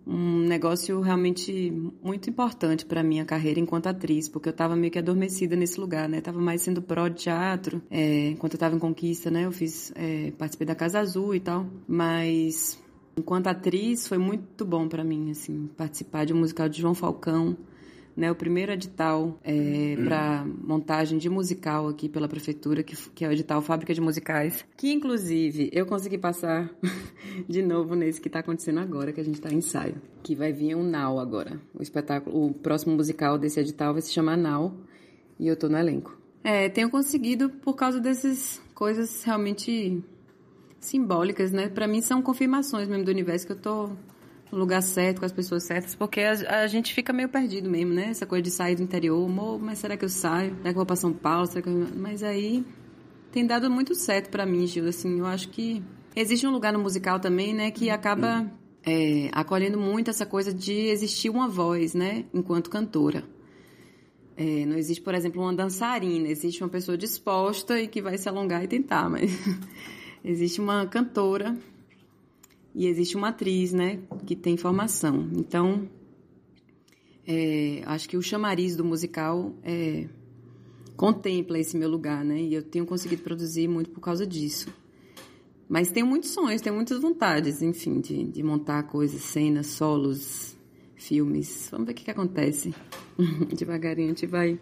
um 0.08 0.38
negócio 0.40 1.00
realmente 1.02 1.70
muito 2.02 2.30
importante 2.30 2.86
para 2.86 3.02
minha 3.02 3.26
carreira 3.26 3.60
enquanto 3.60 3.88
atriz, 3.88 4.26
porque 4.26 4.48
eu 4.48 4.52
estava 4.52 4.74
meio 4.74 4.90
que 4.90 4.98
adormecida 4.98 5.54
nesse 5.54 5.78
lugar, 5.78 6.08
né? 6.08 6.22
Tava 6.22 6.40
mais 6.40 6.62
sendo 6.62 6.80
pró 6.80 7.08
de 7.08 7.16
teatro, 7.16 7.82
é, 7.90 8.30
enquanto 8.30 8.54
eu 8.54 8.56
estava 8.56 8.74
em 8.74 8.78
Conquista, 8.78 9.30
né? 9.30 9.44
Eu 9.44 9.52
fiz, 9.52 9.92
é, 9.94 10.32
participei 10.38 10.66
da 10.66 10.74
Casa 10.74 11.00
Azul 11.00 11.34
e 11.34 11.40
tal, 11.40 11.66
mas 11.86 12.82
enquanto 13.18 13.48
atriz 13.48 14.08
foi 14.08 14.16
muito 14.16 14.64
bom 14.64 14.88
para 14.88 15.04
mim, 15.04 15.30
assim, 15.30 15.68
participar 15.76 16.24
de 16.24 16.32
um 16.32 16.38
musical 16.38 16.70
de 16.70 16.80
João 16.80 16.94
Falcão, 16.94 17.54
né, 18.18 18.32
o 18.32 18.34
primeiro 18.34 18.72
edital 18.72 19.38
é, 19.44 19.96
para 20.04 20.44
montagem 20.44 21.18
de 21.18 21.30
musical 21.30 21.86
aqui 21.86 22.08
pela 22.08 22.26
prefeitura, 22.26 22.82
que, 22.82 22.96
que 23.10 23.24
é 23.24 23.28
o 23.28 23.30
edital 23.30 23.62
Fábrica 23.62 23.94
de 23.94 24.00
Musicais, 24.00 24.66
que 24.76 24.92
inclusive 24.92 25.70
eu 25.72 25.86
consegui 25.86 26.18
passar 26.18 26.68
de 27.48 27.62
novo 27.62 27.94
nesse 27.94 28.20
que 28.20 28.26
está 28.26 28.40
acontecendo 28.40 28.80
agora, 28.80 29.12
que 29.12 29.20
a 29.20 29.24
gente 29.24 29.36
está 29.36 29.52
em 29.52 29.58
ensaio, 29.58 30.02
que 30.20 30.34
vai 30.34 30.52
vir 30.52 30.74
um 30.74 30.82
Now 30.82 31.20
agora. 31.20 31.60
O 31.72 31.80
espetáculo, 31.80 32.48
o 32.48 32.52
próximo 32.52 32.96
musical 32.96 33.38
desse 33.38 33.60
edital 33.60 33.92
vai 33.92 34.02
se 34.02 34.12
chamar 34.12 34.36
Now 34.36 34.74
e 35.38 35.46
eu 35.46 35.54
tô 35.54 35.68
no 35.68 35.78
elenco. 35.78 36.18
É, 36.42 36.68
tenho 36.68 36.90
conseguido 36.90 37.48
por 37.48 37.74
causa 37.74 38.00
dessas 38.00 38.60
coisas 38.74 39.22
realmente 39.22 40.02
simbólicas, 40.80 41.52
né? 41.52 41.68
Para 41.68 41.86
mim 41.86 42.00
são 42.00 42.20
confirmações 42.20 42.88
mesmo 42.88 43.04
do 43.04 43.12
universo 43.12 43.46
que 43.46 43.52
eu 43.52 43.60
tô 43.60 43.90
no 44.50 44.58
lugar 44.58 44.82
certo, 44.82 45.20
com 45.20 45.26
as 45.26 45.32
pessoas 45.32 45.64
certas, 45.64 45.94
porque 45.94 46.20
a, 46.20 46.62
a, 46.62 46.66
gente 46.66 46.94
fica 46.94 47.12
meio 47.12 47.28
perdido 47.28 47.68
mesmo, 47.68 47.92
né? 47.92 48.08
Essa 48.10 48.26
coisa 48.26 48.42
de 48.42 48.50
sair 48.50 48.76
do 48.76 48.82
interior, 48.82 49.28
mas 49.60 49.78
será 49.78 49.96
que 49.96 50.04
eu 50.04 50.08
saio? 50.08 50.50
Será 50.50 50.62
que 50.62 50.68
eu 50.70 50.74
vou 50.74 50.86
para 50.86 50.96
São 50.96 51.12
Paulo? 51.12 51.46
Será 51.46 51.62
que 51.62 51.68
eu... 51.68 51.86
Mas 51.96 52.22
aí 52.22 52.64
tem 53.30 53.46
dado 53.46 53.70
muito 53.70 53.94
certo 53.94 54.30
para 54.30 54.46
mim, 54.46 54.66
Gil, 54.66 54.88
assim, 54.88 55.18
eu 55.18 55.26
acho 55.26 55.48
que 55.50 55.82
existe 56.16 56.46
um 56.46 56.50
lugar 56.50 56.72
no 56.72 56.78
musical 56.78 57.20
também, 57.20 57.54
né, 57.54 57.70
que 57.70 57.90
acaba 57.90 58.50
é, 58.84 59.28
acolhendo 59.32 59.78
muito 59.78 60.10
essa 60.10 60.24
coisa 60.24 60.52
de 60.52 60.72
existir 60.72 61.28
uma 61.30 61.48
voz, 61.48 61.94
né, 61.94 62.24
enquanto 62.32 62.70
cantora. 62.70 63.24
É, 64.36 64.64
não 64.64 64.76
existe, 64.76 65.02
por 65.02 65.14
exemplo, 65.14 65.42
uma 65.42 65.52
dançarina, 65.52 66.28
existe 66.28 66.62
uma 66.62 66.70
pessoa 66.70 66.96
disposta 66.96 67.78
e 67.80 67.88
que 67.88 68.00
vai 68.00 68.16
se 68.16 68.28
alongar 68.28 68.62
e 68.64 68.68
tentar, 68.68 69.10
mas 69.10 69.30
existe 70.24 70.60
uma 70.60 70.86
cantora 70.86 71.56
e 72.78 72.86
existe 72.86 73.16
uma 73.16 73.30
atriz, 73.30 73.72
né, 73.72 73.98
que 74.24 74.36
tem 74.36 74.56
formação. 74.56 75.28
Então, 75.32 75.88
é, 77.26 77.82
acho 77.86 78.08
que 78.08 78.16
o 78.16 78.22
chamariz 78.22 78.76
do 78.76 78.84
musical 78.84 79.52
é, 79.64 80.06
contempla 80.96 81.58
esse 81.58 81.76
meu 81.76 81.88
lugar, 81.88 82.24
né, 82.24 82.40
e 82.40 82.54
eu 82.54 82.62
tenho 82.62 82.86
conseguido 82.86 83.20
produzir 83.22 83.66
muito 83.66 83.90
por 83.90 84.00
causa 84.00 84.24
disso. 84.24 84.72
Mas 85.68 85.90
tenho 85.90 86.06
muitos 86.06 86.30
sonhos, 86.30 86.62
tenho 86.62 86.76
muitas 86.76 87.00
vontades, 87.00 87.62
enfim, 87.62 88.00
de, 88.00 88.22
de 88.22 88.42
montar 88.44 88.84
coisas, 88.84 89.22
cenas, 89.22 89.66
solos, 89.66 90.56
filmes. 90.94 91.68
Vamos 91.72 91.84
ver 91.86 91.92
o 91.92 91.94
que, 91.96 92.04
que 92.04 92.10
acontece. 92.12 92.72
Devagarinho 93.58 94.06
a 94.06 94.10
gente 94.10 94.24
vai 94.24 94.58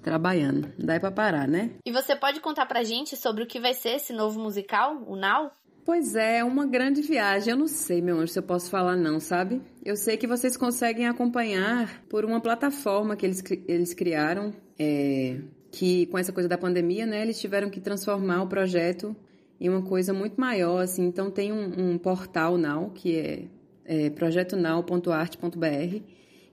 trabalhando. 0.00 0.72
Não 0.78 0.86
dá 0.86 1.00
pra 1.00 1.10
parar, 1.10 1.48
né? 1.48 1.72
E 1.84 1.90
você 1.90 2.14
pode 2.14 2.40
contar 2.40 2.66
pra 2.66 2.84
gente 2.84 3.16
sobre 3.16 3.42
o 3.42 3.46
que 3.48 3.58
vai 3.58 3.74
ser 3.74 3.96
esse 3.96 4.12
novo 4.12 4.40
musical, 4.40 5.02
o 5.08 5.16
Now? 5.16 5.50
Pois 5.88 6.14
é, 6.14 6.40
é, 6.40 6.44
uma 6.44 6.66
grande 6.66 7.00
viagem. 7.00 7.50
Eu 7.50 7.56
não 7.56 7.66
sei, 7.66 8.02
meu 8.02 8.18
anjo, 8.18 8.34
se 8.34 8.38
eu 8.38 8.42
posso 8.42 8.68
falar 8.68 8.94
não, 8.94 9.18
sabe? 9.18 9.62
Eu 9.82 9.96
sei 9.96 10.18
que 10.18 10.26
vocês 10.26 10.54
conseguem 10.54 11.06
acompanhar 11.06 12.04
por 12.10 12.26
uma 12.26 12.42
plataforma 12.42 13.16
que 13.16 13.24
eles, 13.24 13.42
eles 13.66 13.94
criaram, 13.94 14.52
é, 14.78 15.38
que 15.72 16.04
com 16.08 16.18
essa 16.18 16.30
coisa 16.30 16.46
da 16.46 16.58
pandemia, 16.58 17.06
né, 17.06 17.22
eles 17.22 17.40
tiveram 17.40 17.70
que 17.70 17.80
transformar 17.80 18.42
o 18.42 18.46
projeto 18.46 19.16
em 19.58 19.70
uma 19.70 19.80
coisa 19.80 20.12
muito 20.12 20.38
maior, 20.38 20.82
assim. 20.82 21.06
Então 21.06 21.30
tem 21.30 21.52
um, 21.52 21.92
um 21.92 21.96
portal 21.96 22.58
Now, 22.58 22.90
que 22.90 23.16
é, 23.16 23.44
é 23.86 24.10
projetonow.arte.br, 24.10 26.02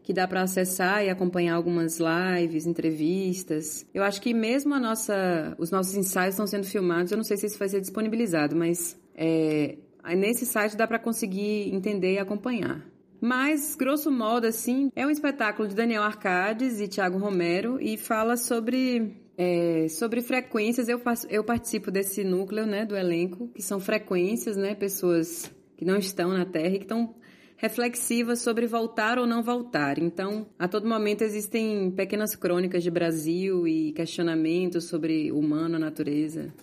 que 0.01 0.13
dá 0.13 0.25
para 0.29 0.43
acessar 0.43 1.03
e 1.03 1.09
acompanhar 1.09 1.55
algumas 1.55 1.99
lives, 1.99 2.65
entrevistas. 2.65 3.85
Eu 3.93 4.01
acho 4.01 4.21
que 4.21 4.33
mesmo 4.33 4.73
a 4.73 4.79
nossa, 4.79 5.53
os 5.59 5.71
nossos 5.71 5.93
ensaios 5.93 6.35
estão 6.35 6.47
sendo 6.47 6.65
filmados, 6.65 7.11
eu 7.11 7.17
não 7.17 7.25
sei 7.25 7.35
se 7.35 7.47
isso 7.47 7.59
vai 7.59 7.67
ser 7.67 7.81
disponibilizado, 7.81 8.55
mas 8.55 8.97
é, 9.15 9.77
nesse 10.15 10.45
site 10.45 10.75
dá 10.75 10.85
para 10.85 10.99
conseguir 10.99 11.73
entender 11.73 12.13
e 12.13 12.19
acompanhar. 12.19 12.85
Mas, 13.21 13.75
grosso 13.75 14.11
modo, 14.11 14.45
assim, 14.45 14.91
é 14.95 15.07
um 15.07 15.09
espetáculo 15.09 15.67
de 15.67 15.73
Daniel 15.73 16.03
Arcades 16.03 16.79
e 16.79 16.87
Tiago 16.87 17.17
Romero 17.17 17.79
e 17.81 17.97
fala 17.97 18.37
sobre, 18.37 19.15
é, 19.37 19.87
sobre 19.89 20.21
frequências. 20.21 20.89
Eu, 20.89 21.01
eu 21.29 21.43
participo 21.43 21.89
desse 21.89 22.23
núcleo, 22.23 22.65
né, 22.65 22.85
do 22.85 22.95
elenco, 22.95 23.47
que 23.47 23.63
são 23.63 23.79
frequências, 23.79 24.57
né, 24.57 24.75
pessoas 24.75 25.51
que 25.77 25.85
não 25.85 25.97
estão 25.97 26.29
na 26.29 26.45
Terra 26.45 26.75
e 26.75 26.77
que 26.77 26.85
estão 26.85 27.15
reflexivas 27.57 28.41
sobre 28.41 28.67
voltar 28.67 29.17
ou 29.17 29.25
não 29.25 29.41
voltar. 29.41 29.97
Então, 29.97 30.45
a 30.59 30.67
todo 30.67 30.87
momento 30.87 31.21
existem 31.21 31.89
pequenas 31.89 32.35
crônicas 32.35 32.83
de 32.83 32.91
Brasil 32.91 33.67
e 33.67 33.93
questionamentos 33.93 34.85
sobre 34.85 35.31
humano, 35.31 35.79
natureza. 35.79 36.53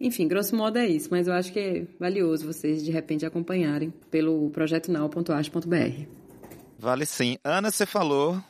Enfim, 0.00 0.26
grosso 0.26 0.56
modo 0.56 0.78
é 0.78 0.86
isso, 0.86 1.08
mas 1.10 1.28
eu 1.28 1.34
acho 1.34 1.52
que 1.52 1.58
é 1.58 1.86
valioso 1.98 2.46
vocês 2.46 2.82
de 2.82 2.90
repente 2.90 3.26
acompanharem 3.26 3.92
pelo 4.10 4.48
projetonal.arte.br. 4.50 6.06
Vale 6.78 7.04
sim. 7.04 7.36
Ana, 7.44 7.70
você 7.70 7.84
falou 7.84 8.42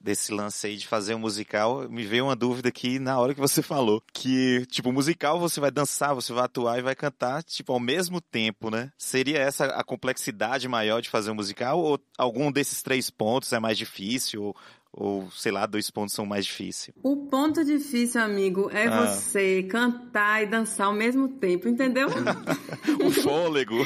desse 0.00 0.32
lance 0.32 0.66
aí 0.66 0.76
de 0.76 0.86
fazer 0.86 1.14
um 1.14 1.18
musical, 1.18 1.88
me 1.88 2.04
veio 2.04 2.24
uma 2.24 2.34
dúvida 2.34 2.70
aqui 2.70 2.98
na 2.98 3.18
hora 3.18 3.34
que 3.34 3.40
você 3.40 3.62
falou. 3.62 4.02
Que, 4.12 4.64
tipo, 4.66 4.90
musical 4.90 5.38
você 5.38 5.60
vai 5.60 5.70
dançar, 5.70 6.14
você 6.14 6.32
vai 6.32 6.44
atuar 6.44 6.78
e 6.78 6.82
vai 6.82 6.94
cantar, 6.94 7.42
tipo, 7.42 7.72
ao 7.72 7.78
mesmo 7.78 8.20
tempo, 8.20 8.70
né? 8.70 8.90
Seria 8.96 9.38
essa 9.38 9.66
a 9.66 9.84
complexidade 9.84 10.66
maior 10.66 11.00
de 11.00 11.10
fazer 11.10 11.30
um 11.30 11.34
musical? 11.34 11.78
Ou 11.78 12.00
algum 12.16 12.50
desses 12.50 12.82
três 12.82 13.10
pontos 13.10 13.52
é 13.52 13.60
mais 13.60 13.76
difícil? 13.76 14.42
Ou 14.42 14.56
ou, 14.92 15.30
sei 15.30 15.52
lá, 15.52 15.66
dois 15.66 15.90
pontos 15.90 16.14
são 16.14 16.26
mais 16.26 16.44
difíceis? 16.44 16.94
O 17.02 17.16
ponto 17.16 17.64
difícil, 17.64 18.20
amigo, 18.20 18.68
é 18.72 18.86
ah. 18.86 19.06
você 19.06 19.62
cantar 19.62 20.42
e 20.42 20.46
dançar 20.46 20.88
ao 20.88 20.92
mesmo 20.92 21.28
tempo, 21.28 21.68
entendeu? 21.68 22.08
o 23.04 23.10
fôlego. 23.10 23.76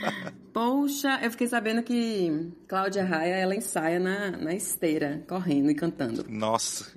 Poxa, 0.52 1.18
eu 1.22 1.30
fiquei 1.32 1.48
sabendo 1.48 1.82
que 1.82 2.52
Cláudia 2.68 3.04
Raia, 3.04 3.34
ela 3.34 3.56
ensaia 3.56 3.98
na, 3.98 4.30
na 4.30 4.54
esteira, 4.54 5.24
correndo 5.28 5.70
e 5.70 5.74
cantando. 5.74 6.24
Nossa. 6.28 6.92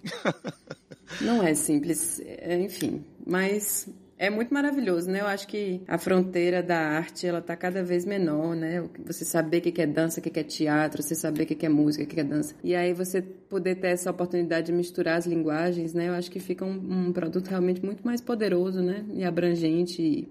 Não 1.22 1.42
é 1.42 1.56
simples, 1.56 2.20
é, 2.20 2.60
enfim. 2.60 3.04
Mas 3.26 3.90
é 4.20 4.30
muito 4.32 4.52
maravilhoso, 4.52 5.10
né? 5.12 5.22
Eu 5.22 5.28
acho 5.28 5.48
que 5.48 5.82
a 5.88 5.98
fronteira 5.98 6.64
da 6.64 6.80
arte, 6.80 7.28
ela 7.28 7.40
tá 7.40 7.56
cada 7.56 7.84
vez 7.84 8.04
menor, 8.04 8.56
né? 8.56 8.84
Você 9.06 9.24
saber 9.24 9.60
o 9.60 9.62
que 9.62 9.80
é 9.80 9.86
dança, 9.86 10.20
o 10.20 10.24
que 10.24 10.40
é 10.40 10.44
teatro, 10.44 11.04
você 11.04 11.14
saber 11.14 11.44
o 11.44 11.46
que 11.46 11.66
é 11.66 11.70
música, 11.70 12.04
o 12.04 12.08
que 12.08 12.20
é 12.20 12.24
dança. 12.24 12.56
E 12.64 12.76
aí 12.76 12.94
você 12.94 13.22
poder 13.22 13.76
ter 13.76 13.90
essa 13.90 14.10
oportunidade 14.10 14.68
de 14.68 14.74
misturar 14.74 15.18
as 15.18 15.28
linguagens, 15.28 15.94
né? 15.94 16.08
Eu 16.08 16.14
acho 16.14 16.32
que 16.32 16.40
fica 16.40 16.66
um, 16.66 17.08
um 17.08 17.14
produto 17.14 17.48
realmente 17.48 17.86
muito 17.86 18.04
mais 18.04 18.20
poderoso, 18.20 18.82
né? 18.82 19.06
E 19.14 19.24
abrangente 19.24 20.02
e, 20.02 20.28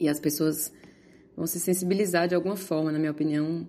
e 0.00 0.08
as 0.08 0.18
pessoas 0.18 0.72
vão 1.36 1.46
se 1.46 1.60
sensibilizar 1.60 2.26
de 2.26 2.34
alguma 2.34 2.56
forma, 2.56 2.90
na 2.90 2.98
minha 2.98 3.10
opinião. 3.10 3.68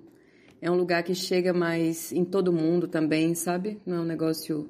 É 0.61 0.71
um 0.71 0.75
lugar 0.75 1.03
que 1.03 1.13
chega 1.13 1.53
mais 1.53 2.13
em 2.13 2.23
todo 2.23 2.53
mundo 2.53 2.87
também, 2.87 3.35
sabe? 3.35 3.77
Não 3.85 3.97
é 3.97 3.99
um 3.99 4.05
negócio 4.05 4.69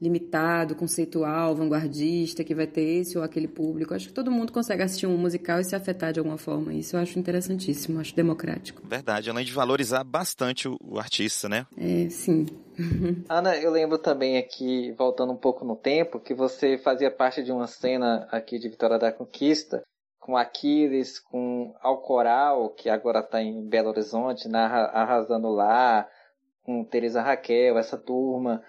limitado, 0.00 0.74
conceitual, 0.74 1.54
vanguardista, 1.54 2.44
que 2.44 2.54
vai 2.54 2.66
ter 2.66 2.82
esse 2.82 3.16
ou 3.16 3.24
aquele 3.24 3.48
público. 3.48 3.94
Acho 3.94 4.08
que 4.08 4.14
todo 4.14 4.30
mundo 4.30 4.52
consegue 4.52 4.82
assistir 4.82 5.06
um 5.06 5.16
musical 5.16 5.60
e 5.60 5.64
se 5.64 5.74
afetar 5.74 6.12
de 6.12 6.18
alguma 6.18 6.36
forma. 6.36 6.74
Isso 6.74 6.96
eu 6.96 7.00
acho 7.00 7.18
interessantíssimo, 7.18 8.00
acho 8.00 8.14
democrático. 8.14 8.82
Verdade, 8.86 9.30
além 9.30 9.44
de 9.44 9.52
valorizar 9.52 10.04
bastante 10.04 10.68
o, 10.68 10.76
o 10.82 10.98
artista, 10.98 11.48
né? 11.48 11.66
É, 11.76 12.08
sim. 12.10 12.46
Ana, 13.28 13.56
eu 13.56 13.70
lembro 13.70 13.98
também 13.98 14.36
aqui, 14.36 14.92
voltando 14.92 15.32
um 15.32 15.36
pouco 15.36 15.64
no 15.64 15.76
tempo, 15.76 16.20
que 16.20 16.34
você 16.34 16.76
fazia 16.76 17.10
parte 17.10 17.42
de 17.42 17.52
uma 17.52 17.66
cena 17.66 18.28
aqui 18.30 18.58
de 18.58 18.68
Vitória 18.68 18.98
da 18.98 19.12
Conquista, 19.12 19.82
com 20.18 20.36
Aquiles, 20.36 21.20
com 21.20 21.74
Alcoral, 21.80 22.70
que 22.70 22.88
agora 22.88 23.20
está 23.20 23.42
em 23.42 23.62
Belo 23.68 23.90
Horizonte, 23.90 24.48
né, 24.48 24.58
arrasando 24.58 25.50
lá, 25.50 26.08
com 26.62 26.82
Teresa 26.82 27.20
Raquel, 27.20 27.78
essa 27.78 27.98
turma. 27.98 28.62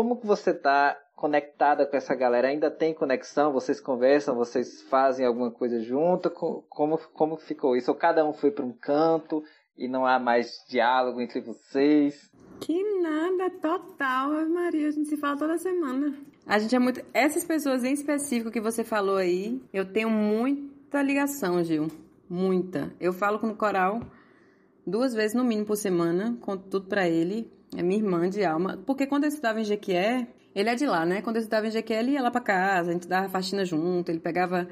Como 0.00 0.16
que 0.16 0.26
você 0.26 0.52
está 0.52 0.98
conectada 1.14 1.84
com 1.84 1.94
essa 1.94 2.14
galera? 2.14 2.48
Ainda 2.48 2.70
tem 2.70 2.94
conexão? 2.94 3.52
Vocês 3.52 3.78
conversam? 3.78 4.34
Vocês 4.34 4.80
fazem 4.84 5.26
alguma 5.26 5.50
coisa 5.50 5.78
junto? 5.78 6.30
Como, 6.30 6.96
como 7.12 7.36
ficou 7.36 7.76
isso? 7.76 7.90
Ou 7.90 7.96
cada 7.98 8.26
um 8.26 8.32
foi 8.32 8.50
para 8.50 8.64
um 8.64 8.72
canto 8.72 9.44
e 9.76 9.86
não 9.86 10.06
há 10.06 10.18
mais 10.18 10.64
diálogo 10.66 11.20
entre 11.20 11.42
vocês? 11.42 12.30
Que 12.60 12.82
nada, 13.02 13.50
total, 13.60 14.30
Maria. 14.48 14.88
A 14.88 14.90
gente 14.90 15.10
se 15.10 15.18
fala 15.18 15.36
toda 15.36 15.58
semana. 15.58 16.16
A 16.46 16.58
gente 16.58 16.74
é 16.74 16.78
muito. 16.78 17.04
Essas 17.12 17.44
pessoas 17.44 17.84
em 17.84 17.92
específico 17.92 18.50
que 18.50 18.58
você 18.58 18.82
falou 18.82 19.18
aí, 19.18 19.62
eu 19.70 19.84
tenho 19.84 20.08
muita 20.08 21.02
ligação, 21.02 21.62
Gil. 21.62 21.88
Muita. 22.26 22.90
Eu 22.98 23.12
falo 23.12 23.38
com 23.38 23.48
o 23.48 23.54
coral 23.54 24.00
duas 24.86 25.12
vezes 25.12 25.34
no 25.34 25.44
mínimo 25.44 25.66
por 25.66 25.76
semana, 25.76 26.38
conto 26.40 26.70
tudo 26.70 26.88
para 26.88 27.06
ele. 27.06 27.59
É 27.76 27.82
minha 27.82 28.00
irmã 28.00 28.28
de 28.28 28.44
alma. 28.44 28.78
Porque 28.86 29.06
quando 29.06 29.24
eu 29.24 29.28
estudava 29.28 29.60
em 29.60 29.64
Jequié, 29.64 30.28
ele 30.54 30.68
é 30.68 30.74
de 30.74 30.86
lá, 30.86 31.06
né? 31.06 31.22
Quando 31.22 31.36
eu 31.36 31.40
estudava 31.40 31.66
em 31.66 31.70
Jequié, 31.70 32.00
ele 32.00 32.12
ia 32.12 32.22
lá 32.22 32.30
pra 32.30 32.40
casa, 32.40 32.90
a 32.90 32.92
gente 32.92 33.06
dava 33.06 33.28
faxina 33.28 33.64
junto, 33.64 34.10
ele 34.10 34.20
pegava 34.20 34.68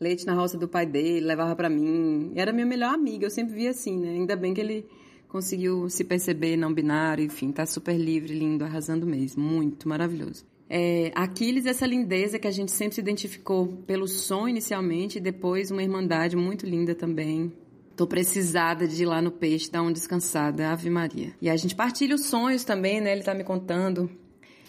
leite 0.00 0.24
na 0.24 0.34
roça 0.34 0.56
do 0.56 0.68
pai 0.68 0.86
dele, 0.86 1.26
levava 1.26 1.54
para 1.54 1.68
mim. 1.68 2.32
Era 2.34 2.52
minha 2.52 2.66
melhor 2.66 2.94
amiga, 2.94 3.26
eu 3.26 3.30
sempre 3.30 3.54
via 3.54 3.70
assim, 3.70 3.98
né? 3.98 4.10
Ainda 4.10 4.36
bem 4.36 4.54
que 4.54 4.60
ele 4.60 4.86
conseguiu 5.28 5.90
se 5.90 6.04
perceber 6.04 6.56
não 6.56 6.72
binário, 6.72 7.24
enfim, 7.24 7.52
tá 7.52 7.66
super 7.66 7.96
livre, 7.96 8.32
lindo, 8.32 8.64
arrasando 8.64 9.06
mesmo. 9.06 9.42
Muito 9.42 9.88
maravilhoso. 9.88 10.46
É, 10.70 11.10
Aquiles, 11.14 11.66
essa 11.66 11.86
lindeza 11.86 12.38
que 12.38 12.46
a 12.46 12.50
gente 12.50 12.72
sempre 12.72 12.94
se 12.94 13.00
identificou 13.00 13.66
pelo 13.86 14.06
som 14.06 14.46
inicialmente, 14.46 15.18
e 15.18 15.20
depois 15.20 15.70
uma 15.70 15.82
irmandade 15.82 16.36
muito 16.36 16.66
linda 16.66 16.94
também. 16.94 17.52
Tô 17.98 18.06
precisada 18.06 18.86
de 18.86 19.02
ir 19.02 19.06
lá 19.06 19.20
no 19.20 19.32
peixe, 19.32 19.68
dar 19.68 19.82
uma 19.82 19.92
descansada, 19.92 20.70
Ave 20.70 20.88
Maria. 20.88 21.34
E 21.42 21.50
a 21.50 21.56
gente 21.56 21.74
partilha 21.74 22.14
os 22.14 22.26
sonhos 22.26 22.62
também, 22.62 23.00
né? 23.00 23.10
Ele 23.10 23.24
tá 23.24 23.34
me 23.34 23.42
contando 23.42 24.08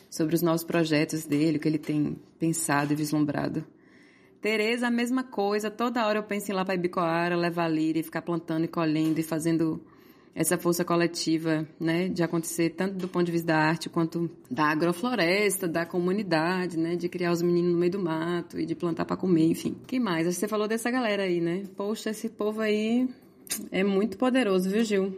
sobre 0.10 0.34
os 0.34 0.42
novos 0.42 0.64
projetos 0.64 1.28
dele, 1.28 1.58
o 1.58 1.60
que 1.60 1.68
ele 1.68 1.78
tem 1.78 2.18
pensado 2.40 2.92
e 2.92 2.96
vislumbrado. 2.96 3.64
Tereza, 4.42 4.88
a 4.88 4.90
mesma 4.90 5.24
coisa. 5.24 5.70
Toda 5.70 6.08
hora 6.08 6.18
eu 6.18 6.24
penso 6.24 6.50
em 6.50 6.56
ir 6.56 6.56
lá 6.56 6.66
para 6.66 6.74
Ibicoara, 6.74 7.38
levar 7.38 7.66
a 7.66 7.70
lira 7.70 8.00
e 8.00 8.04
ficar 8.04 8.24
plantando 8.24 8.66
e 8.66 8.68
colhendo 8.68 9.20
e 9.20 9.24
fazendo 9.24 9.80
essa 10.36 10.58
força 10.58 10.86
coletiva, 10.86 11.68
né, 11.80 12.08
de 12.08 12.24
acontecer 12.24 12.70
tanto 12.72 12.96
do 12.96 13.08
ponto 13.08 13.26
de 13.26 13.32
vista 13.32 13.48
da 13.48 13.58
arte 13.58 13.90
quanto 13.90 14.30
da 14.50 14.66
agrofloresta, 14.66 15.68
da 15.68 15.86
comunidade, 15.86 16.78
né, 16.78 16.96
de 16.96 17.10
criar 17.10 17.32
os 17.32 17.42
meninos 17.42 17.74
no 17.74 17.78
meio 17.78 17.92
do 17.92 18.00
mato 18.00 18.60
e 18.60 18.66
de 18.66 18.76
plantar 18.76 19.06
para 19.06 19.18
comer, 19.18 19.46
enfim. 19.46 19.76
Que 19.88 20.00
mais? 20.00 20.34
Você 20.34 20.48
falou 20.48 20.68
dessa 20.68 20.90
galera 20.90 21.24
aí, 21.24 21.42
né? 21.42 21.64
Poxa, 21.76 22.12
esse 22.12 22.30
povo 22.30 22.62
aí 22.62 23.08
é 23.72 23.84
muito 23.84 24.18
poderoso, 24.18 24.70
viu, 24.70 24.84
Gil? 24.84 25.18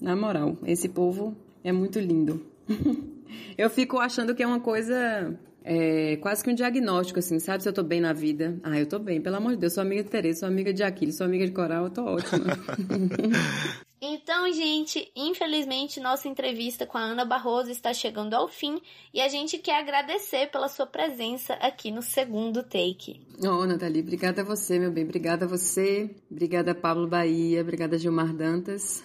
Na 0.00 0.16
moral, 0.16 0.58
esse 0.64 0.88
povo 0.88 1.36
é 1.62 1.72
muito 1.72 1.98
lindo. 1.98 2.44
eu 3.56 3.70
fico 3.70 3.98
achando 3.98 4.34
que 4.34 4.42
é 4.42 4.46
uma 4.46 4.60
coisa 4.60 5.38
é 5.62 6.16
quase 6.16 6.42
que 6.42 6.50
um 6.50 6.54
diagnóstico, 6.54 7.18
assim, 7.18 7.38
sabe? 7.38 7.62
Se 7.62 7.68
eu 7.68 7.72
tô 7.72 7.82
bem 7.82 8.00
na 8.00 8.12
vida. 8.12 8.58
Ah, 8.62 8.78
eu 8.78 8.86
tô 8.86 8.98
bem, 8.98 9.20
pelo 9.20 9.36
amor 9.36 9.52
de 9.52 9.58
Deus. 9.58 9.74
Sou 9.74 9.82
amiga 9.82 10.02
de 10.02 10.10
Tereza, 10.10 10.40
sou 10.40 10.48
amiga 10.48 10.72
de 10.72 10.82
Aquiles, 10.82 11.16
sou 11.16 11.26
amiga 11.26 11.46
de 11.46 11.52
Coral, 11.52 11.84
eu 11.84 11.90
tô 11.90 12.02
ótima. 12.02 12.46
então, 14.00 14.50
gente, 14.52 15.12
infelizmente 15.14 16.00
nossa 16.00 16.26
entrevista 16.26 16.86
com 16.86 16.96
a 16.96 17.02
Ana 17.02 17.24
Barroso 17.24 17.70
está 17.70 17.92
chegando 17.92 18.32
ao 18.32 18.48
fim 18.48 18.80
e 19.12 19.20
a 19.20 19.28
gente 19.28 19.58
quer 19.58 19.78
agradecer 19.78 20.50
pela 20.50 20.68
sua 20.68 20.86
presença 20.86 21.52
aqui 21.54 21.90
no 21.90 22.00
segundo 22.00 22.62
take. 22.62 23.20
Oh, 23.44 23.66
Nathalie, 23.66 24.00
obrigada 24.00 24.40
a 24.40 24.44
você, 24.44 24.78
meu 24.78 24.90
bem. 24.90 25.04
Obrigada 25.04 25.44
a 25.44 25.48
você. 25.48 26.10
Obrigada 26.30 26.74
Pablo 26.74 27.06
Bahia, 27.06 27.60
obrigada 27.60 27.98
Gilmar 27.98 28.32
Dantas. 28.34 29.02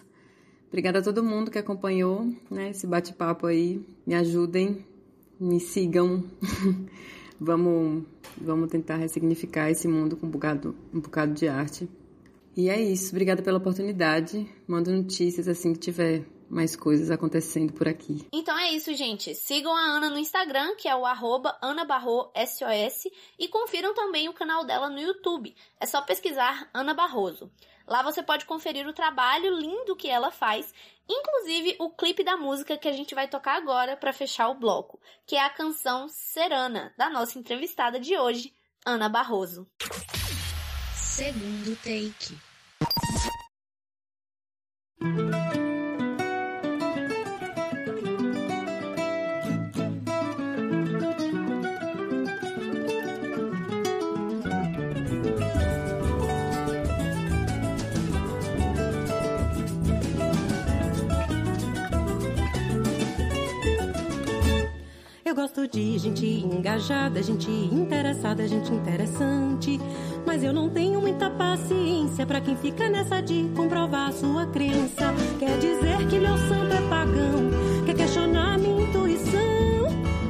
Obrigada 0.69 0.99
a 0.99 1.03
todo 1.03 1.23
mundo 1.23 1.51
que 1.51 1.59
acompanhou 1.59 2.25
né, 2.49 2.69
esse 2.69 2.87
bate-papo 2.87 3.47
aí. 3.47 3.85
Me 4.07 4.15
ajudem, 4.15 4.85
me 5.39 5.59
sigam. 5.59 6.23
vamos, 7.39 8.03
vamos 8.37 8.69
tentar 8.69 8.95
ressignificar 8.95 9.69
esse 9.69 9.87
mundo 9.87 10.15
com 10.15 10.27
um 10.27 10.29
bocado, 10.29 10.75
um 10.93 10.99
bocado 10.99 11.33
de 11.33 11.47
arte. 11.47 11.89
E 12.55 12.69
é 12.69 12.79
isso. 12.79 13.11
Obrigada 13.11 13.41
pela 13.41 13.57
oportunidade. 13.57 14.49
Manda 14.67 14.91
notícias 14.91 15.47
assim 15.47 15.73
que 15.73 15.79
tiver 15.79 16.25
mais 16.49 16.75
coisas 16.75 17.11
acontecendo 17.11 17.73
por 17.73 17.87
aqui. 17.87 18.25
Então 18.31 18.57
é 18.57 18.71
isso, 18.71 18.93
gente. 18.93 19.35
Sigam 19.35 19.75
a 19.75 19.81
Ana 19.81 20.09
no 20.09 20.17
Instagram, 20.17 20.75
que 20.75 20.87
é 20.87 20.95
o 20.95 21.05
arroba 21.05 21.57
AnaBarroSOS, 21.61 23.07
e 23.37 23.47
confiram 23.47 23.93
também 23.93 24.29
o 24.29 24.33
canal 24.33 24.63
dela 24.63 24.89
no 24.89 24.99
YouTube. 24.99 25.55
É 25.79 25.85
só 25.85 26.01
pesquisar 26.01 26.69
Ana 26.73 26.93
Barroso. 26.93 27.51
Lá 27.87 28.01
você 28.01 28.23
pode 28.23 28.45
conferir 28.45 28.87
o 28.87 28.93
trabalho 28.93 29.53
lindo 29.59 29.95
que 29.95 30.07
ela 30.07 30.31
faz, 30.31 30.73
inclusive 31.07 31.75
o 31.79 31.89
clipe 31.91 32.23
da 32.23 32.35
música 32.35 32.77
que 32.77 32.87
a 32.87 32.93
gente 32.93 33.13
vai 33.13 33.27
tocar 33.27 33.57
agora 33.57 33.95
para 33.95 34.13
fechar 34.13 34.49
o 34.49 34.55
bloco, 34.55 34.99
que 35.25 35.35
é 35.35 35.43
a 35.43 35.51
canção 35.51 36.07
Serana, 36.09 36.93
da 36.97 37.09
nossa 37.09 37.37
entrevistada 37.37 37.99
de 37.99 38.17
hoje, 38.17 38.55
Ana 38.83 39.07
Barroso. 39.07 39.67
Segundo 41.15 41.77
take. 41.77 42.35
Eu 65.35 65.41
gosto 65.41 65.67
de 65.67 65.99
gente 65.99 66.25
engajada, 66.25 67.21
gente 67.21 67.51
interessada, 67.51 68.47
gente 68.47 68.71
interessante. 68.71 69.77
Mas 70.25 70.41
eu 70.41 70.53
não 70.53 70.69
tenho 70.69 71.01
muita 71.01 71.29
paciência 71.29 72.25
para 72.25 72.39
quem 72.39 72.55
fica 72.55 72.87
nessa 72.87 73.19
de 73.19 73.51
comprovar 73.53 74.13
sua 74.13 74.45
crença. 74.45 75.13
Quer 75.37 75.57
dizer 75.57 76.07
que 76.07 76.19
meu 76.19 76.37
santo 76.37 76.73
é 76.73 76.89
pagão, 76.89 77.51
quer 77.85 77.95
questionar 77.95 78.57
minha 78.57 78.81
intuição. 78.81 79.65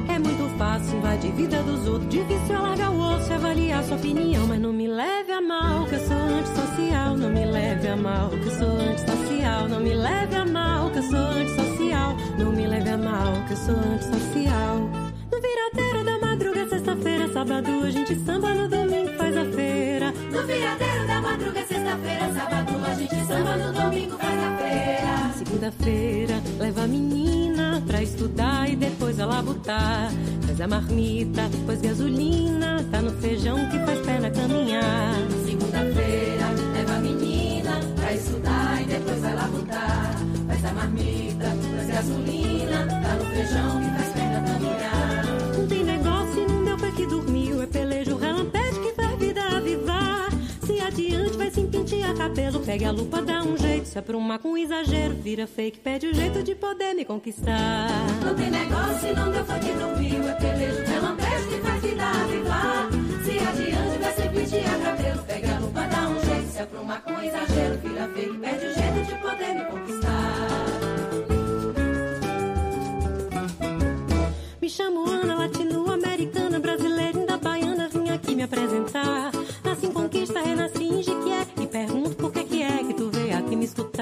É 0.08 0.18
muito 0.18 0.58
fácil 0.58 0.98
invadir 0.98 1.30
vida 1.34 1.62
dos 1.62 1.86
outros, 1.86 2.10
difícil 2.10 2.56
alargar 2.56 2.92
o 2.92 2.98
osso 2.98 3.30
e 3.30 3.34
avaliar 3.34 3.84
sua 3.84 3.98
opinião. 3.98 4.44
Mas 4.48 4.60
não 4.60 4.72
me 4.72 4.88
leve 4.88 5.30
a 5.30 5.40
mal, 5.40 5.86
que 5.86 5.94
eu 5.94 6.00
sou 6.00 6.16
antissocial. 6.16 7.16
Não 7.16 7.30
me 7.30 7.44
leve 7.44 7.86
a 7.86 7.96
mal, 7.96 8.30
que 8.30 8.48
eu 8.48 8.58
sou 8.58 8.70
antissocial. 8.70 9.68
Não 9.68 9.78
me 9.78 9.94
leve 9.94 10.34
a 10.34 10.44
mal, 10.44 10.90
que 10.90 10.98
eu 10.98 11.02
sou 11.04 11.20
antissocial. 11.20 12.16
Não 12.36 12.50
me 12.50 12.66
leve 12.66 12.90
a 12.90 12.98
mal, 12.98 13.32
que 13.46 13.52
eu 13.52 13.56
sou 13.56 13.76
antissocial. 13.76 14.95
Sábado, 17.36 17.68
a 17.84 17.90
gente 17.90 18.14
samba, 18.24 18.54
no 18.54 18.66
domingo 18.66 19.12
faz 19.18 19.36
a 19.36 19.44
feira. 19.44 20.10
No 20.32 20.46
viradeiro 20.46 21.06
da 21.06 21.20
madruga, 21.20 21.66
sexta-feira, 21.66 22.32
sábado, 22.32 22.72
a 22.82 22.94
gente 22.94 23.26
samba, 23.26 23.56
no 23.58 23.72
domingo 23.74 24.16
faz 24.16 24.38
a 24.42 24.56
feira. 24.56 25.32
Segunda-feira, 25.36 26.42
leva 26.58 26.84
a 26.84 26.86
menina 26.86 27.82
pra 27.86 28.02
estudar 28.02 28.70
e 28.70 28.76
depois 28.76 29.18
ela 29.18 29.42
botar. 29.42 30.10
Faz 30.46 30.60
a 30.62 30.66
marmita, 30.66 31.42
pois 31.66 31.82
gasolina 31.82 32.82
tá 32.90 33.02
no 33.02 33.10
feijão 33.20 33.68
que 33.68 33.78
faz 33.80 33.98
perna 34.06 34.30
caminhar. 34.30 35.14
Segunda-feira, 35.44 36.46
leva 36.72 36.94
a 36.94 37.00
menina 37.00 37.80
pra 37.96 38.12
estudar 38.14 38.80
e 38.80 38.84
depois 38.86 39.22
ela 39.22 39.46
botar. 39.48 40.16
Faz 40.48 40.64
a 40.64 40.72
marmita, 40.72 41.48
pois 41.76 41.86
gasolina 41.86 42.86
tá 42.86 43.14
no 43.14 43.26
feijão 43.26 43.78
que 43.82 43.90
faz 43.90 44.05
cabelo, 52.36 52.60
pegue 52.60 52.84
a 52.84 52.90
lupa, 52.90 53.22
dá 53.22 53.42
um 53.42 53.56
jeito. 53.56 53.88
Se 53.88 53.98
aprumar 53.98 54.38
com 54.38 54.58
exagero, 54.58 55.14
vira 55.14 55.46
fake, 55.46 55.78
pede 55.78 56.06
o 56.06 56.14
jeito 56.14 56.42
de 56.42 56.54
poder 56.54 56.92
me 56.94 57.02
conquistar. 57.02 57.88
Não 58.22 58.34
tem 58.34 58.50
negócio, 58.50 59.16
não 59.16 59.32
deu 59.32 59.44
foi 59.44 59.58
que 59.58 59.72
dormiu, 59.72 60.28
é 60.28 60.34
pelejo 60.34 60.84
relampete 60.84 61.48
que 61.48 61.58
faz 61.60 61.82
vida 61.82 62.04
avivar. 62.04 62.88
Se 63.24 63.38
adiante 63.38 63.98
vai 63.98 64.12
se 64.12 64.28
pentear 64.28 64.80
cabelo, 64.80 65.22
pegue 65.22 65.46
a 65.46 65.58
lupa, 65.58 65.80
dá 65.86 66.08
um 66.08 66.20
jeito. 66.26 66.48
Se 66.52 66.58
aprumar 66.60 67.02
com 67.02 67.22
exagero, 67.22 67.78
vira 67.78 68.08
fake, 68.08 68.38
pede 68.38 68.66
o 68.66 68.74
jeito 68.74 69.06
de 69.06 69.14
poder 69.22 69.54
me 69.54 69.64
conquistar. 69.64 70.46
Me 74.60 74.68
chamo 74.68 75.08
Ana 75.08 75.36
latino-americana, 75.36 75.55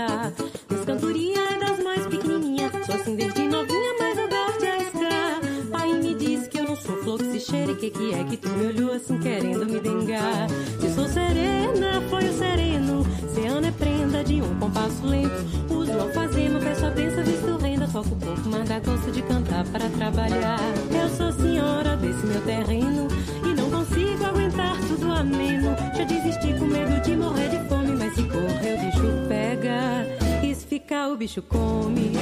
aqui 0.04 0.42
me 0.42 0.44
escutar. 0.44 0.54
Minha 0.70 0.84
cantoria 0.84 1.40
é 1.40 1.58
das 1.58 1.82
mais 1.82 2.06
pequenininhas, 2.06 2.72
sou 2.86 2.94
assim 2.94 3.16
desde 3.16 3.48
novinha, 3.48 3.94
mas 3.98 4.18
eu 4.18 4.28
gosto 4.28 4.58
de 4.60 4.66
arriscar. 4.66 5.40
Pai 5.70 5.92
me 5.94 6.14
disse 6.14 6.48
que 6.48 6.58
eu 6.58 6.64
não 6.64 6.76
sou 6.76 6.96
flor 7.02 7.18
que 7.18 7.24
se 7.32 7.40
cheira 7.40 7.72
e 7.72 7.76
que 7.76 7.90
que 7.90 8.14
é 8.14 8.24
que 8.24 8.36
tu 8.36 8.48
me 8.50 8.66
olhou 8.66 8.92
assim 8.92 9.18
querendo 9.18 9.66
me 9.66 9.80
dengar. 9.80 10.48
Se 10.80 10.94
sou 10.94 11.08
serena, 11.08 12.02
foi 12.08 12.24
o 12.24 12.32
sereno, 12.32 13.04
Ceana 13.34 13.68
é 13.68 13.72
prenda 13.72 14.24
de 14.24 14.40
um 14.42 14.54
compasso 14.58 15.06
lento. 15.06 15.44
Uso 15.70 15.92
alfazema, 15.92 16.60
peço 16.60 16.86
a 16.86 16.90
benção, 16.90 17.24
visto 17.24 17.56
renda, 17.56 17.88
toco 17.88 18.16
pouco, 18.16 18.42
mas 18.46 18.68
dá 18.68 18.78
gosto 18.78 19.10
de 19.10 19.22
cantar 19.22 19.64
para 19.66 19.88
trabalhar. 19.90 20.60
Eu 20.90 21.08
sou 21.16 21.32
senhora 21.32 21.96
desse 21.96 22.26
meu 22.26 22.40
terreno 22.42 23.08
e 23.44 23.54
não 23.54 23.70
consigo 23.70 24.24
aguentar 24.24 24.76
tudo 24.88 25.12
ameno. 25.12 25.74
Já 25.96 26.04
desisti 26.04 26.54
com 26.58 26.66
medo 26.66 27.00
de 27.02 27.16
morrer 27.16 27.48
de 27.48 27.68
fome, 27.68 27.92
se 28.14 28.22
correr 28.28 28.78
o 28.78 28.86
bicho 28.86 29.28
pega 29.28 30.06
e 30.44 30.54
se 30.54 30.64
ficar 30.64 31.08
o 31.08 31.16
bicho 31.16 31.42
come. 31.42 32.12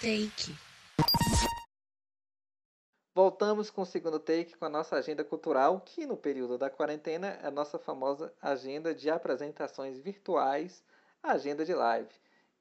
take. 0.00 0.69
Voltamos 3.50 3.68
com 3.68 3.82
o 3.82 3.86
segundo 3.86 4.20
take 4.20 4.56
com 4.56 4.64
a 4.64 4.68
nossa 4.68 4.94
agenda 4.94 5.24
cultural, 5.24 5.80
que 5.80 6.06
no 6.06 6.16
período 6.16 6.56
da 6.56 6.70
quarentena 6.70 7.36
é 7.42 7.48
a 7.48 7.50
nossa 7.50 7.80
famosa 7.80 8.32
agenda 8.40 8.94
de 8.94 9.10
apresentações 9.10 9.98
virtuais, 9.98 10.84
agenda 11.20 11.64
de 11.64 11.74
live. 11.74 12.14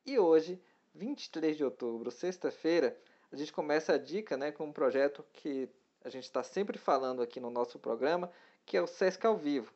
E 0.03 0.17
hoje, 0.17 0.59
23 0.95 1.55
de 1.55 1.63
outubro, 1.63 2.09
sexta-feira, 2.09 2.97
a 3.31 3.35
gente 3.35 3.53
começa 3.53 3.93
a 3.93 3.97
dica 3.99 4.35
né, 4.35 4.51
com 4.51 4.65
um 4.65 4.73
projeto 4.73 5.23
que 5.31 5.69
a 6.03 6.09
gente 6.09 6.23
está 6.23 6.41
sempre 6.41 6.79
falando 6.79 7.21
aqui 7.21 7.39
no 7.39 7.51
nosso 7.51 7.77
programa, 7.77 8.31
que 8.65 8.75
é 8.75 8.81
o 8.81 8.87
Sesc 8.87 9.23
ao 9.27 9.37
Vivo, 9.37 9.71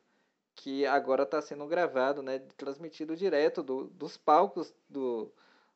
que 0.56 0.84
agora 0.84 1.22
está 1.22 1.40
sendo 1.40 1.64
gravado, 1.68 2.24
né, 2.24 2.40
transmitido 2.56 3.14
direto 3.14 3.62
do, 3.62 3.84
dos 3.84 4.16
palcos 4.16 4.74
do, 4.88 5.32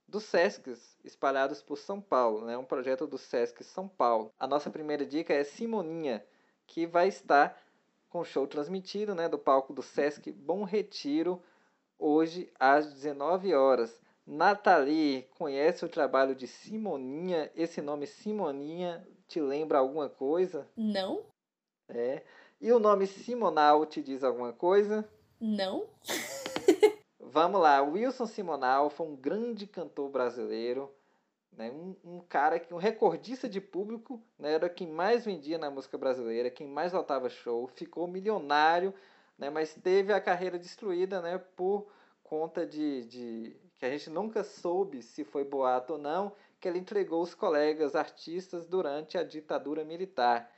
dos 0.08 0.24
Sescs 0.24 0.96
espalhados 1.04 1.62
por 1.62 1.76
São 1.76 2.00
Paulo, 2.00 2.46
né, 2.46 2.56
um 2.56 2.64
projeto 2.64 3.06
do 3.06 3.18
Sesc 3.18 3.62
São 3.62 3.86
Paulo. 3.86 4.32
A 4.38 4.46
nossa 4.46 4.70
primeira 4.70 5.04
dica 5.04 5.34
é 5.34 5.44
Simoninha, 5.44 6.24
que 6.66 6.86
vai 6.86 7.08
estar 7.08 7.60
com 8.08 8.20
o 8.20 8.24
show 8.24 8.46
transmitido 8.46 9.14
né, 9.14 9.28
do 9.28 9.38
palco 9.38 9.72
do 9.72 9.82
Sesc 9.82 10.32
Bom 10.32 10.64
Retiro, 10.64 11.42
hoje 11.98 12.50
às 12.58 12.92
19 12.92 13.54
horas. 13.54 14.00
Nathalie, 14.26 15.28
conhece 15.38 15.84
o 15.84 15.88
trabalho 15.88 16.34
de 16.34 16.46
Simoninha? 16.46 17.50
Esse 17.54 17.80
nome 17.80 18.06
Simoninha 18.06 19.06
te 19.26 19.40
lembra 19.40 19.78
alguma 19.78 20.08
coisa? 20.08 20.66
Não. 20.76 21.22
É. 21.88 22.22
E 22.60 22.72
o 22.72 22.78
nome 22.78 23.06
Simonal 23.06 23.86
te 23.86 24.02
diz 24.02 24.24
alguma 24.24 24.52
coisa? 24.52 25.08
Não. 25.40 25.86
Vamos 27.30 27.60
lá, 27.60 27.82
Wilson 27.82 28.24
Simonal 28.24 28.88
foi 28.88 29.06
um 29.06 29.14
grande 29.14 29.66
cantor 29.66 30.08
brasileiro, 30.08 30.90
né? 31.52 31.70
um, 31.70 31.94
um 32.02 32.20
cara, 32.20 32.58
um 32.70 32.78
recordista 32.78 33.46
de 33.46 33.60
público, 33.60 34.22
né? 34.38 34.54
era 34.54 34.66
quem 34.66 34.86
mais 34.86 35.26
vendia 35.26 35.58
na 35.58 35.70
música 35.70 35.98
brasileira, 35.98 36.48
quem 36.48 36.66
mais 36.66 36.94
lotava 36.94 37.28
show, 37.28 37.66
ficou 37.66 38.06
milionário, 38.08 38.94
né? 39.36 39.50
mas 39.50 39.74
teve 39.74 40.10
a 40.10 40.20
carreira 40.22 40.58
destruída 40.58 41.20
né? 41.20 41.36
por 41.54 41.88
conta 42.22 42.66
de, 42.66 43.04
de 43.04 43.56
que 43.76 43.84
a 43.84 43.90
gente 43.90 44.08
nunca 44.08 44.42
soube 44.42 45.02
se 45.02 45.22
foi 45.22 45.44
boato 45.44 45.94
ou 45.94 45.98
não, 45.98 46.32
que 46.58 46.66
ele 46.66 46.78
entregou 46.78 47.22
os 47.22 47.34
colegas 47.34 47.94
artistas 47.94 48.66
durante 48.66 49.18
a 49.18 49.22
ditadura 49.22 49.84
militar. 49.84 50.50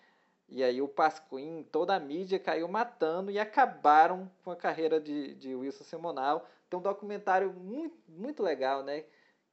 E 0.49 0.63
aí 0.63 0.81
o 0.81 0.87
Pasquim, 0.87 1.67
toda 1.71 1.97
a 1.97 2.01
mídia 2.01 2.39
caiu 2.39 2.69
matando 2.69 3.31
e 3.31 3.41
acabaram 3.41 4.31
com 4.45 4.53
a 4.53 4.57
carreira 4.57 5.01
de, 5.01 5.35
de 5.35 5.55
Wilson 5.55 5.85
Simonal. 5.85 6.47
Tem 6.71 6.79
um 6.79 6.83
documentário 6.83 7.53
muito, 7.53 7.99
muito 8.09 8.43
legal, 8.43 8.85
né? 8.85 9.03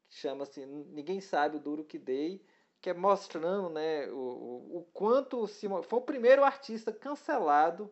Que 0.08 0.16
chama-se 0.16 0.66
Ninguém 0.66 1.20
Sabe 1.20 1.58
o 1.58 1.60
Duro 1.60 1.84
Que 1.84 1.98
Dei, 1.98 2.46
que 2.80 2.92
é 2.92 2.94
mostrando 2.94 3.70
né, 3.70 4.08
o, 4.12 4.16
o, 4.16 4.78
o 4.78 4.88
quanto 4.94 5.44
o. 5.44 5.48
Foi 5.48 6.00
o 6.00 6.02
primeiro 6.02 6.44
artista 6.44 6.94
cancelado 6.94 7.92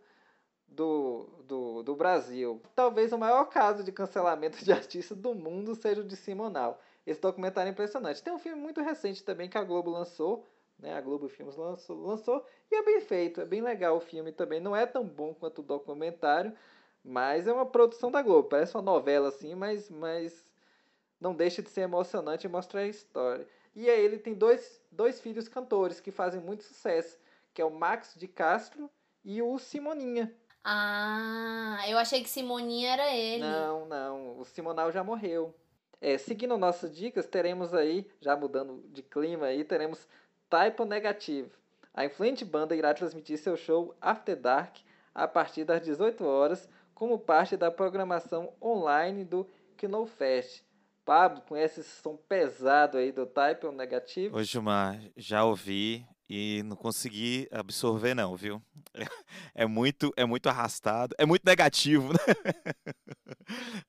do, 0.67 1.43
do, 1.43 1.83
do 1.83 1.95
Brasil. 1.95 2.61
Talvez 2.75 3.11
o 3.11 3.17
maior 3.17 3.45
caso 3.45 3.83
de 3.83 3.91
cancelamento 3.91 4.63
de 4.63 4.71
artista 4.71 5.15
do 5.15 5.33
mundo 5.33 5.73
seja 5.73 6.01
o 6.01 6.05
de 6.05 6.15
Simonal. 6.15 6.79
Esse 7.05 7.19
documentário 7.19 7.69
é 7.69 7.71
impressionante. 7.71 8.21
Tem 8.21 8.33
um 8.33 8.39
filme 8.39 8.61
muito 8.61 8.81
recente 8.81 9.23
também 9.23 9.49
que 9.49 9.57
a 9.57 9.63
Globo 9.63 9.89
lançou, 9.89 10.45
né? 10.77 10.93
A 10.93 11.01
Globo 11.01 11.27
Filmes 11.29 11.55
lançou, 11.55 11.97
lançou 11.97 12.45
e 12.71 12.75
é 12.75 12.83
bem 12.83 12.99
feito, 13.01 13.41
é 13.41 13.45
bem 13.45 13.61
legal 13.61 13.97
o 13.97 14.01
filme 14.01 14.31
também. 14.31 14.59
Não 14.59 14.75
é 14.75 14.85
tão 14.85 15.03
bom 15.03 15.33
quanto 15.33 15.59
o 15.59 15.63
documentário, 15.63 16.55
mas 17.05 17.47
é 17.47 17.53
uma 17.53 17.65
produção 17.65 18.09
da 18.09 18.21
Globo. 18.21 18.49
Parece 18.49 18.75
uma 18.75 18.81
novela 18.81 19.29
assim, 19.29 19.53
mas, 19.53 19.89
mas 19.89 20.45
não 21.21 21.35
deixa 21.35 21.61
de 21.61 21.69
ser 21.69 21.81
emocionante 21.81 22.47
e 22.47 22.49
mostrar 22.49 22.81
a 22.81 22.87
história. 22.87 23.47
E 23.75 23.89
aí 23.89 24.03
ele 24.03 24.17
tem 24.17 24.33
dois, 24.33 24.81
dois 24.91 25.21
filhos 25.21 25.47
cantores 25.47 25.99
que 25.99 26.09
fazem 26.09 26.41
muito 26.41 26.63
sucesso, 26.63 27.19
que 27.53 27.61
é 27.61 27.65
o 27.65 27.69
Max 27.69 28.15
de 28.17 28.27
Castro 28.27 28.89
e 29.23 29.41
o 29.41 29.59
Simoninha. 29.59 30.33
Ah, 30.63 31.77
eu 31.87 31.97
achei 31.97 32.23
que 32.23 32.29
Simoninha 32.29 32.93
era 32.93 33.13
ele. 33.13 33.43
Não, 33.43 33.85
não. 33.85 34.39
O 34.39 34.45
Simonal 34.45 34.91
já 34.91 35.03
morreu. 35.03 35.53
É, 36.01 36.17
seguindo 36.17 36.57
nossas 36.57 36.95
dicas, 36.95 37.27
teremos 37.27 37.73
aí, 37.73 38.09
já 38.19 38.35
mudando 38.35 38.83
de 38.89 39.03
clima 39.03 39.45
aí, 39.47 39.63
teremos 39.63 40.07
Typo 40.49 40.85
Negative. 40.85 41.51
A 41.93 42.03
influente 42.03 42.43
banda 42.43 42.75
irá 42.75 42.93
transmitir 42.93 43.37
seu 43.37 43.55
show 43.55 43.95
After 44.01 44.35
Dark 44.35 44.77
a 45.13 45.27
partir 45.27 45.63
das 45.63 45.81
18 45.81 46.25
horas, 46.25 46.67
como 46.95 47.19
parte 47.19 47.57
da 47.57 47.69
programação 47.69 48.53
online 48.61 49.25
do 49.25 49.47
Knowfest. 49.79 50.63
Pablo, 51.03 51.41
conhece 51.41 51.81
esse 51.81 52.01
som 52.01 52.15
pesado 52.15 52.97
aí 52.97 53.11
do 53.11 53.27
Type 53.27 53.67
Negative? 53.67 54.33
Ô, 54.33 54.41
Gilmar, 54.41 54.99
já 55.15 55.43
ouvi 55.43 56.07
e 56.27 56.63
não 56.63 56.75
consegui 56.75 57.47
absorver 57.51 58.15
não, 58.15 58.35
viu? 58.35 58.59
É 59.53 59.65
muito, 59.65 60.11
é 60.17 60.25
muito 60.25 60.49
arrastado, 60.49 61.15
é 61.17 61.25
muito 61.25 61.43
negativo, 61.45 62.11
né? 62.11 62.19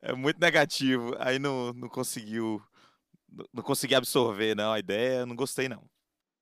É 0.03 0.13
muito 0.13 0.39
negativo. 0.39 1.15
Aí 1.19 1.39
não, 1.39 1.73
não 1.73 1.89
conseguiu, 1.89 2.63
não 3.53 3.63
consegui 3.63 3.95
absorver 3.95 4.55
não 4.55 4.73
a 4.73 4.79
ideia, 4.79 5.25
não 5.25 5.35
gostei 5.35 5.69
não. 5.69 5.83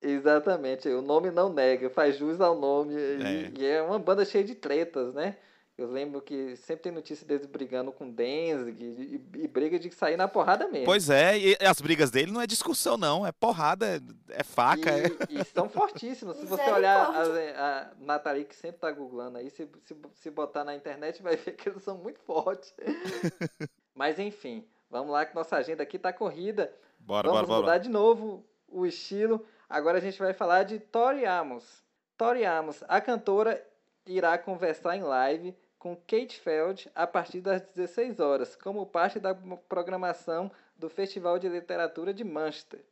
Exatamente, 0.02 0.88
o 0.88 1.00
nome 1.00 1.30
não 1.30 1.50
nega, 1.50 1.88
faz 1.88 2.18
jus 2.18 2.40
ao 2.40 2.58
nome 2.58 2.94
é. 2.94 3.52
E, 3.56 3.60
e 3.60 3.66
é 3.66 3.82
uma 3.82 3.98
banda 3.98 4.24
cheia 4.24 4.44
de 4.44 4.54
tretas, 4.54 5.14
né? 5.14 5.38
Eu 5.76 5.90
lembro 5.90 6.22
que 6.22 6.54
sempre 6.56 6.84
tem 6.84 6.92
notícia 6.92 7.26
deles 7.26 7.46
brigando 7.46 7.90
com 7.90 8.08
Denzig 8.08 8.80
e, 8.80 9.40
e, 9.42 9.48
briga 9.48 9.76
de 9.76 9.90
sair 9.90 10.16
na 10.16 10.28
porrada 10.28 10.68
mesmo. 10.68 10.84
Pois 10.84 11.10
é, 11.10 11.36
e 11.36 11.56
as 11.60 11.80
brigas 11.80 12.12
dele 12.12 12.30
não 12.30 12.40
é 12.40 12.46
discussão, 12.46 12.96
não. 12.96 13.26
É 13.26 13.32
porrada, 13.32 14.00
é 14.28 14.44
faca. 14.44 14.96
E, 14.96 15.02
é... 15.02 15.40
e 15.40 15.44
são 15.44 15.68
fortíssimos. 15.68 16.36
Se 16.36 16.46
você 16.46 16.70
olhar 16.70 17.10
a, 17.10 17.80
a 17.80 17.90
Nathalie, 17.98 18.44
que 18.44 18.54
sempre 18.54 18.80
tá 18.80 18.92
googlando 18.92 19.38
aí, 19.38 19.50
se, 19.50 19.68
se, 19.82 19.96
se 20.14 20.30
botar 20.30 20.62
na 20.62 20.76
internet, 20.76 21.20
vai 21.20 21.36
ver 21.36 21.56
que 21.56 21.68
eles 21.68 21.82
são 21.82 21.98
muito 21.98 22.20
fortes. 22.20 22.72
Mas 23.92 24.20
enfim, 24.20 24.64
vamos 24.88 25.10
lá 25.10 25.26
que 25.26 25.34
nossa 25.34 25.56
agenda 25.56 25.82
aqui 25.82 25.98
tá 25.98 26.12
corrida. 26.12 26.72
Bora, 27.00 27.28
vamos 27.28 27.48
bora, 27.48 27.60
mudar 27.60 27.72
bora. 27.72 27.80
de 27.80 27.88
novo 27.88 28.46
o 28.68 28.86
estilo. 28.86 29.44
Agora 29.68 29.98
a 29.98 30.00
gente 30.00 30.20
vai 30.20 30.32
falar 30.32 30.62
de 30.62 30.78
Tori 30.78 31.26
Amos. 31.26 31.82
Tori 32.16 32.44
Amos, 32.44 32.84
a 32.86 33.00
cantora, 33.00 33.60
irá 34.06 34.38
conversar 34.38 34.96
em 34.96 35.02
live 35.02 35.52
com 35.84 35.94
Kate 35.94 36.40
Feld 36.40 36.90
a 36.94 37.06
partir 37.06 37.42
das 37.42 37.60
16 37.60 38.18
horas, 38.18 38.56
como 38.56 38.86
parte 38.86 39.20
da 39.20 39.34
programação 39.68 40.50
do 40.74 40.88
Festival 40.88 41.38
de 41.38 41.46
Literatura 41.46 42.14
de 42.14 42.24
Manchester. 42.24 42.82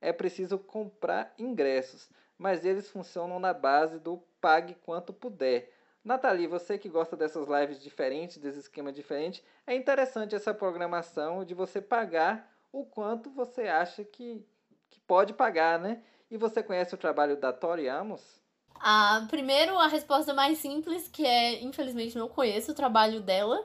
É 0.00 0.12
preciso 0.12 0.56
comprar 0.56 1.34
ingressos, 1.36 2.08
mas 2.38 2.64
eles 2.64 2.88
funcionam 2.88 3.40
na 3.40 3.52
base 3.52 3.98
do 3.98 4.22
pague 4.40 4.76
quanto 4.76 5.12
puder. 5.12 5.72
Nathalie, 6.04 6.46
você 6.46 6.78
que 6.78 6.88
gosta 6.88 7.16
dessas 7.16 7.48
lives 7.48 7.82
diferentes, 7.82 8.38
desse 8.38 8.60
esquema 8.60 8.92
diferente, 8.92 9.42
é 9.66 9.74
interessante 9.74 10.36
essa 10.36 10.54
programação 10.54 11.44
de 11.44 11.52
você 11.52 11.82
pagar 11.82 12.56
o 12.70 12.86
quanto 12.86 13.28
você 13.28 13.62
acha 13.62 14.04
que, 14.04 14.40
que 14.88 15.00
pode 15.00 15.34
pagar, 15.34 15.80
né? 15.80 16.00
E 16.30 16.36
você 16.36 16.62
conhece 16.62 16.94
o 16.94 16.98
trabalho 16.98 17.36
da 17.36 17.52
Tori 17.52 17.88
Amos? 17.88 18.40
Ah, 18.80 19.26
primeiro, 19.28 19.78
a 19.78 19.86
resposta 19.88 20.32
mais 20.34 20.58
simples, 20.58 21.08
que 21.08 21.24
é, 21.24 21.62
infelizmente, 21.62 22.18
não 22.18 22.28
conheço 22.28 22.72
o 22.72 22.74
trabalho 22.74 23.20
dela. 23.20 23.64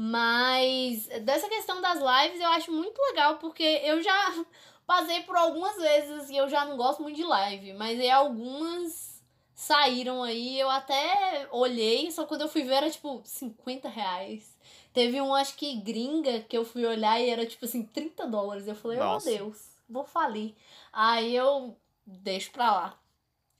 Mas 0.00 1.08
dessa 1.22 1.48
questão 1.48 1.80
das 1.80 1.98
lives 1.98 2.40
eu 2.40 2.48
acho 2.50 2.70
muito 2.70 2.96
legal, 3.02 3.38
porque 3.38 3.64
eu 3.82 4.00
já 4.00 4.44
passei 4.86 5.22
por 5.22 5.36
algumas 5.36 5.76
vezes 5.76 6.30
e 6.30 6.36
eu 6.36 6.48
já 6.48 6.64
não 6.64 6.76
gosto 6.76 7.02
muito 7.02 7.16
de 7.16 7.24
live, 7.24 7.72
mas 7.72 7.98
aí 7.98 8.08
algumas 8.08 9.20
saíram 9.56 10.22
aí, 10.22 10.60
eu 10.60 10.70
até 10.70 11.48
olhei, 11.50 12.12
só 12.12 12.24
quando 12.26 12.42
eu 12.42 12.48
fui 12.48 12.62
ver 12.62 12.74
era 12.74 12.88
tipo 12.88 13.20
50 13.24 13.88
reais. 13.88 14.56
Teve 14.92 15.20
um, 15.20 15.34
acho 15.34 15.56
que 15.56 15.80
gringa, 15.80 16.42
que 16.42 16.56
eu 16.56 16.64
fui 16.64 16.86
olhar 16.86 17.20
e 17.20 17.28
era 17.28 17.44
tipo 17.44 17.64
assim, 17.64 17.82
30 17.82 18.24
dólares. 18.28 18.68
Eu 18.68 18.76
falei, 18.76 18.98
Nossa. 18.98 19.28
oh 19.28 19.30
meu 19.30 19.38
Deus, 19.38 19.68
vou 19.88 20.04
falir. 20.04 20.54
Aí 20.92 21.34
eu 21.34 21.76
deixo 22.06 22.52
pra 22.52 22.70
lá. 22.70 22.98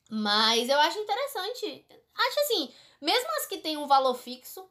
Mas 0.09 0.69
eu 0.69 0.79
acho 0.81 0.99
interessante. 0.99 1.87
Acho 2.15 2.41
assim, 2.41 2.73
mesmo 3.01 3.29
as 3.37 3.47
que 3.47 3.59
têm 3.59 3.77
um 3.77 3.87
valor 3.87 4.15
fixo, 4.15 4.67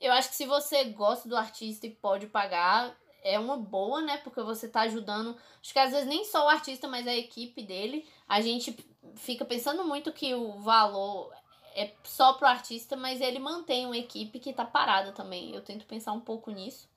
eu 0.00 0.12
acho 0.12 0.28
que 0.28 0.36
se 0.36 0.46
você 0.46 0.84
gosta 0.84 1.28
do 1.28 1.36
artista 1.36 1.86
e 1.86 1.90
pode 1.90 2.26
pagar, 2.26 2.94
é 3.22 3.38
uma 3.38 3.56
boa, 3.56 4.02
né? 4.02 4.18
Porque 4.18 4.42
você 4.42 4.68
tá 4.68 4.82
ajudando. 4.82 5.36
Acho 5.60 5.72
que 5.72 5.78
às 5.78 5.90
vezes 5.90 6.06
nem 6.06 6.24
só 6.24 6.44
o 6.44 6.48
artista, 6.48 6.86
mas 6.86 7.06
a 7.06 7.14
equipe 7.14 7.62
dele. 7.62 8.06
A 8.28 8.40
gente 8.40 8.76
fica 9.16 9.44
pensando 9.44 9.84
muito 9.84 10.12
que 10.12 10.34
o 10.34 10.58
valor 10.60 11.32
é 11.74 11.92
só 12.04 12.34
pro 12.34 12.46
artista, 12.46 12.96
mas 12.96 13.20
ele 13.20 13.38
mantém 13.38 13.86
uma 13.86 13.96
equipe 13.96 14.38
que 14.38 14.52
tá 14.52 14.64
parada 14.64 15.12
também. 15.12 15.54
Eu 15.54 15.62
tento 15.62 15.86
pensar 15.86 16.12
um 16.12 16.20
pouco 16.20 16.50
nisso. 16.50 16.88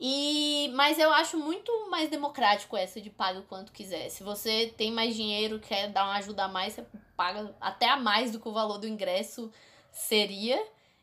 E 0.00 0.70
mas 0.74 0.98
eu 0.98 1.12
acho 1.12 1.36
muito 1.36 1.72
mais 1.90 2.08
democrático 2.08 2.76
essa 2.76 3.00
de 3.00 3.10
paga 3.10 3.40
o 3.40 3.44
quanto 3.44 3.72
quiser. 3.72 4.08
Se 4.10 4.22
você 4.22 4.72
tem 4.76 4.92
mais 4.92 5.16
dinheiro, 5.16 5.58
quer 5.58 5.88
dar 5.88 6.04
uma 6.04 6.16
ajuda 6.16 6.44
a 6.44 6.48
mais, 6.48 6.74
você 6.74 6.86
paga 7.16 7.54
até 7.60 7.88
a 7.88 7.96
mais 7.96 8.30
do 8.30 8.38
que 8.38 8.48
o 8.48 8.52
valor 8.52 8.78
do 8.78 8.86
ingresso 8.86 9.50
seria. 9.90 10.62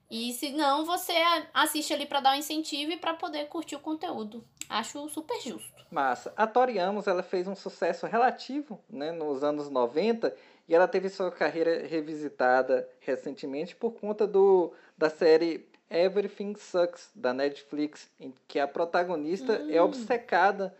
E 0.09 0.31
se 0.33 0.51
não, 0.51 0.85
você 0.85 1.13
assiste 1.53 1.93
ali 1.93 2.05
para 2.05 2.21
dar 2.21 2.33
um 2.33 2.39
incentivo 2.39 2.91
e 2.91 2.97
para 2.97 3.15
poder 3.15 3.47
curtir 3.47 3.75
o 3.75 3.79
conteúdo. 3.79 4.43
Acho 4.69 5.09
super 5.09 5.39
justo. 5.41 5.85
Massa. 5.91 6.33
A 6.35 6.47
Tori 6.47 6.79
Amos, 6.79 7.07
ela 7.07 7.23
fez 7.23 7.47
um 7.47 7.55
sucesso 7.55 8.05
relativo, 8.05 8.79
né, 8.89 9.11
nos 9.11 9.43
anos 9.43 9.69
90, 9.69 10.35
e 10.67 10.75
ela 10.75 10.87
teve 10.87 11.09
sua 11.09 11.31
carreira 11.31 11.85
revisitada 11.87 12.87
recentemente 12.99 13.75
por 13.75 13.91
conta 13.91 14.25
do 14.25 14.73
da 14.97 15.09
série 15.09 15.67
Everything 15.89 16.55
Sucks 16.55 17.09
da 17.15 17.33
Netflix, 17.33 18.09
em 18.19 18.33
que 18.47 18.59
a 18.59 18.67
protagonista 18.67 19.53
é 19.69 19.81
Hum. 19.81 19.85
obcecada 19.85 20.75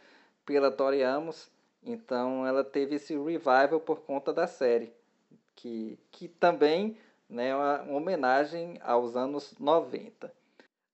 pela 0.46 0.72
Tori 0.72 1.02
Amos 1.04 1.50
Então 1.88 2.48
ela 2.48 2.64
teve 2.64 2.96
esse 2.96 3.14
revival 3.16 3.80
por 3.80 4.00
conta 4.02 4.34
da 4.34 4.48
série, 4.48 4.92
que, 5.56 6.00
que 6.12 6.28
também 6.28 6.98
né, 7.30 7.50
é 7.50 7.56
uma, 7.56 7.82
uma 7.84 7.98
homenagem 7.98 8.80
aos 8.82 9.16
anos 9.16 9.54
90. 9.60 10.34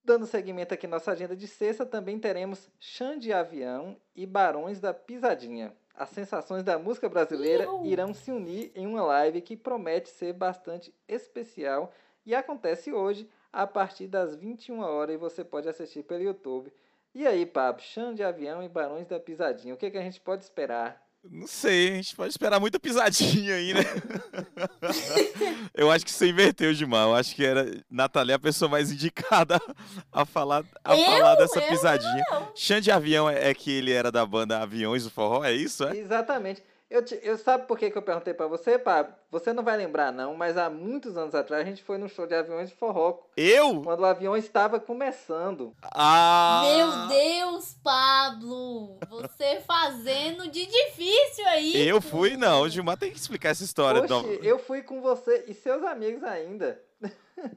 Dando 0.03 0.25
seguimento 0.25 0.73
aqui 0.73 0.87
nossa 0.87 1.11
agenda 1.11 1.33
de 1.33 1.47
sexta, 1.47 1.85
também 1.85 2.19
teremos 2.19 2.69
Chão 2.77 3.17
de 3.17 3.31
Avião 3.31 3.95
e 4.13 4.25
Barões 4.25 4.81
da 4.81 4.93
Pisadinha. 4.93 5.73
As 5.95 6.09
sensações 6.09 6.63
da 6.63 6.77
música 6.77 7.07
brasileira 7.07 7.63
Iu! 7.63 7.85
irão 7.85 8.13
se 8.13 8.29
unir 8.31 8.71
em 8.75 8.85
uma 8.85 9.03
live 9.03 9.39
que 9.41 9.55
promete 9.55 10.09
ser 10.09 10.33
bastante 10.33 10.93
especial 11.07 11.93
e 12.25 12.35
acontece 12.35 12.91
hoje 12.91 13.29
a 13.51 13.67
partir 13.67 14.07
das 14.07 14.35
21 14.35 14.79
horas 14.79 15.15
e 15.15 15.17
você 15.17 15.43
pode 15.43 15.67
assistir 15.67 16.03
pelo 16.03 16.23
YouTube. 16.23 16.71
E 17.13 17.27
aí, 17.27 17.45
Pablo, 17.45 17.81
Chão 17.81 18.13
de 18.13 18.23
Avião 18.23 18.63
e 18.63 18.69
Barões 18.69 19.07
da 19.07 19.19
Pisadinha, 19.19 19.73
o 19.73 19.77
que, 19.77 19.91
que 19.91 19.97
a 19.97 20.01
gente 20.01 20.21
pode 20.21 20.43
esperar? 20.43 21.01
Não 21.23 21.45
sei, 21.45 21.91
a 21.91 21.95
gente 21.97 22.15
pode 22.15 22.31
esperar 22.31 22.59
muita 22.59 22.79
pisadinha 22.79 23.53
aí, 23.53 23.75
né? 23.75 23.81
eu 25.75 25.91
acho 25.91 26.03
que 26.03 26.09
você 26.09 26.29
inverteu, 26.29 26.73
Gilmar. 26.73 27.07
Eu 27.07 27.13
acho 27.13 27.35
que 27.35 27.45
era 27.45 27.79
Natália 27.87 28.37
a 28.37 28.39
pessoa 28.39 28.67
mais 28.67 28.91
indicada 28.91 29.61
a 30.11 30.25
falar, 30.25 30.65
a 30.83 30.97
Eu? 30.97 31.05
falar 31.05 31.35
dessa 31.35 31.59
Eu 31.59 31.67
pisadinha. 31.67 32.23
Xande 32.55 32.85
de 32.85 32.91
Avião 32.91 33.29
é, 33.29 33.49
é 33.49 33.53
que 33.53 33.69
ele 33.69 33.91
era 33.91 34.11
da 34.11 34.25
banda 34.25 34.59
Aviões 34.61 35.03
do 35.03 35.11
Forró, 35.11 35.43
é 35.43 35.53
isso? 35.53 35.83
É? 35.83 35.95
Exatamente. 35.95 36.63
Eu, 36.91 37.05
te- 37.05 37.19
eu 37.23 37.37
sabe 37.37 37.65
por 37.67 37.77
que, 37.79 37.89
que 37.89 37.97
eu 37.97 38.01
perguntei 38.01 38.33
pra 38.33 38.47
você, 38.47 38.77
Pablo? 38.77 39.13
Você 39.31 39.53
não 39.53 39.63
vai 39.63 39.77
lembrar 39.77 40.11
não, 40.11 40.35
mas 40.35 40.57
há 40.57 40.69
muitos 40.69 41.15
anos 41.15 41.33
atrás 41.33 41.61
a 41.65 41.69
gente 41.69 41.81
foi 41.81 41.97
num 41.97 42.09
show 42.09 42.27
de 42.27 42.35
aviões 42.35 42.67
de 42.69 42.75
forró, 42.75 43.17
Eu? 43.37 43.81
quando 43.81 44.01
o 44.01 44.05
avião 44.05 44.35
estava 44.35 44.77
começando. 44.77 45.73
Ah! 45.81 46.61
Meu 46.65 47.07
Deus, 47.07 47.77
Pablo! 47.81 48.99
Você 49.09 49.61
fazendo 49.65 50.49
de 50.49 50.65
difícil 50.65 51.47
aí. 51.47 51.87
Eu 51.87 52.01
fui, 52.01 52.35
não. 52.35 52.63
O 52.63 52.69
Gilmar 52.69 52.97
tem 52.97 53.09
que 53.09 53.17
explicar 53.17 53.49
essa 53.51 53.63
história. 53.63 54.01
Poxa, 54.01 54.13
Não. 54.13 54.29
eu 54.43 54.59
fui 54.59 54.81
com 54.81 55.01
você 55.01 55.45
e 55.47 55.53
seus 55.53 55.81
amigos 55.85 56.21
ainda. 56.25 56.77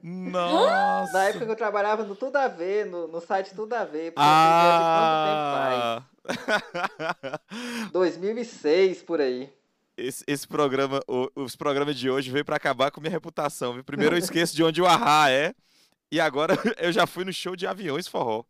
Nossa! 0.01 1.11
Na 1.13 1.23
época 1.25 1.45
que 1.45 1.51
eu 1.51 1.55
trabalhava 1.57 2.03
no 2.03 2.15
Tudo 2.15 2.37
a 2.37 2.47
Ver, 2.47 2.85
no, 2.85 3.07
no 3.07 3.19
site 3.19 3.53
Tudo 3.53 3.73
a 3.73 3.83
Ver. 3.83 4.13
Ah! 4.15 4.21
quanto 5.11 5.27
tempo 5.29 6.05
faz. 6.05 6.14
2006, 7.91 9.03
por 9.03 9.21
aí. 9.21 9.49
Esse, 9.97 10.23
esse 10.27 10.47
programa, 10.47 10.99
o- 11.07 11.29
os 11.35 11.55
programas 11.55 11.95
de 11.97 12.09
hoje 12.09 12.29
veio 12.29 12.43
pra 12.43 12.57
acabar 12.57 12.91
com 12.91 12.99
minha 12.99 13.11
reputação. 13.11 13.73
viu? 13.73 13.83
Primeiro 13.83 14.15
eu 14.15 14.19
esqueço 14.19 14.55
de 14.55 14.63
onde 14.63 14.81
o 14.81 14.85
Arra 14.85 15.31
é. 15.31 15.53
E 16.11 16.19
agora 16.19 16.55
eu 16.77 16.91
já 16.91 17.07
fui 17.07 17.23
no 17.25 17.31
show 17.33 17.55
de 17.55 17.65
aviões 17.65 18.07
forró. 18.07 18.43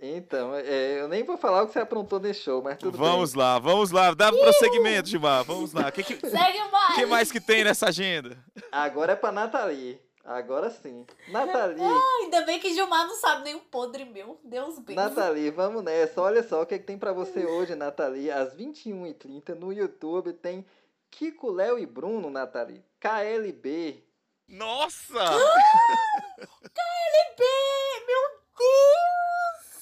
Então, 0.00 0.54
é, 0.54 1.00
eu 1.00 1.08
nem 1.08 1.24
vou 1.24 1.36
falar 1.38 1.62
o 1.62 1.66
que 1.66 1.72
você 1.72 1.78
aprontou 1.80 2.20
nesse 2.20 2.42
show, 2.42 2.62
mas 2.62 2.76
tudo 2.78 2.96
vamos 2.98 3.32
lá, 3.34 3.58
vamos 3.58 3.90
lá. 3.90 4.12
Dá 4.14 4.30
prosseguimento, 4.30 5.08
Gilmar. 5.08 5.42
Vamos 5.44 5.72
lá. 5.72 5.88
O 5.88 5.92
que, 5.92 6.02
que, 6.02 6.14
Segue 6.20 6.36
baile. 6.70 6.94
que 6.94 7.06
mais 7.06 7.32
que 7.32 7.40
tem 7.40 7.64
nessa 7.64 7.88
agenda? 7.88 8.30
bem. 8.54 8.64
Agora 8.70 9.12
é 9.12 9.16
pra 9.16 9.32
Nathalie. 9.32 9.98
Agora 10.26 10.70
sim. 10.70 11.06
Nathalie, 11.30 11.80
Ainda 12.22 12.42
bem 12.42 12.58
que 12.58 12.74
Gilmar 12.74 13.06
não 13.06 13.14
sabe 13.14 13.44
nem 13.44 13.54
o 13.54 13.60
podre 13.60 14.04
meu. 14.04 14.40
Deus 14.42 14.76
bem. 14.80 14.96
Nathalie, 14.96 15.50
vamos 15.54 15.84
nessa. 15.84 16.20
Olha 16.20 16.42
só 16.42 16.62
o 16.62 16.66
que, 16.66 16.80
que 16.80 16.84
tem 16.84 16.98
pra 16.98 17.12
você 17.12 17.46
hoje, 17.46 17.76
Nathalie. 17.76 18.30
Às 18.30 18.54
21h30 18.56 19.54
no 19.54 19.72
YouTube 19.72 20.32
tem 20.32 20.66
Kiko, 21.12 21.50
Léo 21.52 21.78
e 21.78 21.86
Bruno, 21.86 22.28
Nathalie. 22.28 22.84
KLB. 22.98 24.02
Nossa! 24.48 25.14
KLB, 26.74 27.44
meu 28.06 28.40
Deus! 28.58 29.76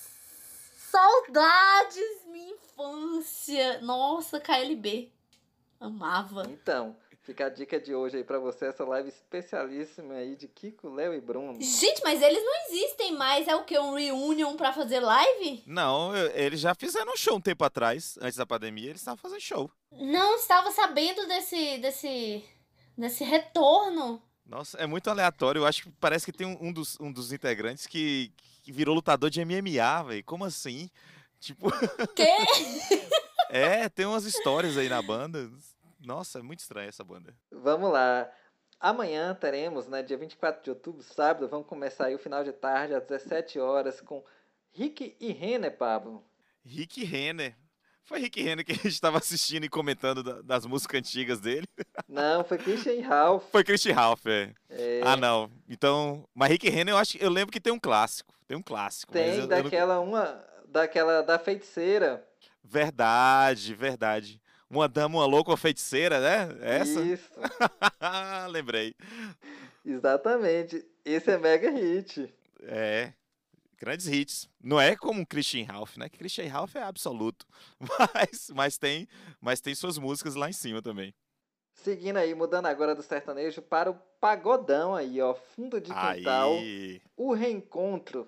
Saudades, 0.91 2.27
minha 2.27 2.55
infância. 2.55 3.81
Nossa, 3.81 4.39
KLB. 4.39 5.11
Amava. 5.81 6.43
Então, 6.49 6.97
fica 7.25 7.47
a 7.47 7.49
dica 7.49 7.81
de 7.81 7.95
hoje 7.95 8.19
aí 8.19 8.25
pra 8.25 8.39
você, 8.39 8.67
essa 8.67 8.85
live 8.85 9.09
especialíssima 9.09 10.15
aí 10.15 10.37
de 10.37 10.47
Kiko, 10.49 10.89
Léo 10.89 11.15
e 11.15 11.21
Bruno. 11.21 11.59
Gente, 11.61 12.03
mas 12.05 12.21
eles 12.23 12.43
não 12.43 12.53
existem 12.69 13.13
mais. 13.17 13.49
É 13.49 13.55
o 13.57 13.65
que? 13.65 13.79
Um 13.79 13.95
reunion 13.95 14.57
pra 14.57 14.73
fazer 14.73 15.01
live? 15.01 15.63
Não, 15.67 16.15
eu- 16.15 16.31
eles 16.35 16.61
já 16.61 16.75
fizeram 16.75 17.13
um 17.13 17.17
show 17.17 17.37
um 17.37 17.41
tempo 17.41 17.65
atrás, 17.65 18.17
antes 18.21 18.37
da 18.37 18.47
pandemia, 18.47 18.91
eles 18.91 19.01
estavam 19.01 19.19
fazendo 19.19 19.41
show. 19.41 19.71
Não 19.93 20.37
estava 20.37 20.71
sabendo 20.71 21.27
desse, 21.27 21.79
desse, 21.79 22.45
desse 22.97 23.25
retorno. 23.25 24.23
Nossa, 24.47 24.77
é 24.79 24.87
muito 24.87 25.09
aleatório. 25.09 25.61
Eu 25.61 25.67
acho 25.67 25.85
que 25.85 25.91
parece 25.99 26.27
que 26.27 26.33
tem 26.37 26.47
um, 26.47 26.69
um 26.69 26.73
dos, 26.73 26.99
um 27.01 27.11
dos 27.11 27.33
integrantes 27.33 27.87
que, 27.87 28.31
que 28.63 28.71
virou 28.71 28.95
lutador 28.95 29.31
de 29.31 29.43
MMA, 29.45 30.03
velho. 30.03 30.25
Como 30.25 30.45
assim? 30.45 30.91
Tipo, 31.41 31.71
Que? 32.15 32.25
é, 33.49 33.89
tem 33.89 34.05
umas 34.07 34.25
histórias 34.25 34.77
aí 34.77 34.89
na 34.89 35.01
banda. 35.01 35.51
Nossa, 36.05 36.39
é 36.39 36.43
muito 36.43 36.61
estranha 36.61 36.89
essa 36.89 37.03
banda. 37.05 37.35
Vamos 37.51 37.91
lá. 37.91 38.31
Amanhã 38.81 39.35
teremos, 39.35 39.87
né, 39.87 40.03
dia 40.03 40.17
24 40.19 40.63
de 40.63 40.71
outubro, 40.71 41.03
sábado, 41.03 41.49
vamos 41.49 41.67
começar 41.67 42.07
aí 42.07 42.15
o 42.15 42.19
final 42.19 42.45
de 42.45 42.53
tarde, 42.53 42.95
às 42.95 43.03
17 43.05 43.59
horas, 43.59 44.01
com 44.01 44.23
Rick 44.73 45.17
e 45.19 45.33
Renner, 45.33 45.77
Pablo. 45.77 46.23
Rick 46.65 47.03
Renner. 47.05 47.57
Foi 48.03 48.19
Rick 48.21 48.43
Renner 48.43 48.63
que 48.67 48.73
a 48.73 48.75
gente 48.75 49.01
tava 49.01 49.17
assistindo 49.17 49.65
e 49.65 49.69
comentando 49.71 50.23
da- 50.23 50.43
das 50.43 50.67
músicas 50.67 50.99
antigas 50.99 51.41
dele. 51.41 51.67
Não, 52.07 52.45
foi 52.45 52.59
Christian 52.59 53.01
Ralph. 53.07 53.45
Foi 53.51 53.65
Christian 53.65 53.95
Ralph, 53.95 54.27
é. 54.27 54.53
É, 54.69 55.01
Ah, 55.03 55.17
não. 55.17 55.51
Então, 55.67 56.29
mas 56.35 56.51
Rick 56.51 56.69
Renner 56.69 56.93
eu 56.93 56.99
acho, 56.99 57.17
eu 57.17 57.31
lembro 57.31 57.51
que 57.51 57.61
tem 57.61 57.73
um 57.73 57.81
clássico. 57.81 58.35
Tem 58.47 58.55
um 58.59 58.63
clássico. 58.63 59.11
tem 59.13 59.29
eu- 59.29 59.35
eu 59.35 59.41
não- 59.41 59.63
daquela 59.63 60.01
uma, 60.01 60.45
daquela 60.67 61.23
da 61.23 61.39
feiticeira. 61.39 62.23
Verdade, 62.63 63.75
verdade. 63.75 64.43
Uma 64.75 64.89
dama, 64.89 65.19
uma 65.19 65.27
louca, 65.27 65.51
uma 65.51 65.57
feiticeira, 65.57 66.21
né? 66.21 66.49
Essa? 66.61 67.01
Isso, 67.01 67.31
Lembrei. 68.51 68.95
exatamente. 69.85 70.85
Esse 71.05 71.31
é 71.31 71.39
mega 71.39 71.71
hit. 71.71 72.33
É. 72.63 73.13
Grandes 73.79 74.07
hits. 74.09 74.49
Não 74.63 74.81
é 74.81 74.97
como 74.97 75.21
um 75.21 75.25
Christian 75.25 75.65
Ralph, 75.67 75.97
né? 75.97 76.09
Que 76.09 76.19
Christian 76.19 76.49
Ralph 76.49 76.75
é 76.75 76.83
absoluto. 76.83 77.47
Mas, 78.15 78.51
mas, 78.55 78.79
tem, 78.79 79.07
mas 79.41 79.61
tem 79.61 79.75
suas 79.75 79.99
músicas 79.99 80.35
lá 80.35 80.49
em 80.49 80.53
cima 80.53 80.81
também. 80.81 81.15
Seguindo 81.75 82.17
aí, 82.17 82.35
mudando 82.35 82.67
agora 82.67 82.95
do 82.95 83.03
sertanejo 83.03 83.61
para 83.61 83.91
o 83.91 83.95
pagodão 84.21 84.95
aí, 84.95 85.21
ó. 85.21 85.35
Fundo 85.35 85.81
de 85.81 85.93
quintal. 85.93 86.55
Aí. 86.55 87.01
o 87.17 87.33
reencontro. 87.35 88.27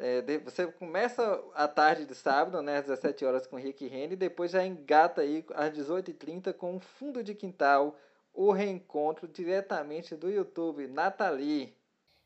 É, 0.00 0.20
de- 0.22 0.38
você 0.38 0.66
começa 0.66 1.22
a 1.54 1.68
tarde 1.68 2.04
de 2.06 2.14
sábado, 2.14 2.60
né, 2.62 2.78
às 2.78 2.86
17 2.86 3.24
horas 3.24 3.46
com 3.46 3.56
Rick 3.56 3.86
Rene, 3.86 4.14
e 4.14 4.16
depois 4.16 4.50
já 4.50 4.64
engata 4.64 5.20
aí 5.20 5.44
às 5.54 5.72
18h30 5.72 6.52
com 6.52 6.76
o 6.76 6.80
Fundo 6.80 7.22
de 7.22 7.34
Quintal, 7.34 7.96
o 8.32 8.50
reencontro 8.52 9.28
diretamente 9.28 10.14
do 10.16 10.30
YouTube. 10.30 10.86
Nathalie. 10.86 11.76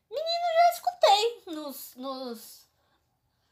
Já 0.09 0.71
escutei 0.73 1.53
nos, 1.55 1.95
nos, 1.95 2.67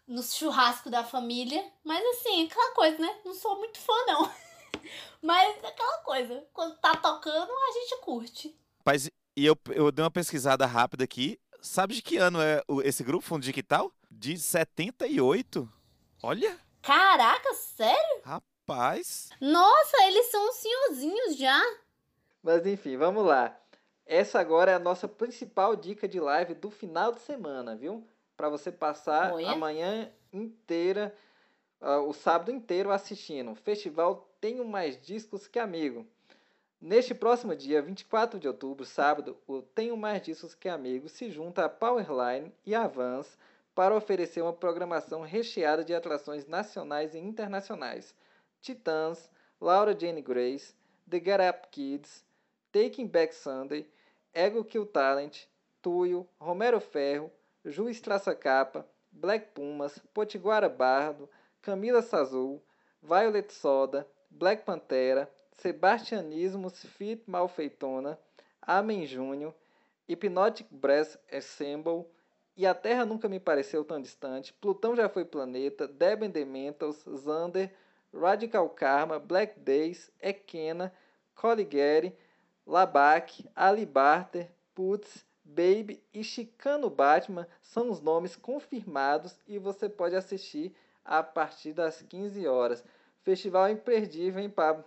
nos 0.07 0.33
churrascos 0.35 0.91
da 0.91 1.03
família. 1.03 1.63
Mas 1.83 2.03
assim, 2.15 2.45
aquela 2.45 2.73
coisa, 2.73 2.97
né? 2.99 3.19
Não 3.25 3.33
sou 3.33 3.57
muito 3.57 3.79
fã, 3.79 3.93
não. 4.07 4.31
Mas 5.21 5.63
aquela 5.63 5.97
coisa. 5.99 6.43
Quando 6.53 6.77
tá 6.77 6.95
tocando, 6.95 7.51
a 7.51 7.71
gente 7.73 7.99
curte. 8.01 8.55
Rapaz, 8.79 9.09
e 9.35 9.45
eu, 9.45 9.57
eu 9.71 9.91
dei 9.91 10.03
uma 10.03 10.11
pesquisada 10.11 10.65
rápida 10.65 11.03
aqui. 11.03 11.39
Sabe 11.61 11.95
de 11.95 12.01
que 12.01 12.17
ano 12.17 12.41
é 12.41 12.61
o- 12.67 12.81
esse 12.81 13.03
grupo, 13.03 13.25
Fundo 13.25 13.43
de 13.43 13.53
Quintal? 13.53 13.91
De 14.19 14.37
78. 14.37 15.69
Olha, 16.21 16.57
Caraca, 16.81 17.53
sério? 17.53 18.21
rapaz. 18.23 19.29
Nossa, 19.41 19.97
eles 20.05 20.31
são 20.31 20.51
senhorzinhos 20.53 21.37
já. 21.37 21.61
Mas 22.41 22.65
enfim, 22.65 22.95
vamos 22.97 23.25
lá. 23.25 23.57
Essa 24.05 24.39
agora 24.39 24.71
é 24.71 24.75
a 24.75 24.79
nossa 24.79 25.07
principal 25.07 25.75
dica 25.75 26.07
de 26.07 26.19
live 26.19 26.53
do 26.53 26.69
final 26.69 27.11
de 27.11 27.19
semana, 27.21 27.75
viu? 27.75 28.05
Para 28.35 28.49
você 28.49 28.71
passar 28.71 29.31
a 29.31 29.55
manhã 29.55 30.11
inteira, 30.31 31.13
ah, 31.79 31.99
o 31.99 32.13
sábado 32.13 32.51
inteiro 32.51 32.91
assistindo. 32.91 33.51
O 33.51 33.55
festival 33.55 34.29
Tenho 34.39 34.65
Mais 34.65 35.01
Discos 35.01 35.47
Que 35.47 35.59
Amigo. 35.59 36.05
Neste 36.81 37.13
próximo 37.13 37.55
dia, 37.55 37.81
24 37.81 38.39
de 38.39 38.47
outubro, 38.47 38.85
sábado, 38.85 39.37
o 39.47 39.61
Tenho 39.61 39.95
Mais 39.95 40.21
Discos 40.21 40.53
Que 40.53 40.67
Amigo 40.67 41.07
se 41.07 41.29
junta 41.31 41.63
a 41.65 41.69
Powerline 41.69 42.51
e 42.65 42.75
a 42.75 42.87
Vans 42.87 43.37
para 43.75 43.95
oferecer 43.95 44.41
uma 44.41 44.53
programação 44.53 45.21
recheada 45.21 45.83
de 45.83 45.93
atrações 45.93 46.45
nacionais 46.45 47.15
e 47.15 47.19
internacionais. 47.19 48.13
Titãs, 48.61 49.29
Laura 49.59 49.97
Jane 49.97 50.21
Grace, 50.21 50.73
The 51.09 51.19
Get 51.19 51.39
Up 51.41 51.67
Kids, 51.71 52.23
Taking 52.71 53.07
Back 53.07 53.33
Sunday, 53.35 53.89
Ego 54.33 54.63
Kill 54.63 54.85
Talent, 54.85 55.47
Tuyo, 55.81 56.27
Romero 56.39 56.79
Ferro, 56.79 57.31
Juiz 57.65 57.99
Traça 58.01 58.35
Capa, 58.35 58.87
Black 59.11 59.47
Pumas, 59.53 59.99
Potiguara 60.13 60.69
Bardo, 60.69 61.29
Camila 61.61 62.01
Sazul, 62.01 62.61
Violet 63.01 63.51
Soda, 63.53 64.07
Black 64.29 64.63
Pantera, 64.63 65.29
Sebastianismos 65.51 66.83
Fit 66.83 67.23
Malfeitona, 67.27 68.19
Amen 68.61 69.05
Júnior, 69.05 69.53
Hypnotic 70.07 70.67
Brass 70.71 71.17
Ensemble, 71.31 72.05
E 72.55 72.65
a 72.67 72.73
Terra 72.73 73.05
Nunca 73.05 73.27
Me 73.27 73.39
Pareceu 73.39 73.83
Tão 73.83 74.01
Distante, 74.01 74.53
Plutão 74.53 74.95
Já 74.95 75.09
Foi 75.09 75.25
Planeta, 75.25 75.87
Deb 75.87 76.23
and 76.23 76.31
the 76.31 76.45
Mentals, 76.45 77.03
Xander, 77.23 77.73
Radical 78.13 78.69
Karma, 78.69 79.17
Black 79.19 79.59
Days, 79.59 80.11
Ekena, 80.21 80.93
Colligeri, 81.33 82.15
Labac, 82.65 83.49
Ali 83.55 83.85
Barter, 83.85 84.51
Putz, 84.75 85.25
Baby 85.43 86.01
e 86.13 86.23
Chicano 86.23 86.89
Batman 86.89 87.47
são 87.61 87.91
os 87.91 88.01
nomes 88.01 88.35
confirmados 88.35 89.35
e 89.47 89.57
você 89.57 89.89
pode 89.89 90.15
assistir 90.15 90.73
a 91.03 91.21
partir 91.21 91.73
das 91.73 92.01
15 92.01 92.47
horas. 92.47 92.83
Festival 93.23 93.69
imperdível, 93.69 94.41
hein, 94.41 94.49
Pablo? 94.49 94.83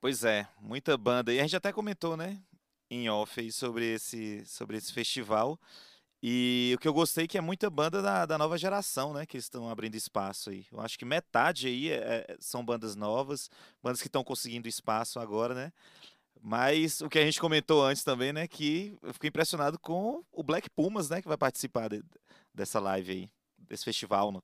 Pois 0.00 0.24
é, 0.24 0.48
muita 0.60 0.96
banda. 0.96 1.32
E 1.32 1.38
a 1.38 1.42
gente 1.42 1.56
até 1.56 1.72
comentou, 1.72 2.16
né, 2.16 2.40
em 2.90 3.10
off 3.10 3.50
sobre 3.52 3.94
esse, 3.94 4.44
sobre 4.46 4.76
esse 4.76 4.92
festival. 4.92 5.58
E 6.22 6.72
o 6.74 6.80
que 6.80 6.88
eu 6.88 6.92
gostei 6.92 7.24
é 7.24 7.28
que 7.28 7.38
é 7.38 7.40
muita 7.40 7.70
banda 7.70 8.02
da, 8.02 8.26
da 8.26 8.36
nova 8.36 8.58
geração, 8.58 9.12
né? 9.12 9.24
Que 9.24 9.36
estão 9.36 9.70
abrindo 9.70 9.94
espaço 9.94 10.50
aí. 10.50 10.66
Eu 10.72 10.80
acho 10.80 10.98
que 10.98 11.04
metade 11.04 11.68
aí 11.68 11.90
é, 11.90 12.26
é 12.28 12.36
são 12.40 12.64
bandas 12.64 12.96
novas, 12.96 13.48
bandas 13.82 14.00
que 14.00 14.08
estão 14.08 14.24
conseguindo 14.24 14.66
espaço 14.66 15.20
agora, 15.20 15.54
né? 15.54 15.72
Mas 16.40 17.00
o 17.00 17.08
que 17.08 17.18
a 17.18 17.24
gente 17.24 17.40
comentou 17.40 17.84
antes 17.84 18.02
também, 18.02 18.32
né? 18.32 18.48
Que 18.48 18.96
eu 19.02 19.12
fiquei 19.14 19.28
impressionado 19.28 19.78
com 19.78 20.24
o 20.32 20.42
Black 20.42 20.68
Pumas, 20.70 21.08
né? 21.08 21.22
Que 21.22 21.28
vai 21.28 21.36
participar 21.36 21.88
de, 21.88 22.02
dessa 22.52 22.80
live 22.80 23.12
aí, 23.12 23.30
desse 23.56 23.84
festival. 23.84 24.42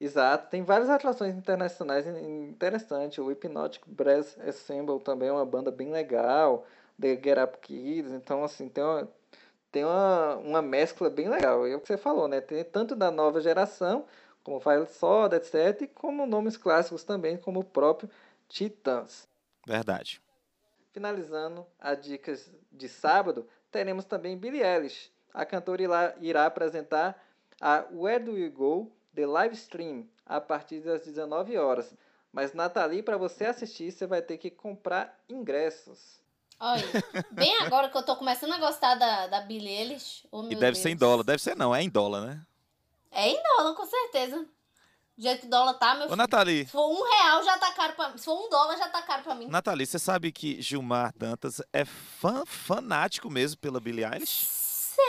Exato, 0.00 0.48
tem 0.48 0.62
várias 0.62 0.88
atrações 0.88 1.34
internacionais 1.34 2.06
interessantes. 2.06 3.18
O 3.18 3.28
Hypnotic 3.28 3.82
Brass 3.86 4.38
Assemble 4.40 5.00
também 5.00 5.28
é 5.28 5.32
uma 5.32 5.44
banda 5.44 5.70
bem 5.70 5.90
legal. 5.90 6.64
The 7.00 7.14
Get 7.14 7.38
Up 7.38 7.58
Kids, 7.58 8.12
então 8.12 8.42
assim, 8.42 8.68
tem 8.68 8.82
uma, 8.82 9.08
tem 9.70 9.84
uma, 9.84 10.36
uma 10.36 10.62
mescla 10.62 11.10
bem 11.10 11.28
legal. 11.28 11.66
É 11.66 11.74
o 11.74 11.80
que 11.80 11.86
você 11.86 11.96
falou, 11.96 12.28
né? 12.28 12.40
Tem 12.40 12.64
tanto 12.64 12.96
da 12.96 13.10
nova 13.10 13.40
geração, 13.40 14.06
como 14.42 14.60
Fire 14.60 14.86
Soda, 14.86 15.36
etc., 15.36 15.90
como 15.94 16.26
nomes 16.26 16.56
clássicos 16.56 17.04
também, 17.04 17.36
como 17.36 17.60
o 17.60 17.64
próprio 17.64 18.10
Titãs. 18.48 19.28
Verdade. 19.66 20.22
Finalizando 20.92 21.66
as 21.78 22.00
dicas 22.00 22.50
de 22.72 22.88
sábado, 22.88 23.46
teremos 23.70 24.04
também 24.04 24.38
Billie 24.38 24.62
Eilish. 24.62 25.12
A 25.34 25.44
cantora 25.44 25.82
irá, 25.82 26.14
irá 26.20 26.46
apresentar 26.46 27.22
a 27.60 27.84
Where 27.92 28.24
Do 28.24 28.38
You 28.38 28.50
Go, 28.50 28.92
The 29.14 29.26
Live 29.26 29.54
Stream, 29.54 30.08
a 30.24 30.40
partir 30.40 30.80
das 30.80 31.02
19 31.02 31.56
horas. 31.58 31.94
Mas, 32.32 32.52
Nathalie, 32.52 33.02
para 33.02 33.16
você 33.16 33.46
assistir, 33.46 33.90
você 33.90 34.06
vai 34.06 34.22
ter 34.22 34.38
que 34.38 34.50
comprar 34.50 35.18
ingressos. 35.28 36.22
Olha, 36.60 36.84
bem 37.30 37.54
agora 37.62 37.88
que 37.88 37.96
eu 37.96 38.02
tô 38.02 38.16
começando 38.16 38.52
a 38.52 38.58
gostar 38.58 38.94
da, 38.96 39.26
da 39.28 39.40
Billie 39.42 39.68
Eilish. 39.72 40.26
Oh, 40.32 40.44
e 40.44 40.48
deve 40.50 40.72
Deus. 40.72 40.78
ser 40.78 40.90
em 40.90 40.96
dólar. 40.96 41.22
Deve 41.24 41.42
ser 41.42 41.56
não, 41.56 41.74
é 41.74 41.82
em 41.82 41.88
dólar, 41.88 42.22
né? 42.22 42.40
É 43.10 43.28
em 43.28 43.40
dólar, 43.42 43.74
com 43.74 43.86
certeza. 43.86 44.38
Do 45.16 45.22
jeito 45.22 45.40
que 45.42 45.46
o 45.46 45.50
dólar 45.50 45.74
tá, 45.74 45.94
meu 45.94 46.04
Ô, 46.04 46.08
filho. 46.08 46.16
Nathalie. 46.16 46.64
Se 46.64 46.70
for 46.72 46.88
um 46.88 47.02
real, 47.02 47.42
já 47.42 47.58
tá 47.58 47.72
caro 47.72 47.92
pra 47.94 48.08
mim. 48.10 48.18
Se 48.18 48.24
for 48.24 48.44
um 48.44 48.48
dólar, 48.48 48.76
já 48.76 48.88
tá 48.88 49.02
caro 49.02 49.22
pra 49.22 49.34
mim. 49.34 49.46
Nathalie, 49.48 49.86
você 49.86 49.98
sabe 49.98 50.30
que 50.32 50.60
Gilmar 50.62 51.12
Dantas 51.16 51.60
é 51.72 51.84
fã, 51.84 52.44
fanático 52.46 53.28
mesmo 53.30 53.58
pela 53.60 53.80
Billie 53.80 54.04
Eilish? 54.04 54.46
Sei! 54.46 55.04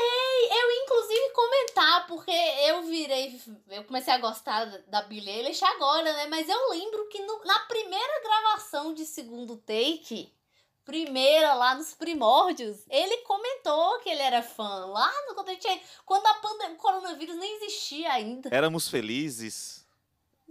Eu, 0.52 0.84
inclusive, 0.84 1.30
comentar, 1.34 2.08
porque 2.08 2.32
eu 2.32 2.84
virei... 2.84 3.40
Eu 3.70 3.84
comecei 3.84 4.14
a 4.14 4.18
gostar 4.18 4.66
da 4.88 5.02
Billie 5.04 5.30
Eilish 5.30 5.64
agora, 5.64 6.12
né? 6.14 6.28
Mas 6.28 6.48
eu 6.50 6.70
lembro 6.70 7.08
que 7.10 7.20
no- 7.22 7.44
na 7.46 7.60
primeira 7.62 8.22
gravação 8.24 8.94
de 8.94 9.06
segundo 9.06 9.58
take... 9.58 10.32
Primeira, 10.90 11.54
lá 11.54 11.76
nos 11.76 11.94
primórdios, 11.94 12.84
ele 12.90 13.18
comentou 13.18 14.00
que 14.00 14.10
ele 14.10 14.24
era 14.24 14.42
fã. 14.42 14.86
Lá 14.88 15.12
no, 15.28 15.36
quando, 15.36 15.50
ele 15.50 15.60
tinha, 15.60 15.80
quando 16.04 16.26
a 16.26 16.34
pandemia, 16.34 16.74
o 16.74 16.78
coronavírus 16.78 17.36
nem 17.36 17.58
existia 17.58 18.12
ainda. 18.12 18.50
Éramos 18.52 18.90
felizes. 18.90 19.88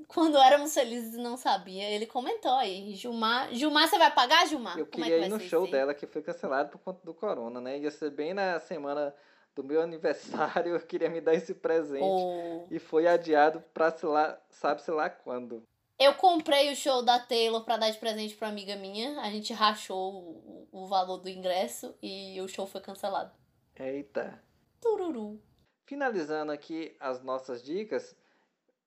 Quando 0.06 0.38
éramos 0.38 0.72
felizes 0.72 1.14
e 1.14 1.18
não 1.18 1.36
sabia, 1.36 1.90
ele 1.90 2.06
comentou 2.06 2.52
aí. 2.52 2.94
Gilmar, 2.94 3.52
Gilmar, 3.52 3.88
você 3.88 3.98
vai 3.98 4.14
pagar, 4.14 4.46
Gilmar? 4.46 4.78
Eu 4.78 4.86
Como 4.86 5.04
é 5.04 5.08
queria 5.08 5.22
que 5.22 5.26
ir 5.26 5.28
no 5.30 5.40
ser 5.40 5.48
show 5.48 5.68
dela, 5.68 5.92
que 5.92 6.06
foi 6.06 6.22
cancelado 6.22 6.70
por 6.70 6.78
conta 6.78 7.04
do 7.04 7.12
corona, 7.12 7.60
né? 7.60 7.76
Ia 7.80 7.90
ser 7.90 8.10
bem 8.10 8.32
na 8.32 8.60
semana 8.60 9.12
do 9.56 9.64
meu 9.64 9.82
aniversário, 9.82 10.76
eu 10.76 10.80
queria 10.80 11.10
me 11.10 11.20
dar 11.20 11.34
esse 11.34 11.52
presente. 11.52 12.04
Oh. 12.04 12.64
E 12.70 12.78
foi 12.78 13.08
adiado 13.08 13.60
pra 13.74 13.90
sei 13.90 14.08
lá, 14.08 14.40
sabe-se 14.48 14.90
lá 14.92 15.10
quando. 15.10 15.64
Eu 15.98 16.14
comprei 16.14 16.72
o 16.72 16.76
show 16.76 17.02
da 17.02 17.18
Taylor 17.18 17.64
pra 17.64 17.76
dar 17.76 17.90
de 17.90 17.98
presente 17.98 18.36
pra 18.36 18.48
amiga 18.48 18.76
minha. 18.76 19.20
A 19.20 19.30
gente 19.30 19.52
rachou 19.52 20.14
o, 20.14 20.68
o 20.70 20.86
valor 20.86 21.18
do 21.18 21.28
ingresso 21.28 21.92
e 22.00 22.40
o 22.40 22.46
show 22.46 22.66
foi 22.66 22.80
cancelado. 22.80 23.32
Eita. 23.74 24.40
Tururu. 24.80 25.40
Finalizando 25.84 26.52
aqui 26.52 26.94
as 27.00 27.20
nossas 27.22 27.62
dicas, 27.62 28.14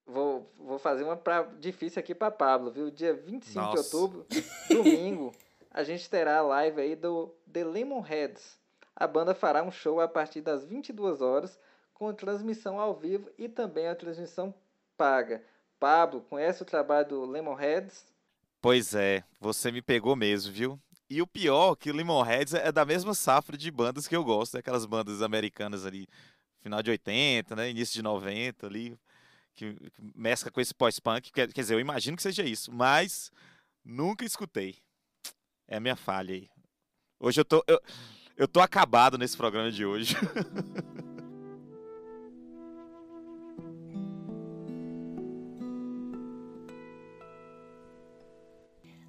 vou, 0.05 0.49
vou 0.57 0.80
fazer 0.80 1.03
uma 1.03 1.18
pra, 1.18 1.43
difícil 1.43 1.99
aqui 1.99 2.16
para 2.16 2.32
Pablo, 2.32 2.72
viu? 2.72 2.89
Dia 2.89 3.14
25 3.14 3.59
Nossa. 3.59 3.72
de 3.72 3.95
outubro, 3.95 4.28
domingo, 4.70 5.34
a 5.70 5.84
gente 5.84 6.09
terá 6.09 6.38
a 6.38 6.41
live 6.41 6.80
aí 6.80 6.95
do 6.95 7.36
The 7.51 7.66
Lemonheads. 7.66 8.57
A 8.95 9.07
banda 9.07 9.34
fará 9.34 9.64
um 9.64 9.72
show 9.72 9.99
a 9.99 10.07
partir 10.07 10.41
das 10.41 10.64
22 10.64 11.22
horas, 11.22 11.59
com 11.93 12.14
transmissão 12.14 12.80
ao 12.80 12.93
vivo 12.93 13.30
e 13.38 13.49
também 13.49 13.88
a 13.88 13.95
transmissão 13.95 14.53
paga. 14.95 15.43
Pablo, 15.82 16.22
conhece 16.30 16.62
o 16.62 16.66
trabalho 16.66 17.08
do 17.08 17.26
Lemonheads? 17.26 18.06
Pois 18.62 18.94
é, 18.94 19.24
você 19.40 19.72
me 19.72 19.82
pegou 19.82 20.16
mesmo, 20.16 20.54
viu? 20.54 20.80
E 21.10 21.24
o 21.24 21.26
pior, 21.26 21.76
que 21.76 21.90
o 21.90 21.96
Lemonheads 21.96 22.54
é 22.54 22.72
da 22.72 22.86
mesma 22.86 23.16
safra 23.16 23.58
de 23.58 23.72
bandas 23.72 24.08
que 24.08 24.16
eu 24.16 24.24
gosto, 24.24 24.54
né? 24.54 24.60
aquelas 24.60 24.86
bandas 24.86 25.24
americanas 25.24 25.84
ali, 25.84 26.08
final 26.62 26.84
de 26.84 26.92
80, 26.92 27.56
né? 27.56 27.72
Início 27.72 27.96
de 27.96 28.04
90 28.04 28.68
ali, 28.68 28.96
que, 29.56 29.76
mescla 30.16 30.52
com 30.52 30.62
esse 30.62 30.74
pós-punk. 30.74 31.32
Quer, 31.32 31.52
quer 31.52 31.62
dizer, 31.62 31.74
eu 31.74 31.80
imagino 31.80 32.16
que 32.16 32.22
seja 32.22 32.44
isso, 32.44 32.72
mas 32.72 33.32
nunca 33.84 34.24
escutei. 34.24 34.78
É 35.68 35.78
a 35.78 35.80
minha 35.80 35.96
falha 35.96 36.36
aí. 36.36 36.48
Hoje 37.20 37.42
eu 37.42 37.46
tô, 37.46 37.64
eu, 37.66 37.82
eu 38.38 38.48
tô 38.48 38.60
acabado 38.60 39.18
nesse 39.18 39.36
programa 39.36 39.72
de 39.72 39.84
hoje. 39.84 40.16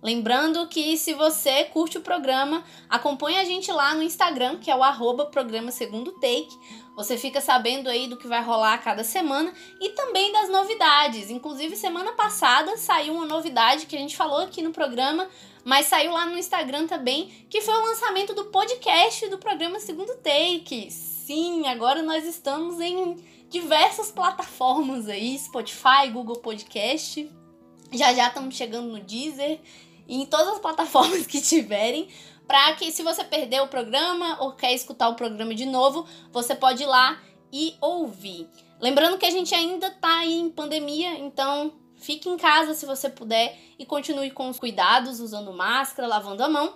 Lembrando 0.02 0.66
que 0.66 0.96
se 0.96 1.14
você 1.14 1.62
curte 1.66 1.96
o 1.96 2.00
programa, 2.00 2.64
acompanhe 2.90 3.38
a 3.38 3.44
gente 3.44 3.70
lá 3.70 3.94
no 3.94 4.02
Instagram, 4.02 4.58
que 4.58 4.68
é 4.68 4.74
o 4.74 4.82
arroba 4.82 5.26
programa 5.26 5.70
segundo 5.70 6.10
take. 6.18 6.58
Você 6.96 7.16
fica 7.16 7.40
sabendo 7.40 7.88
aí 7.88 8.08
do 8.08 8.16
que 8.16 8.26
vai 8.26 8.42
rolar 8.42 8.74
a 8.74 8.78
cada 8.78 9.04
semana 9.04 9.54
e 9.80 9.90
também 9.90 10.32
das 10.32 10.48
novidades. 10.48 11.30
Inclusive, 11.30 11.76
semana 11.76 12.12
passada 12.12 12.76
saiu 12.76 13.14
uma 13.14 13.26
novidade 13.26 13.86
que 13.86 13.94
a 13.94 13.98
gente 13.98 14.16
falou 14.16 14.40
aqui 14.40 14.60
no 14.60 14.72
programa, 14.72 15.28
mas 15.64 15.86
saiu 15.86 16.10
lá 16.10 16.26
no 16.26 16.36
Instagram 16.36 16.88
também, 16.88 17.46
que 17.48 17.60
foi 17.60 17.72
o 17.72 17.86
lançamento 17.86 18.34
do 18.34 18.46
podcast 18.46 19.28
do 19.28 19.38
programa 19.38 19.78
Segundo 19.78 20.16
Take. 20.16 20.90
Sim, 20.90 21.68
agora 21.68 22.02
nós 22.02 22.26
estamos 22.26 22.80
em 22.80 23.16
diversas 23.48 24.10
plataformas 24.10 25.08
aí, 25.08 25.38
Spotify, 25.38 26.10
Google 26.12 26.40
Podcast. 26.40 27.30
Já 27.92 28.12
já 28.12 28.28
estamos 28.28 28.56
chegando 28.56 28.88
no 28.88 29.00
Deezer 29.00 29.60
em 30.08 30.26
todas 30.26 30.48
as 30.48 30.58
plataformas 30.58 31.26
que 31.28 31.40
tiverem, 31.40 32.08
para 32.46 32.74
que 32.74 32.90
se 32.92 33.02
você 33.02 33.24
perdeu 33.24 33.64
o 33.64 33.68
programa 33.68 34.36
ou 34.40 34.52
quer 34.52 34.72
escutar 34.72 35.08
o 35.08 35.14
programa 35.14 35.54
de 35.54 35.64
novo, 35.64 36.06
você 36.30 36.54
pode 36.54 36.82
ir 36.82 36.86
lá 36.86 37.18
e 37.52 37.76
ouvir. 37.80 38.48
Lembrando 38.80 39.18
que 39.18 39.26
a 39.26 39.30
gente 39.30 39.54
ainda 39.54 39.90
tá 39.90 40.18
aí 40.18 40.34
em 40.34 40.50
pandemia, 40.50 41.18
então 41.18 41.72
fique 41.96 42.28
em 42.28 42.36
casa 42.36 42.74
se 42.74 42.84
você 42.84 43.08
puder 43.08 43.56
e 43.78 43.86
continue 43.86 44.30
com 44.30 44.48
os 44.48 44.58
cuidados, 44.58 45.20
usando 45.20 45.52
máscara, 45.52 46.08
lavando 46.08 46.42
a 46.42 46.48
mão. 46.48 46.74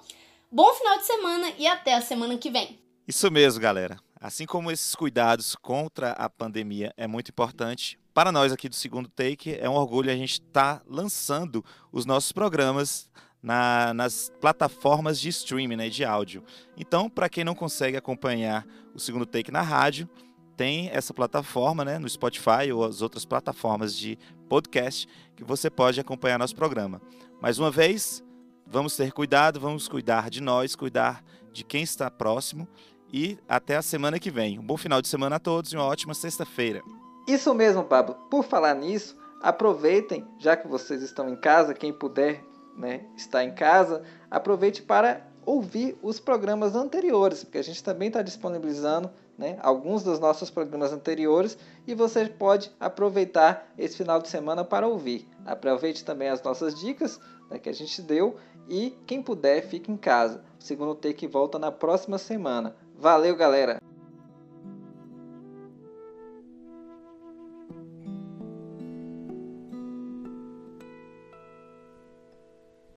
Bom 0.50 0.72
final 0.74 0.98
de 0.98 1.06
semana 1.06 1.52
e 1.58 1.66
até 1.66 1.94
a 1.94 2.00
semana 2.00 2.38
que 2.38 2.50
vem. 2.50 2.78
Isso 3.06 3.30
mesmo, 3.30 3.60
galera. 3.60 3.98
Assim 4.20 4.46
como 4.46 4.70
esses 4.70 4.94
cuidados 4.94 5.54
contra 5.56 6.12
a 6.12 6.30
pandemia 6.30 6.92
é 6.96 7.06
muito 7.06 7.30
importante, 7.30 7.98
para 8.16 8.32
nós 8.32 8.50
aqui 8.50 8.66
do 8.66 8.74
Segundo 8.74 9.10
Take 9.10 9.58
é 9.60 9.68
um 9.68 9.74
orgulho 9.74 10.10
a 10.10 10.16
gente 10.16 10.40
estar 10.40 10.82
lançando 10.88 11.62
os 11.92 12.06
nossos 12.06 12.32
programas 12.32 13.10
na- 13.42 13.92
nas 13.92 14.32
plataformas 14.40 15.20
de 15.20 15.28
streaming, 15.28 15.76
né, 15.76 15.90
de 15.90 16.02
áudio. 16.02 16.42
Então, 16.78 17.10
para 17.10 17.28
quem 17.28 17.44
não 17.44 17.54
consegue 17.54 17.94
acompanhar 17.94 18.66
o 18.94 18.98
Segundo 18.98 19.26
Take 19.26 19.50
na 19.52 19.60
rádio, 19.60 20.08
tem 20.56 20.88
essa 20.88 21.12
plataforma, 21.12 21.84
né, 21.84 21.98
no 21.98 22.08
Spotify 22.08 22.72
ou 22.72 22.86
as 22.86 23.02
outras 23.02 23.26
plataformas 23.26 23.94
de 23.94 24.18
podcast 24.48 25.06
que 25.36 25.44
você 25.44 25.68
pode 25.68 26.00
acompanhar 26.00 26.38
nosso 26.38 26.56
programa. 26.56 27.02
Mais 27.42 27.58
uma 27.58 27.70
vez, 27.70 28.24
vamos 28.66 28.96
ter 28.96 29.12
cuidado, 29.12 29.60
vamos 29.60 29.88
cuidar 29.88 30.30
de 30.30 30.40
nós, 30.40 30.74
cuidar 30.74 31.22
de 31.52 31.62
quem 31.62 31.82
está 31.82 32.10
próximo 32.10 32.66
e 33.12 33.36
até 33.46 33.76
a 33.76 33.82
semana 33.82 34.18
que 34.18 34.30
vem. 34.30 34.58
Um 34.58 34.64
bom 34.64 34.78
final 34.78 35.02
de 35.02 35.08
semana 35.08 35.36
a 35.36 35.38
todos 35.38 35.70
e 35.70 35.76
uma 35.76 35.84
ótima 35.84 36.14
sexta-feira. 36.14 36.82
Isso 37.26 37.52
mesmo, 37.54 37.84
Pablo. 37.84 38.14
Por 38.30 38.44
falar 38.44 38.74
nisso, 38.74 39.16
aproveitem, 39.42 40.26
já 40.38 40.56
que 40.56 40.68
vocês 40.68 41.02
estão 41.02 41.28
em 41.28 41.36
casa, 41.36 41.74
quem 41.74 41.92
puder 41.92 42.42
né, 42.76 43.04
estar 43.16 43.42
em 43.42 43.54
casa, 43.54 44.02
aproveite 44.30 44.82
para 44.82 45.26
ouvir 45.44 45.96
os 46.02 46.18
programas 46.18 46.74
anteriores, 46.74 47.44
porque 47.44 47.58
a 47.58 47.62
gente 47.62 47.82
também 47.82 48.08
está 48.08 48.20
disponibilizando 48.20 49.10
né, 49.38 49.58
alguns 49.60 50.02
dos 50.02 50.18
nossos 50.18 50.50
programas 50.50 50.92
anteriores 50.92 51.56
e 51.86 51.94
você 51.94 52.26
pode 52.26 52.70
aproveitar 52.80 53.72
esse 53.78 53.96
final 53.96 54.20
de 54.20 54.28
semana 54.28 54.64
para 54.64 54.88
ouvir. 54.88 55.28
Aproveite 55.44 56.04
também 56.04 56.28
as 56.28 56.42
nossas 56.42 56.74
dicas 56.74 57.20
né, 57.50 57.58
que 57.58 57.68
a 57.68 57.74
gente 57.74 58.02
deu 58.02 58.36
e 58.68 58.96
quem 59.06 59.22
puder 59.22 59.62
fique 59.62 59.90
em 59.90 59.96
casa. 59.96 60.42
O 60.58 60.62
segundo 60.62 60.94
take 60.94 61.26
volta 61.26 61.58
na 61.58 61.70
próxima 61.70 62.18
semana. 62.18 62.74
Valeu, 62.98 63.36
galera! 63.36 63.85